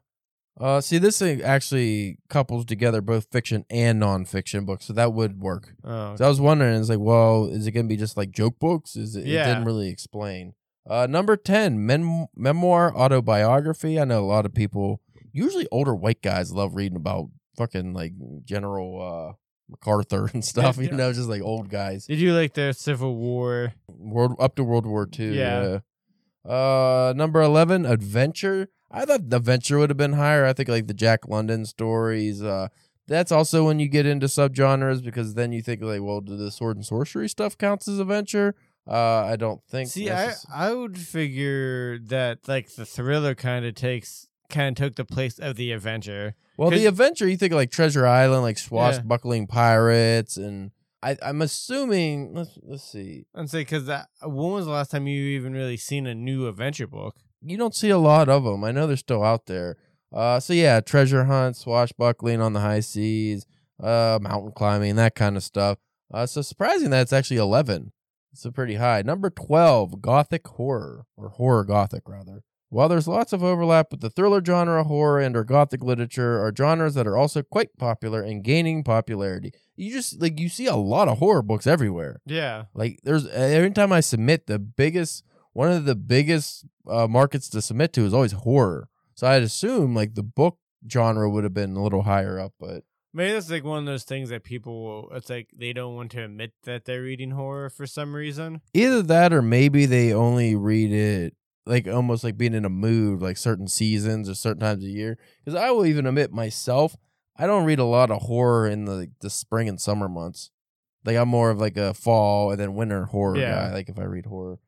Uh, 0.60 0.80
see, 0.80 0.98
this 0.98 1.20
thing 1.20 1.40
actually 1.40 2.18
couples 2.28 2.64
together 2.64 3.00
both 3.00 3.28
fiction 3.30 3.64
and 3.70 4.02
nonfiction 4.02 4.66
books, 4.66 4.86
so 4.86 4.92
that 4.92 5.12
would 5.12 5.38
work. 5.40 5.72
Oh. 5.84 6.16
So 6.16 6.24
I 6.24 6.28
was 6.28 6.40
wondering, 6.40 6.80
it's 6.80 6.88
like, 6.88 6.98
well, 6.98 7.46
is 7.46 7.64
it 7.68 7.70
gonna 7.70 7.86
be 7.86 7.96
just 7.96 8.16
like 8.16 8.32
joke 8.32 8.58
books? 8.58 8.96
Is 8.96 9.14
it? 9.14 9.20
It 9.20 9.28
Yeah. 9.28 9.46
didn't 9.46 9.66
really 9.66 9.88
explain. 9.88 10.54
Uh, 10.84 11.06
number 11.08 11.36
ten, 11.36 11.86
mem- 11.86 12.26
memoir 12.34 12.92
autobiography. 12.96 14.00
I 14.00 14.04
know 14.04 14.24
a 14.24 14.26
lot 14.26 14.46
of 14.46 14.54
people, 14.54 15.00
usually 15.32 15.68
older 15.70 15.94
white 15.94 16.22
guys, 16.22 16.50
love 16.52 16.74
reading 16.74 16.96
about 16.96 17.26
fucking 17.56 17.92
like 17.94 18.14
General 18.44 19.00
uh, 19.30 19.32
MacArthur 19.68 20.28
and 20.34 20.44
stuff. 20.52 20.76
You 20.78 20.90
know, 20.92 21.12
just 21.12 21.28
like 21.28 21.42
old 21.42 21.68
guys. 21.68 22.06
Did 22.06 22.18
you 22.18 22.32
like 22.34 22.54
the 22.54 22.72
Civil 22.72 23.14
War? 23.14 23.74
World 23.98 24.36
up 24.38 24.56
to 24.56 24.64
World 24.64 24.86
War 24.86 25.06
Two. 25.06 25.32
Yeah. 25.32 25.78
yeah. 26.46 26.50
Uh, 26.50 27.12
number 27.16 27.42
eleven, 27.42 27.84
adventure. 27.84 28.68
I 28.90 29.04
thought 29.04 29.28
the 29.28 29.36
adventure 29.36 29.78
would 29.78 29.90
have 29.90 29.96
been 29.96 30.14
higher. 30.14 30.46
I 30.46 30.52
think 30.52 30.68
like 30.68 30.86
the 30.86 30.94
Jack 30.94 31.28
London 31.28 31.66
stories. 31.66 32.42
Uh, 32.42 32.68
that's 33.06 33.32
also 33.32 33.64
when 33.64 33.78
you 33.80 33.88
get 33.88 34.06
into 34.06 34.26
subgenres 34.26 35.02
because 35.02 35.34
then 35.34 35.52
you 35.52 35.62
think 35.62 35.82
like, 35.82 36.02
well, 36.02 36.20
do 36.20 36.36
the 36.36 36.50
sword 36.50 36.76
and 36.76 36.86
sorcery 36.86 37.28
stuff 37.28 37.56
counts 37.58 37.88
as 37.88 37.98
adventure? 37.98 38.54
Uh, 38.86 39.24
I 39.24 39.36
don't 39.36 39.62
think. 39.68 39.90
See, 39.90 40.10
I 40.10 40.32
I 40.52 40.72
would 40.72 40.98
figure 40.98 41.98
that 41.98 42.48
like 42.48 42.74
the 42.74 42.86
thriller 42.86 43.34
kind 43.34 43.66
of 43.66 43.74
takes 43.74 44.28
kind 44.48 44.78
of 44.78 44.82
took 44.82 44.96
the 44.96 45.04
place 45.04 45.38
of 45.38 45.56
the 45.56 45.72
adventure. 45.72 46.34
well, 46.56 46.70
the 46.70 46.86
adventure 46.86 47.28
you 47.28 47.36
think 47.36 47.52
like 47.52 47.70
Treasure 47.70 48.06
Island, 48.06 48.42
like 48.42 48.56
swashbuckling 48.56 49.46
pirates, 49.46 50.36
and 50.38 50.70
I, 51.02 51.16
I'm 51.22 51.42
assuming. 51.42 52.34
Let's 52.34 52.58
let's 52.62 52.84
see. 52.84 53.26
And 53.34 53.48
say 53.48 53.60
because 53.60 53.86
that 53.86 54.08
when 54.22 54.52
was 54.52 54.66
the 54.66 54.72
last 54.72 54.90
time 54.90 55.06
you 55.06 55.22
even 55.22 55.52
really 55.52 55.76
seen 55.76 56.06
a 56.06 56.14
new 56.14 56.48
adventure 56.48 56.86
book? 56.86 57.16
you 57.42 57.56
don't 57.56 57.74
see 57.74 57.90
a 57.90 57.98
lot 57.98 58.28
of 58.28 58.44
them. 58.44 58.64
I 58.64 58.72
know 58.72 58.86
they're 58.86 58.96
still 58.96 59.22
out 59.22 59.46
there. 59.46 59.76
Uh, 60.12 60.40
so 60.40 60.52
yeah, 60.52 60.80
treasure 60.80 61.24
hunt, 61.24 61.56
swashbuckling 61.56 62.40
on 62.40 62.52
the 62.52 62.60
high 62.60 62.80
seas, 62.80 63.46
uh, 63.82 64.18
mountain 64.20 64.52
climbing, 64.52 64.96
that 64.96 65.14
kind 65.14 65.36
of 65.36 65.42
stuff. 65.42 65.78
Uh, 66.12 66.26
so 66.26 66.42
surprising 66.42 66.90
that 66.90 67.02
it's 67.02 67.12
actually 67.12 67.36
eleven. 67.36 67.92
It's 68.32 68.44
a 68.44 68.52
pretty 68.52 68.76
high. 68.76 69.02
Number 69.02 69.30
twelve, 69.30 70.00
gothic 70.00 70.46
horror 70.46 71.04
or 71.16 71.30
horror 71.30 71.64
gothic 71.64 72.08
rather. 72.08 72.42
While 72.70 72.88
there's 72.88 73.08
lots 73.08 73.32
of 73.32 73.42
overlap 73.42 73.90
with 73.90 74.00
the 74.00 74.10
thriller 74.10 74.44
genre, 74.44 74.84
horror 74.84 75.20
and 75.20 75.34
or 75.34 75.42
gothic 75.44 75.82
literature 75.82 76.38
are 76.44 76.52
genres 76.54 76.94
that 76.94 77.06
are 77.06 77.16
also 77.16 77.42
quite 77.42 77.76
popular 77.78 78.20
and 78.20 78.44
gaining 78.44 78.84
popularity. 78.84 79.52
You 79.76 79.90
just 79.90 80.20
like 80.20 80.38
you 80.38 80.48
see 80.50 80.66
a 80.66 80.76
lot 80.76 81.08
of 81.08 81.18
horror 81.18 81.42
books 81.42 81.66
everywhere. 81.66 82.20
Yeah, 82.26 82.64
Like 82.74 83.00
there's 83.04 83.26
every 83.28 83.70
time 83.70 83.92
I 83.92 84.00
submit, 84.00 84.46
the 84.46 84.58
biggest 84.58 85.24
one 85.54 85.72
of 85.72 85.86
the 85.86 85.96
biggest 85.96 86.66
uh, 86.86 87.06
markets 87.08 87.48
to 87.50 87.62
submit 87.62 87.92
to 87.94 88.04
is 88.04 88.12
always 88.12 88.32
horror. 88.32 88.88
So 89.14 89.26
I'd 89.26 89.42
assume 89.42 89.94
like 89.94 90.14
the 90.14 90.22
book 90.22 90.58
genre 90.90 91.28
would 91.30 91.44
have 91.44 91.54
been 91.54 91.74
a 91.74 91.82
little 91.82 92.02
higher 92.02 92.38
up, 92.38 92.52
but 92.60 92.84
maybe 93.14 93.32
that's 93.32 93.50
like 93.50 93.64
one 93.64 93.78
of 93.80 93.86
those 93.86 94.04
things 94.04 94.28
that 94.28 94.44
people 94.44 94.84
will. 94.84 95.16
It's 95.16 95.30
like 95.30 95.48
they 95.56 95.72
don't 95.72 95.94
want 95.96 96.10
to 96.12 96.22
admit 96.24 96.52
that 96.64 96.84
they're 96.84 97.02
reading 97.02 97.30
horror 97.30 97.70
for 97.70 97.86
some 97.86 98.14
reason. 98.14 98.60
either 98.74 99.02
that 99.02 99.32
or 99.32 99.40
maybe 99.42 99.86
they 99.86 100.12
only 100.12 100.54
read 100.54 100.92
it 100.92 101.34
like 101.68 101.86
almost 101.86 102.24
like 102.24 102.36
being 102.38 102.54
in 102.54 102.64
a 102.64 102.70
mood, 102.70 103.20
like 103.22 103.36
certain 103.36 103.68
seasons 103.68 104.28
or 104.28 104.34
certain 104.34 104.60
times 104.60 104.82
of 104.82 104.90
year. 104.90 105.18
Because 105.44 105.60
I 105.60 105.70
will 105.70 105.86
even 105.86 106.06
admit 106.06 106.32
myself, 106.32 106.96
I 107.36 107.46
don't 107.46 107.64
read 107.64 107.78
a 107.78 107.84
lot 107.84 108.10
of 108.10 108.22
horror 108.22 108.66
in 108.68 108.84
the 108.86 109.10
the 109.20 109.30
spring 109.30 109.68
and 109.68 109.80
summer 109.80 110.08
months. 110.08 110.50
Like 111.04 111.16
I'm 111.16 111.28
more 111.28 111.50
of 111.50 111.58
like 111.60 111.76
a 111.76 111.94
fall 111.94 112.50
and 112.50 112.60
then 112.60 112.74
winter 112.74 113.04
horror 113.06 113.36
Yeah. 113.38 113.68
guy. 113.68 113.72
Like 113.74 113.88
if 113.88 113.98
I 113.98 114.04
read 114.04 114.26
horror. 114.26 114.58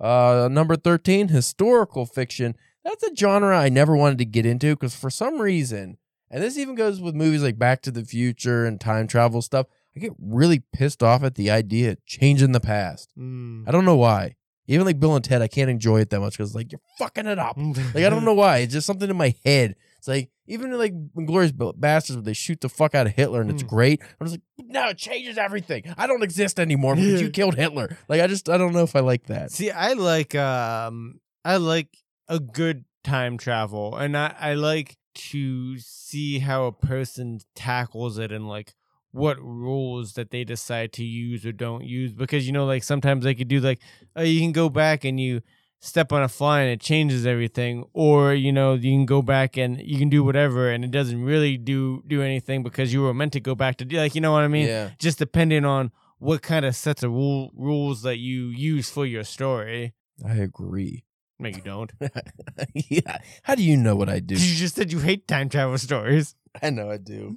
Uh, 0.00 0.48
number 0.50 0.76
thirteen, 0.76 1.28
historical 1.28 2.06
fiction. 2.06 2.56
That's 2.84 3.02
a 3.02 3.14
genre 3.16 3.56
I 3.58 3.68
never 3.70 3.96
wanted 3.96 4.18
to 4.18 4.24
get 4.26 4.44
into 4.44 4.74
because 4.74 4.94
for 4.94 5.08
some 5.08 5.40
reason, 5.40 5.96
and 6.30 6.42
this 6.42 6.58
even 6.58 6.74
goes 6.74 7.00
with 7.00 7.14
movies 7.14 7.42
like 7.42 7.58
Back 7.58 7.80
to 7.82 7.90
the 7.90 8.04
Future 8.04 8.64
and 8.66 8.80
time 8.80 9.06
travel 9.06 9.40
stuff. 9.40 9.66
I 9.96 10.00
get 10.00 10.12
really 10.20 10.62
pissed 10.72 11.02
off 11.02 11.22
at 11.22 11.36
the 11.36 11.50
idea 11.50 11.92
of 11.92 12.04
changing 12.04 12.52
the 12.52 12.60
past. 12.60 13.10
Mm. 13.16 13.66
I 13.68 13.70
don't 13.70 13.84
know 13.84 13.96
why. 13.96 14.34
Even 14.66 14.86
like 14.86 14.98
Bill 14.98 15.14
and 15.14 15.24
Ted, 15.24 15.42
I 15.42 15.48
can't 15.48 15.68
enjoy 15.70 16.00
it 16.00 16.10
that 16.10 16.20
much 16.20 16.32
because 16.38 16.54
like 16.54 16.72
you're 16.72 16.80
fucking 16.98 17.26
it 17.26 17.38
up. 17.38 17.56
Like 17.94 18.04
I 18.04 18.08
don't 18.10 18.24
know 18.24 18.34
why. 18.34 18.58
It's 18.58 18.72
just 18.72 18.86
something 18.86 19.08
in 19.10 19.16
my 19.16 19.34
head. 19.44 19.76
It's 19.98 20.08
like 20.08 20.30
even 20.46 20.72
in, 20.72 20.78
like 20.78 20.92
Glorious 21.26 21.52
Bastards, 21.52 22.16
where 22.16 22.22
they 22.22 22.32
shoot 22.34 22.60
the 22.60 22.68
fuck 22.68 22.94
out 22.94 23.06
of 23.06 23.14
Hitler 23.14 23.40
and 23.40 23.50
it's 23.50 23.62
Mm. 23.62 23.68
great. 23.68 24.02
I'm 24.20 24.26
just 24.26 24.38
like, 24.58 24.66
no, 24.68 24.88
it 24.90 24.98
changes 24.98 25.38
everything. 25.38 25.84
I 25.96 26.06
don't 26.06 26.22
exist 26.22 26.58
anymore 26.60 26.94
because 26.96 27.20
you 27.22 27.30
killed 27.40 27.54
Hitler. 27.56 27.96
Like 28.08 28.20
I 28.20 28.26
just 28.26 28.48
I 28.48 28.58
don't 28.58 28.72
know 28.72 28.82
if 28.82 28.94
I 28.96 29.00
like 29.00 29.26
that. 29.26 29.50
See, 29.52 29.70
I 29.70 29.92
like 29.94 30.34
um 30.34 31.20
I 31.44 31.56
like 31.56 31.88
a 32.28 32.40
good 32.40 32.84
time 33.02 33.36
travel 33.36 33.94
and 33.96 34.16
I, 34.16 34.34
I 34.40 34.54
like 34.54 34.96
to 35.14 35.78
see 35.78 36.38
how 36.40 36.64
a 36.66 36.72
person 36.72 37.40
tackles 37.54 38.18
it 38.18 38.32
and 38.32 38.48
like 38.48 38.72
what 39.14 39.40
rules 39.40 40.14
that 40.14 40.30
they 40.30 40.42
decide 40.42 40.92
to 40.92 41.04
use 41.04 41.46
or 41.46 41.52
don't 41.52 41.84
use 41.84 42.12
because 42.12 42.46
you 42.46 42.52
know 42.52 42.66
like 42.66 42.82
sometimes 42.82 43.22
they 43.24 43.34
could 43.34 43.46
do 43.46 43.60
like 43.60 43.80
oh 44.16 44.22
you 44.22 44.40
can 44.40 44.50
go 44.50 44.68
back 44.68 45.04
and 45.04 45.20
you 45.20 45.40
step 45.78 46.12
on 46.12 46.22
a 46.22 46.28
fly 46.28 46.62
and 46.62 46.70
it 46.72 46.80
changes 46.80 47.24
everything 47.24 47.84
or 47.92 48.34
you 48.34 48.50
know 48.50 48.74
you 48.74 48.90
can 48.90 49.06
go 49.06 49.22
back 49.22 49.56
and 49.56 49.80
you 49.80 49.98
can 49.98 50.08
do 50.08 50.24
whatever 50.24 50.68
and 50.68 50.84
it 50.84 50.90
doesn't 50.90 51.22
really 51.22 51.56
do 51.56 52.02
do 52.08 52.22
anything 52.22 52.62
because 52.62 52.92
you 52.92 53.02
were 53.02 53.14
meant 53.14 53.32
to 53.32 53.40
go 53.40 53.54
back 53.54 53.76
to 53.76 53.84
do 53.84 53.96
like 53.98 54.16
you 54.16 54.20
know 54.20 54.32
what 54.32 54.42
I 54.42 54.48
mean 54.48 54.66
yeah. 54.66 54.90
just 54.98 55.18
depending 55.18 55.64
on 55.64 55.92
what 56.18 56.42
kind 56.42 56.64
of 56.64 56.74
sets 56.74 57.02
of 57.02 57.10
rule, 57.10 57.50
rules 57.54 58.02
that 58.02 58.16
you 58.16 58.46
use 58.46 58.88
for 58.88 59.04
your 59.04 59.24
story. 59.24 59.92
I 60.26 60.36
agree. 60.36 61.04
No, 61.38 61.48
you 61.48 61.60
don't. 61.60 61.92
yeah. 62.74 63.18
How 63.42 63.54
do 63.54 63.62
you 63.62 63.76
know 63.76 63.94
what 63.94 64.08
I 64.08 64.20
do? 64.20 64.34
You 64.34 64.54
just 64.54 64.76
said 64.76 64.90
you 64.90 65.00
hate 65.00 65.28
time 65.28 65.48
travel 65.48 65.76
stories. 65.76 66.34
I 66.62 66.70
know 66.70 66.90
I 66.90 66.96
do. 66.96 67.36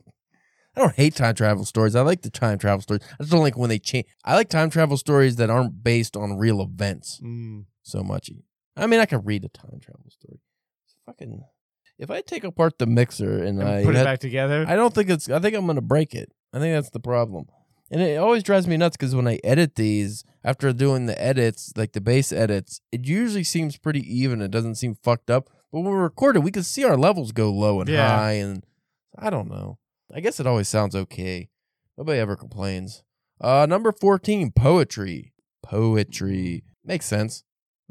I 0.77 0.81
don't 0.81 0.95
hate 0.95 1.15
time 1.15 1.33
travel 1.33 1.65
stories. 1.65 1.95
I 1.95 2.01
like 2.01 2.21
the 2.21 2.29
time 2.29 2.59
travel 2.59 2.81
stories. 2.81 3.01
I 3.19 3.23
just 3.23 3.31
don't 3.31 3.41
like 3.41 3.57
when 3.57 3.69
they 3.69 3.79
change. 3.79 4.05
I 4.23 4.35
like 4.35 4.47
time 4.47 4.69
travel 4.69 4.95
stories 4.95 5.35
that 5.37 5.49
aren't 5.49 5.83
based 5.83 6.15
on 6.15 6.37
real 6.37 6.61
events 6.61 7.19
Mm. 7.23 7.65
so 7.81 8.03
much. 8.03 8.29
I 8.75 8.85
mean, 8.85 8.99
I 8.99 9.05
can 9.07 9.21
read 9.25 9.43
a 9.43 9.49
time 9.49 9.79
travel 9.81 10.05
story. 10.09 10.39
It's 10.85 10.95
fucking. 11.05 11.41
If 11.97 12.11
I 12.11 12.21
take 12.21 12.43
apart 12.43 12.77
the 12.77 12.85
mixer 12.85 13.43
and, 13.43 13.59
And 13.59 13.67
I 13.67 13.83
put 13.83 13.95
it 13.95 13.97
had- 13.97 14.03
back 14.05 14.19
together. 14.19 14.65
I 14.67 14.75
don't 14.75 14.93
think 14.93 15.09
it's. 15.09 15.27
I 15.29 15.39
think 15.39 15.55
I'm 15.55 15.65
gonna 15.65 15.81
break 15.81 16.13
it. 16.13 16.31
I 16.53 16.59
think 16.59 16.75
that's 16.75 16.91
the 16.91 16.99
problem. 16.99 17.45
And 17.89 18.01
it 18.01 18.17
always 18.17 18.43
drives 18.43 18.67
me 18.67 18.77
nuts 18.77 18.97
because 18.97 19.15
when 19.15 19.27
I 19.27 19.39
edit 19.43 19.75
these, 19.75 20.23
after 20.43 20.71
doing 20.73 21.07
the 21.07 21.19
edits, 21.19 21.71
like 21.75 21.93
the 21.93 22.01
bass 22.01 22.31
edits, 22.31 22.81
it 22.91 23.05
usually 23.07 23.43
seems 23.45 23.77
pretty 23.77 24.01
even. 24.01 24.41
It 24.43 24.51
doesn't 24.51 24.75
seem 24.75 24.93
fucked 25.01 25.31
up. 25.31 25.49
But 25.71 25.79
when 25.81 25.91
we 25.93 25.97
record 25.97 26.35
it, 26.35 26.43
we 26.43 26.51
can 26.51 26.63
see 26.63 26.83
our 26.83 26.97
levels 26.97 27.31
go 27.31 27.49
low 27.51 27.79
and 27.81 27.89
Yeah. 27.89 28.09
high, 28.15 28.33
and 28.33 28.63
I 29.17 29.29
don't 29.31 29.49
know. 29.49 29.79
I 30.13 30.19
guess 30.21 30.39
it 30.39 30.47
always 30.47 30.67
sounds 30.69 30.95
okay. 30.95 31.49
Nobody 31.97 32.19
ever 32.19 32.35
complains. 32.35 33.03
Uh, 33.41 33.65
number 33.67 33.91
fourteen, 33.91 34.51
poetry. 34.51 35.33
Poetry 35.63 36.63
makes 36.85 37.05
sense. 37.05 37.43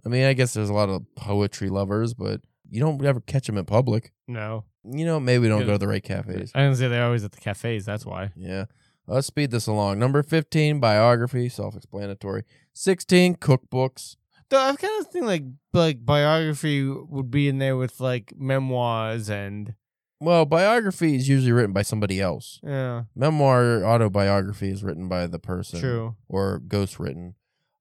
I 0.04 0.08
mean, 0.08 0.24
I 0.24 0.32
guess 0.32 0.54
there's 0.54 0.70
a 0.70 0.74
lot 0.74 0.88
of 0.88 1.02
poetry 1.16 1.68
lovers, 1.68 2.14
but 2.14 2.40
you 2.68 2.80
don't 2.80 3.04
ever 3.04 3.20
catch 3.20 3.46
them 3.46 3.58
in 3.58 3.64
public. 3.64 4.12
no. 4.26 4.64
You 4.88 5.04
know, 5.04 5.18
maybe 5.18 5.42
we 5.42 5.48
don't 5.48 5.66
go 5.66 5.72
to 5.72 5.78
the 5.78 5.88
right 5.88 6.00
cafes. 6.02 6.52
I 6.54 6.60
didn't 6.62 6.76
say 6.76 6.86
they're 6.86 7.04
always 7.04 7.24
at 7.24 7.32
the 7.32 7.40
cafes. 7.40 7.84
That's 7.84 8.06
why. 8.06 8.30
Yeah. 8.36 8.66
Let's 9.08 9.26
speed 9.26 9.50
this 9.50 9.66
along. 9.66 9.98
Number 9.98 10.22
15, 10.22 10.78
biography, 10.78 11.48
self 11.48 11.74
explanatory. 11.74 12.44
16, 12.72 13.34
cookbooks. 13.34 14.14
Though 14.48 14.60
I 14.60 14.76
kind 14.76 15.00
of 15.00 15.08
think 15.08 15.24
like 15.24 15.42
like 15.72 16.06
biography 16.06 16.84
would 16.88 17.32
be 17.32 17.48
in 17.48 17.58
there 17.58 17.76
with 17.76 17.98
like 17.98 18.32
memoirs 18.38 19.28
and 19.28 19.74
Well, 20.20 20.46
biography 20.46 21.14
is 21.16 21.28
usually 21.28 21.52
written 21.52 21.72
by 21.72 21.82
somebody 21.82 22.20
else. 22.20 22.58
yeah, 22.62 23.04
Memoir, 23.14 23.84
autobiography 23.84 24.70
is 24.70 24.82
written 24.82 25.08
by 25.08 25.26
the 25.26 25.38
person 25.38 25.80
true. 25.80 26.16
or 26.28 26.58
ghost 26.58 26.98
written. 26.98 27.34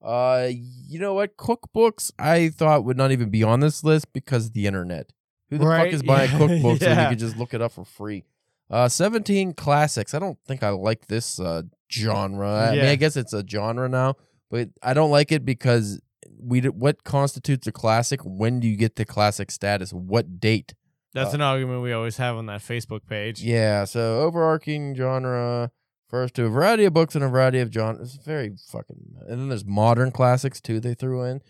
Uh, 0.04 0.50
you 0.52 1.00
know 1.00 1.14
what? 1.14 1.38
Cookbooks 1.38 2.12
I 2.20 2.50
thought 2.50 2.84
would 2.86 2.98
not 2.98 3.12
even 3.12 3.30
be 3.30 3.42
on 3.44 3.62
this 3.62 3.84
list 3.84 4.12
because 4.14 4.48
of 4.48 4.54
the 4.54 4.68
internet. 4.68 5.12
Who 5.50 5.58
the 5.60 5.66
Right, 5.66 5.86
fuck 5.86 5.94
is 5.94 6.04
buying 6.04 6.32
yeah, 6.34 6.38
cookbooks 6.38 6.82
when 6.82 6.90
you 7.00 7.08
can 7.10 7.18
just 7.18 7.38
look 7.38 7.54
it 7.54 7.62
up 7.62 7.72
for 7.72 7.86
free? 7.86 8.24
Uh, 8.70 8.88
17 8.90 9.54
classics. 9.54 10.14
I 10.14 10.20
don't 10.20 10.38
think 10.46 10.62
I 10.64 10.70
like 10.70 11.08
this 11.08 11.40
uh 11.40 11.62
genre. 11.92 12.50
I 12.50 12.72
mean, 12.72 12.80
Yeah. 12.84 12.92
I 12.92 12.96
guess 12.96 13.16
it's 13.16 13.32
a 13.34 13.44
genre 13.48 13.88
now, 13.88 14.16
but 14.52 14.70
I 14.84 14.94
don't 14.94 15.12
like 15.12 15.32
it 15.32 15.46
because 15.46 16.02
we 16.40 16.62
d- 16.62 16.70
what 16.70 17.04
constitutes 17.04 17.66
a 17.68 17.72
classic? 17.72 18.20
When 18.24 18.60
do 18.60 18.68
you 18.68 18.76
get 18.76 18.96
the 18.98 19.06
classic 19.06 19.52
status? 19.52 19.94
What 19.94 20.40
date? 20.40 20.74
That's 21.16 21.34
Uh, 21.34 21.38
an 21.38 21.42
argument 21.42 21.82
we 21.82 21.94
always 21.94 22.18
have 22.18 22.36
on 22.36 22.46
that 22.46 22.62
Facebook 22.62 23.08
page. 23.10 23.42
Yeah, 23.42 23.86
so 23.86 24.20
overarching 24.22 24.94
genre 24.96 25.72
refers 26.12 26.32
to 26.34 26.46
a 26.46 26.50
variety 26.50 26.86
of 26.86 26.94
books 26.94 27.16
and 27.16 27.24
a 27.24 27.28
variety 27.30 27.60
of 27.60 27.72
genres. 27.74 28.16
It's 28.16 28.26
very 28.26 28.54
fucking. 28.72 29.16
And 29.28 29.40
then 29.40 29.50
there's 29.50 29.66
modern 29.66 30.12
classics 30.12 30.62
too. 30.62 30.80
They 30.80 30.94
threw 30.94 31.24
in. 31.24 31.42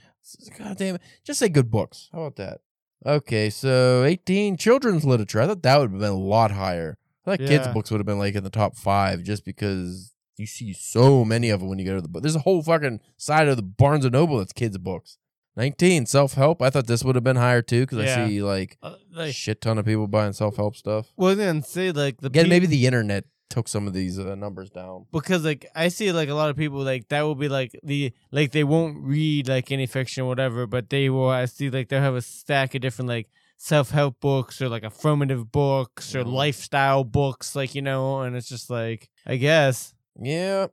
God 0.57 0.77
damn 0.77 0.95
it! 0.95 1.01
Just 1.23 1.39
say 1.39 1.49
good 1.49 1.69
books. 1.69 2.09
How 2.13 2.21
about 2.21 2.35
that? 2.37 2.61
Okay, 3.05 3.49
so 3.51 4.03
18 4.03 4.57
children's 4.57 5.05
literature. 5.05 5.41
I 5.41 5.47
thought 5.47 5.61
that 5.63 5.77
would 5.79 5.91
have 5.91 5.99
been 5.99 6.09
a 6.11 6.15
lot 6.15 6.51
higher. 6.51 6.97
I 7.25 7.31
thought 7.31 7.39
kids' 7.47 7.67
books 7.73 7.91
would 7.91 7.99
have 7.99 8.05
been 8.07 8.17
like 8.19 8.33
in 8.35 8.43
the 8.43 8.49
top 8.49 8.75
five, 8.77 9.21
just 9.23 9.45
because 9.45 10.13
you 10.37 10.45
see 10.47 10.73
so 10.73 11.23
many 11.25 11.49
of 11.49 11.59
them 11.59 11.69
when 11.69 11.77
you 11.79 11.85
go 11.85 11.95
to 11.95 12.01
the 12.01 12.07
book. 12.07 12.21
There's 12.23 12.35
a 12.35 12.39
whole 12.39 12.61
fucking 12.63 12.99
side 13.17 13.47
of 13.47 13.57
the 13.57 13.63
Barnes 13.63 14.05
and 14.05 14.13
Noble 14.13 14.37
that's 14.39 14.53
kids' 14.53 14.77
books. 14.77 15.17
19 15.57 16.05
self 16.05 16.33
help. 16.33 16.61
I 16.61 16.69
thought 16.69 16.87
this 16.87 17.03
would 17.03 17.15
have 17.15 17.23
been 17.23 17.35
higher 17.37 17.61
too 17.61 17.81
because 17.81 17.99
Yeah. 17.99 18.23
I 18.23 18.27
see 18.27 18.41
like 18.41 18.77
Uh, 18.83 18.95
a 19.15 19.19
like, 19.19 19.33
shit 19.35 19.61
ton 19.61 19.77
of 19.77 19.85
people 19.85 20.07
buying 20.07 20.33
self 20.33 20.57
help 20.57 20.75
stuff. 20.75 21.11
well, 21.15 21.35
then 21.35 21.61
say 21.61 21.91
like 21.91 22.19
the 22.21 22.27
Again, 22.27 22.45
peop- 22.45 22.49
maybe 22.49 22.65
the 22.67 22.85
internet 22.85 23.25
took 23.49 23.67
some 23.67 23.85
of 23.87 23.93
these 23.93 24.17
uh, 24.19 24.35
numbers 24.35 24.69
down. 24.71 25.05
because 25.13 25.45
like 25.45 25.65
I 25.75 25.87
see 25.89 26.11
like 26.11 26.29
a 26.29 26.33
lot 26.33 26.49
of 26.49 26.57
people 26.57 26.79
like 26.79 27.07
that 27.09 27.21
will 27.21 27.35
be 27.35 27.47
like 27.47 27.71
the 27.83 28.11
like 28.31 28.51
they 28.51 28.63
won't 28.63 28.97
read 29.03 29.47
like 29.47 29.71
any 29.71 29.85
fiction 29.85 30.23
or 30.23 30.27
whatever, 30.27 30.65
but 30.67 30.89
they 30.89 31.09
will 31.09 31.29
I 31.29 31.45
see 31.45 31.69
like 31.69 31.87
they'll 31.89 32.01
have 32.01 32.15
a 32.15 32.21
stack 32.21 32.75
of 32.75 32.81
different 32.81 33.07
like 33.07 33.29
self 33.57 33.91
help 33.91 34.19
books 34.19 34.61
or 34.61 34.67
like 34.67 34.83
affirmative 34.83 35.51
books 35.51 36.13
or 36.15 36.23
Mhm. 36.25 36.33
lifestyle 36.33 37.03
books, 37.05 37.55
like 37.55 37.75
you 37.75 37.81
know, 37.81 38.21
and 38.21 38.35
it's 38.35 38.49
just 38.49 38.69
like 38.69 39.09
I 39.25 39.37
guess 39.37 39.93
Yeah. 40.21 40.67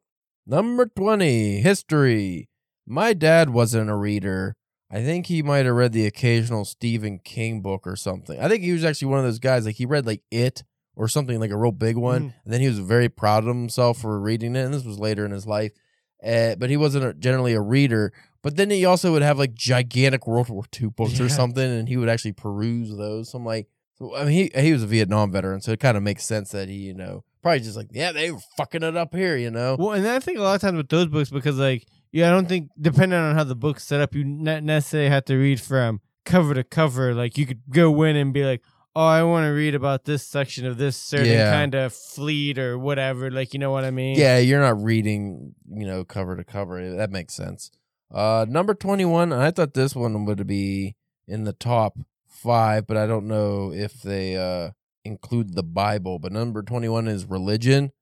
Number 0.45 0.87
20, 0.87 1.61
history. 1.61 2.49
My 2.85 3.13
dad 3.13 3.51
wasn't 3.51 3.91
a 3.91 3.95
reader. 3.97 4.57
I 4.93 5.03
think 5.03 5.27
he 5.27 5.43
might 5.43 5.65
have 5.67 5.75
read 5.75 5.93
the 5.93 6.07
occasional 6.07 6.65
Stephen 6.65 7.19
King 7.19 7.63
book 7.63 7.87
or 7.87 7.97
something. 7.97 8.39
I 8.39 8.49
think 8.49 8.63
he 8.63 8.73
was 8.73 8.85
actually 8.85 9.09
one 9.09 9.21
of 9.21 9.25
those 9.25 9.39
guys, 9.39 9.65
like 9.65 9.77
he 9.77 9.87
read 9.87 10.07
like 10.07 10.23
It 10.31 10.65
or 10.95 11.09
something 11.09 11.41
like 11.41 11.51
a 11.51 11.57
real 11.57 11.73
big 11.73 11.97
one. 11.97 12.21
Mhm. 12.21 12.35
And 12.45 12.53
then 12.53 12.61
he 12.61 12.69
was 12.69 12.79
very 12.79 13.09
proud 13.09 13.45
of 13.45 13.49
himself 13.49 13.99
for 14.03 14.21
reading 14.21 14.55
it. 14.55 14.65
And 14.65 14.75
this 14.75 14.85
was 14.85 14.99
later 14.99 15.25
in 15.25 15.31
his 15.31 15.47
life. 15.47 15.73
Uh, 16.25 16.55
but 16.57 16.69
he 16.71 16.77
wasn't 16.77 17.05
a, 17.05 17.15
generally 17.15 17.55
a 17.55 17.61
reader. 17.61 18.13
But 18.43 18.57
then 18.57 18.71
he 18.71 18.85
also 18.85 19.13
would 19.13 19.23
have 19.23 19.39
like 19.39 19.55
gigantic 19.55 20.27
World 20.27 20.51
War 20.51 20.65
II 20.81 20.89
books 20.91 21.19
or 21.21 21.29
something, 21.29 21.65
and 21.65 21.89
he 21.89 21.97
would 21.97 22.09
actually 22.09 22.33
peruse 22.33 22.95
those. 22.97 23.31
So 23.31 23.39
I'm 23.39 23.45
like, 23.47 23.69
so, 23.95 24.15
I 24.15 24.25
mean, 24.25 24.51
he 24.55 24.61
he 24.61 24.73
was 24.73 24.83
a 24.83 24.87
Vietnam 24.87 25.33
veteran, 25.33 25.61
so 25.61 25.73
it 25.73 25.81
kind 25.81 25.97
of 25.97 26.03
makes 26.03 26.25
sense 26.25 26.51
that 26.51 26.69
he, 26.69 26.75
you 26.77 26.95
know, 26.95 27.25
probably 27.43 27.61
just 27.61 27.77
like, 27.77 27.89
yeah, 27.93 28.11
they 28.13 28.31
were 28.31 28.41
fucking 28.57 28.83
it 28.83 28.97
up 28.97 29.15
here, 29.15 29.37
you 29.37 29.51
know. 29.51 29.77
Well, 29.79 29.93
and 29.93 30.07
I 30.07 30.19
think 30.19 30.39
a 30.39 30.43
lot 30.43 30.57
of 30.57 30.61
times 30.61 30.77
with 30.77 30.89
those 30.89 31.07
books, 31.07 31.31
because 31.31 31.57
like, 31.57 31.87
yeah, 32.13 32.29
I 32.29 32.31
don't 32.31 32.49
think 32.49 32.71
depending 32.81 33.19
on 33.19 33.35
how 33.35 33.45
the 33.45 33.55
book's 33.57 33.85
set 33.85 34.01
up, 34.01 34.15
you 34.15 34.25
not 34.25 34.63
necessarily 34.63 35.11
have 35.11 35.25
to 35.27 35.37
read 35.37 35.61
from 35.61 36.01
cover 36.25 36.55
to 36.55 36.63
cover. 36.65 37.15
Like, 37.15 37.37
you 37.39 37.47
could 37.47 37.63
go 37.71 38.03
in 38.05 38.15
and 38.17 38.33
be 38.33 38.45
like, 38.45 38.63
oh, 38.95 39.05
I 39.07 39.23
want 39.23 39.45
to 39.47 39.51
read 39.51 39.75
about 39.75 40.05
this 40.05 40.27
section 40.27 40.67
of 40.67 40.77
this 40.77 40.97
certain 40.97 41.27
Yeah. 41.33 41.51
kind 41.51 41.75
of 41.75 41.95
fleet 41.95 42.59
or 42.59 42.79
whatever. 42.79 43.31
Like, 43.31 43.55
you 43.55 43.59
know 43.59 43.71
what 43.73 43.85
I 43.85 43.91
mean? 43.91 44.19
Yeah, 44.19 44.39
you're 44.39 44.61
not 44.61 44.83
reading, 44.83 45.55
you 45.69 45.87
know, 45.87 46.05
cover 46.05 46.37
to 46.37 46.45
cover. 46.45 46.95
That 46.95 47.11
makes 47.11 47.35
sense. 47.35 47.71
Uh, 48.11 48.45
number 48.49 48.75
21, 48.75 49.33
I 49.33 49.51
thought 49.51 49.73
this 49.73 49.97
one 49.97 50.27
would 50.27 50.47
be 50.47 50.95
in 51.27 51.45
the 51.45 51.55
top 51.55 51.97
five, 52.29 52.87
but 52.87 52.99
I 52.99 53.07
don't 53.07 53.27
know 53.27 53.73
if 53.73 54.03
they 54.03 54.37
uh 54.37 54.71
include 55.05 55.55
the 55.55 55.63
Bible. 55.63 56.19
But 56.19 56.33
number 56.33 56.63
21 56.63 57.09
is 57.09 57.25
religion. 57.25 57.93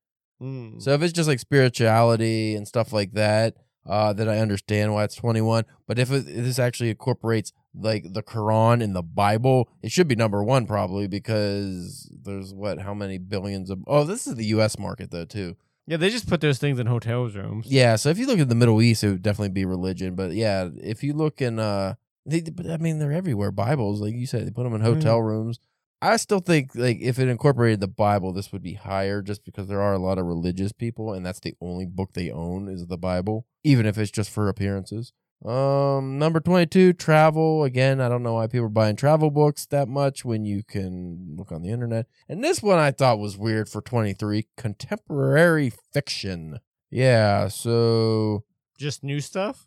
Mm. 0.42 0.82
So 0.82 0.90
if 0.92 1.02
it's 1.02 1.12
just 1.12 1.28
like 1.28 1.38
spirituality 1.38 2.56
and 2.56 2.66
stuff 2.66 2.92
like 2.92 3.12
that, 3.12 3.54
uh, 3.86 4.12
then 4.12 4.28
I 4.28 4.38
understand 4.38 4.92
why 4.92 5.04
it's 5.04 5.14
21. 5.14 5.64
But 5.86 5.98
if, 5.98 6.10
it, 6.10 6.28
if 6.28 6.44
this 6.44 6.58
actually 6.58 6.90
incorporates 6.90 7.52
like 7.74 8.12
the 8.12 8.22
Quran 8.22 8.82
and 8.82 8.94
the 8.94 9.02
Bible, 9.02 9.68
it 9.82 9.92
should 9.92 10.08
be 10.08 10.16
number 10.16 10.42
one 10.42 10.66
probably 10.66 11.06
because 11.08 12.10
there's 12.24 12.52
what, 12.52 12.80
how 12.80 12.94
many 12.94 13.18
billions 13.18 13.70
of. 13.70 13.80
Oh, 13.86 14.04
this 14.04 14.26
is 14.26 14.34
the 14.34 14.46
U.S. 14.46 14.78
market 14.78 15.10
though, 15.10 15.24
too. 15.24 15.56
yeah, 15.86 15.96
they 15.96 16.10
just 16.10 16.28
put 16.28 16.40
those 16.40 16.58
things 16.58 16.78
in 16.78 16.86
hotel 16.86 17.24
rooms. 17.24 17.66
Yeah, 17.68 17.96
so 17.96 18.10
if 18.10 18.18
you 18.18 18.26
look 18.26 18.38
at 18.38 18.48
the 18.48 18.54
Middle 18.54 18.80
East, 18.82 19.02
it 19.04 19.10
would 19.10 19.22
definitely 19.22 19.50
be 19.50 19.64
religion. 19.64 20.14
But 20.14 20.32
yeah, 20.32 20.68
if 20.76 21.02
you 21.02 21.12
look 21.14 21.40
in, 21.40 21.58
uh, 21.58 21.94
they, 22.26 22.40
but 22.42 22.70
I 22.70 22.76
mean, 22.76 22.98
they're 22.98 23.12
everywhere. 23.12 23.50
Bibles, 23.50 24.00
like 24.00 24.14
you 24.14 24.26
said, 24.26 24.46
they 24.46 24.50
put 24.50 24.64
them 24.64 24.74
in 24.74 24.82
hotel 24.82 25.20
rooms. 25.20 25.58
I 26.02 26.16
still 26.16 26.40
think 26.40 26.74
like 26.74 26.98
if 27.00 27.18
it 27.18 27.28
incorporated 27.28 27.80
the 27.80 27.88
Bible, 27.88 28.32
this 28.32 28.52
would 28.52 28.62
be 28.62 28.74
higher, 28.74 29.20
just 29.22 29.44
because 29.44 29.68
there 29.68 29.82
are 29.82 29.92
a 29.92 29.98
lot 29.98 30.18
of 30.18 30.26
religious 30.26 30.72
people, 30.72 31.12
and 31.12 31.24
that's 31.26 31.40
the 31.40 31.54
only 31.60 31.84
book 31.86 32.14
they 32.14 32.30
own 32.30 32.68
is 32.68 32.86
the 32.86 32.96
Bible, 32.96 33.46
even 33.64 33.84
if 33.86 33.98
it's 33.98 34.10
just 34.10 34.30
for 34.30 34.48
appearances. 34.48 35.12
Um, 35.44 36.18
number 36.18 36.40
twenty-two, 36.40 36.92
travel. 36.94 37.64
Again, 37.64 38.00
I 38.00 38.08
don't 38.08 38.22
know 38.22 38.34
why 38.34 38.46
people 38.46 38.66
are 38.66 38.70
buying 38.70 38.96
travel 38.96 39.30
books 39.30 39.66
that 39.66 39.88
much 39.88 40.24
when 40.24 40.44
you 40.44 40.62
can 40.62 41.34
look 41.36 41.50
on 41.52 41.62
the 41.62 41.70
internet. 41.70 42.06
And 42.28 42.42
this 42.44 42.62
one 42.62 42.78
I 42.78 42.90
thought 42.90 43.18
was 43.18 43.38
weird 43.38 43.68
for 43.68 43.80
twenty-three, 43.80 44.48
contemporary 44.56 45.72
fiction. 45.92 46.58
Yeah, 46.90 47.48
so 47.48 48.44
Just 48.78 49.02
new 49.04 49.20
stuff? 49.20 49.66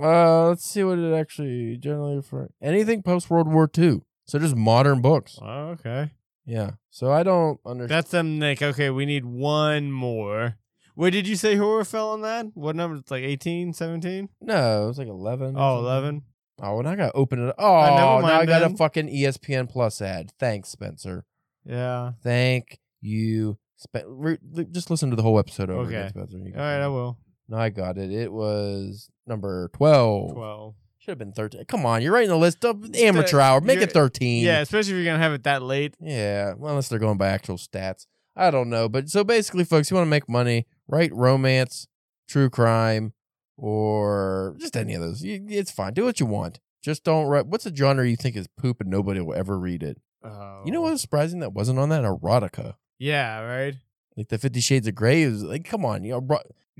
uh 0.00 0.48
let's 0.48 0.64
see 0.64 0.84
what 0.84 0.98
it 1.00 1.12
actually 1.12 1.76
generally 1.76 2.22
for 2.22 2.50
anything 2.62 3.02
post 3.02 3.28
World 3.30 3.48
War 3.52 3.68
II. 3.76 4.02
So 4.30 4.38
just 4.38 4.54
modern 4.56 5.00
books. 5.00 5.38
Oh, 5.42 5.70
okay. 5.70 6.10
Yeah. 6.46 6.72
So 6.90 7.10
I 7.10 7.22
don't 7.22 7.58
understand. 7.66 7.90
That's 7.98 8.10
them 8.10 8.40
like, 8.40 8.62
okay, 8.62 8.90
we 8.90 9.04
need 9.06 9.24
one 9.24 9.90
more. 9.92 10.56
Where 10.94 11.10
did 11.10 11.26
you 11.26 11.36
say 11.36 11.56
horror 11.56 11.84
fell 11.84 12.10
on 12.10 12.22
that? 12.22 12.46
What 12.54 12.76
number? 12.76 12.96
It's 12.96 13.10
like 13.10 13.22
18, 13.24 13.72
17? 13.72 14.28
No, 14.40 14.84
it 14.84 14.86
was 14.86 14.98
like 14.98 15.08
11. 15.08 15.56
or 15.56 15.58
Oh, 15.58 15.76
something. 15.78 15.86
11? 15.86 16.22
Oh, 16.62 16.78
and 16.78 16.88
I 16.88 16.94
got 16.96 17.06
to 17.06 17.12
open 17.12 17.48
it. 17.48 17.54
Oh, 17.58 17.80
never 17.84 17.96
now 18.26 18.40
I 18.40 18.46
got 18.46 18.62
a 18.62 18.76
fucking 18.76 19.08
ESPN 19.08 19.68
Plus 19.68 20.02
ad. 20.02 20.30
Thanks, 20.38 20.68
Spencer. 20.68 21.24
Yeah. 21.64 22.12
Thank 22.22 22.78
you. 23.00 23.58
Spe- 23.76 24.04
re- 24.06 24.38
li- 24.52 24.66
just 24.70 24.90
listen 24.90 25.08
to 25.10 25.16
the 25.16 25.22
whole 25.22 25.38
episode 25.38 25.70
over 25.70 25.88
again, 25.88 26.02
Okay. 26.02 26.08
Spencer. 26.10 26.38
You 26.38 26.44
All 26.48 26.50
can 26.52 26.82
I 26.82 26.88
will. 26.88 27.18
No, 27.48 27.56
I 27.56 27.70
got 27.70 27.96
it. 27.98 28.12
It 28.12 28.30
was 28.32 29.08
number 29.26 29.70
12. 29.74 30.32
12. 30.34 30.74
Should 31.00 31.12
have 31.12 31.18
been 31.18 31.32
13. 31.32 31.64
Come 31.64 31.86
on, 31.86 32.02
you're 32.02 32.12
writing 32.12 32.28
the 32.28 32.36
list 32.36 32.62
up. 32.62 32.76
Amateur 32.94 33.40
hour. 33.40 33.62
Make 33.62 33.80
it 33.80 33.90
13. 33.90 34.44
Yeah, 34.44 34.60
especially 34.60 34.92
if 34.92 34.96
you're 34.96 35.04
going 35.06 35.18
to 35.18 35.22
have 35.22 35.32
it 35.32 35.44
that 35.44 35.62
late. 35.62 35.94
Yeah, 35.98 36.52
well, 36.58 36.72
unless 36.72 36.88
they're 36.88 36.98
going 36.98 37.16
by 37.16 37.28
actual 37.28 37.56
stats. 37.56 38.06
I 38.36 38.50
don't 38.50 38.68
know. 38.68 38.86
But 38.86 39.08
so 39.08 39.24
basically, 39.24 39.64
folks, 39.64 39.90
you 39.90 39.94
want 39.94 40.06
to 40.06 40.10
make 40.10 40.28
money, 40.28 40.66
write 40.86 41.10
romance, 41.14 41.88
true 42.28 42.50
crime, 42.50 43.14
or 43.56 44.56
just 44.58 44.76
any 44.76 44.92
of 44.92 45.00
those. 45.00 45.22
It's 45.24 45.70
fine. 45.70 45.94
Do 45.94 46.04
what 46.04 46.20
you 46.20 46.26
want. 46.26 46.60
Just 46.82 47.02
don't 47.02 47.26
write. 47.26 47.46
What's 47.46 47.64
a 47.64 47.74
genre 47.74 48.06
you 48.06 48.16
think 48.16 48.36
is 48.36 48.46
poop 48.46 48.82
and 48.82 48.90
nobody 48.90 49.22
will 49.22 49.34
ever 49.34 49.58
read 49.58 49.82
it? 49.82 49.98
Oh. 50.22 50.62
You 50.66 50.72
know 50.72 50.80
oh. 50.80 50.82
what 50.82 50.92
was 50.92 51.00
surprising 51.00 51.40
that 51.40 51.54
wasn't 51.54 51.78
on 51.78 51.88
that? 51.88 52.04
Erotica. 52.04 52.74
Yeah, 52.98 53.40
right? 53.40 53.76
Like 54.18 54.28
the 54.28 54.36
Fifty 54.36 54.60
Shades 54.60 54.86
of 54.86 54.94
Grey 54.94 55.22
is 55.22 55.42
like, 55.42 55.64
come 55.64 55.86
on, 55.86 56.04
you 56.04 56.12
know, 56.12 56.20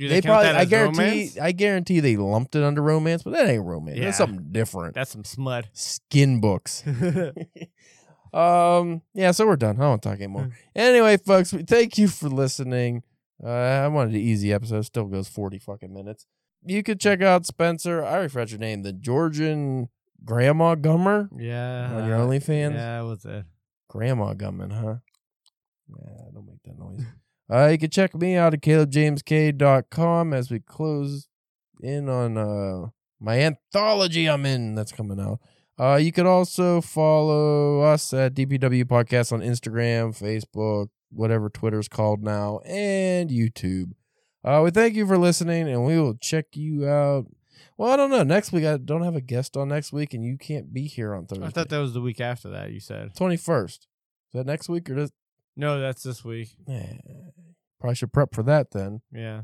Do 0.01 0.09
they, 0.09 0.21
they, 0.21 0.27
probably. 0.27 0.49
I 0.49 0.65
guarantee. 0.65 0.99
romance? 0.99 1.39
I 1.39 1.53
guarantee 1.53 2.01
they 2.01 2.17
lumped 2.17 2.57
it 2.57 2.63
under 2.63 2.81
romance, 2.81 3.23
but 3.23 3.35
that 3.35 3.47
ain't 3.47 3.65
romance. 3.65 3.99
Yeah. 3.99 4.07
That's 4.07 4.17
something 4.17 4.49
different. 4.51 4.95
That's 4.95 5.11
some 5.11 5.25
smut. 5.25 5.67
Skin 5.75 6.41
books. 6.41 6.83
um. 8.33 9.03
Yeah. 9.13 9.33
So 9.33 9.47
we're 9.47 9.57
done. 9.57 9.77
I 9.77 9.83
don't 9.83 10.03
talk 10.03 10.17
anymore. 10.17 10.51
anyway, 10.75 11.19
folks, 11.19 11.51
thank 11.51 11.99
you 11.99 12.09
for 12.09 12.31
listening. 12.31 13.03
Uh, 13.45 13.49
I 13.49 13.89
wanted 13.89 14.15
an 14.15 14.21
easy 14.21 14.55
episode. 14.55 14.83
Still 14.87 15.05
goes 15.05 15.29
forty 15.29 15.59
fucking 15.59 15.93
minutes. 15.93 16.25
You 16.65 16.83
could 16.83 16.99
check 16.99 17.21
out 17.21 17.45
Spencer. 17.45 18.03
I 18.03 18.17
refresh 18.17 18.53
your 18.53 18.61
name, 18.61 18.83
the 18.83 18.95
Georgian 18.95 19.91
Grandma 20.25 20.77
Gummer 20.77 21.29
yeah. 21.37 21.91
on 21.95 22.09
your 22.09 22.19
OnlyFans. 22.19 22.75
Yeah, 22.75 23.03
what's 23.03 23.27
it? 23.27 23.45
Grandma 23.89 24.33
gumming, 24.35 24.71
huh? 24.71 24.97
Yeah, 25.89 26.31
don't 26.33 26.47
make 26.47 26.63
that 26.65 26.79
noise. 26.79 27.05
Uh, 27.53 27.67
you 27.69 27.79
can 27.79 27.91
check 27.91 28.15
me 28.15 28.37
out 28.37 28.55
at 28.55 28.61
calebjamesk.com 28.63 30.33
as 30.33 30.51
we 30.51 30.61
close 30.61 31.29
in 31.83 32.09
on 32.09 32.37
uh 32.37 32.89
my 33.21 33.41
anthology 33.41 34.27
I'm 34.29 34.47
in 34.47 34.75
that's 34.75 34.93
coming 34.93 35.21
out. 35.21 35.41
Uh, 35.79 35.97
you 35.97 36.13
could 36.13 36.27
also 36.27 36.81
follow 36.81 37.81
us 37.81 38.13
at 38.13 38.35
DPW 38.35 38.85
Podcast 38.85 39.33
on 39.33 39.41
Instagram, 39.41 40.17
Facebook, 40.19 40.89
whatever 41.11 41.49
Twitter's 41.49 41.89
called 41.89 42.23
now, 42.23 42.59
and 42.67 43.31
YouTube. 43.31 43.93
Uh, 44.45 44.61
we 44.65 44.71
thank 44.71 44.95
you 44.95 45.07
for 45.07 45.19
listening, 45.19 45.69
and 45.69 45.85
we 45.87 45.99
will 45.99 46.15
check 46.15 46.47
you 46.55 46.87
out. 46.87 47.27
Well, 47.79 47.91
I 47.93 47.97
don't 47.97 48.11
know. 48.11 48.23
Next 48.23 48.53
week, 48.53 48.65
I 48.65 48.77
don't 48.77 49.05
have 49.05 49.17
a 49.17 49.23
guest 49.23 49.57
on 49.57 49.69
next 49.69 49.91
week, 49.93 50.13
and 50.13 50.23
you 50.25 50.37
can't 50.37 50.73
be 50.73 50.87
here 50.87 51.15
on 51.15 51.27
Thursday. 51.27 51.47
I 51.47 51.49
thought 51.51 51.71
that 51.71 51.79
was 51.79 51.95
the 51.95 52.01
week 52.03 52.21
after 52.21 52.51
that, 52.51 52.73
you 52.73 52.81
said. 52.81 53.15
twenty 53.17 53.37
first. 53.39 53.87
Is 54.33 54.39
that 54.39 54.47
next 54.47 54.69
week 54.69 54.89
or 54.91 54.95
does? 54.95 55.13
No, 55.57 55.81
that's 55.81 56.03
this 56.03 56.25
week. 56.25 56.57
Probably 57.81 57.95
should 57.95 58.12
prep 58.12 58.35
for 58.35 58.43
that 58.43 58.72
then. 58.72 59.01
Yeah. 59.12 59.43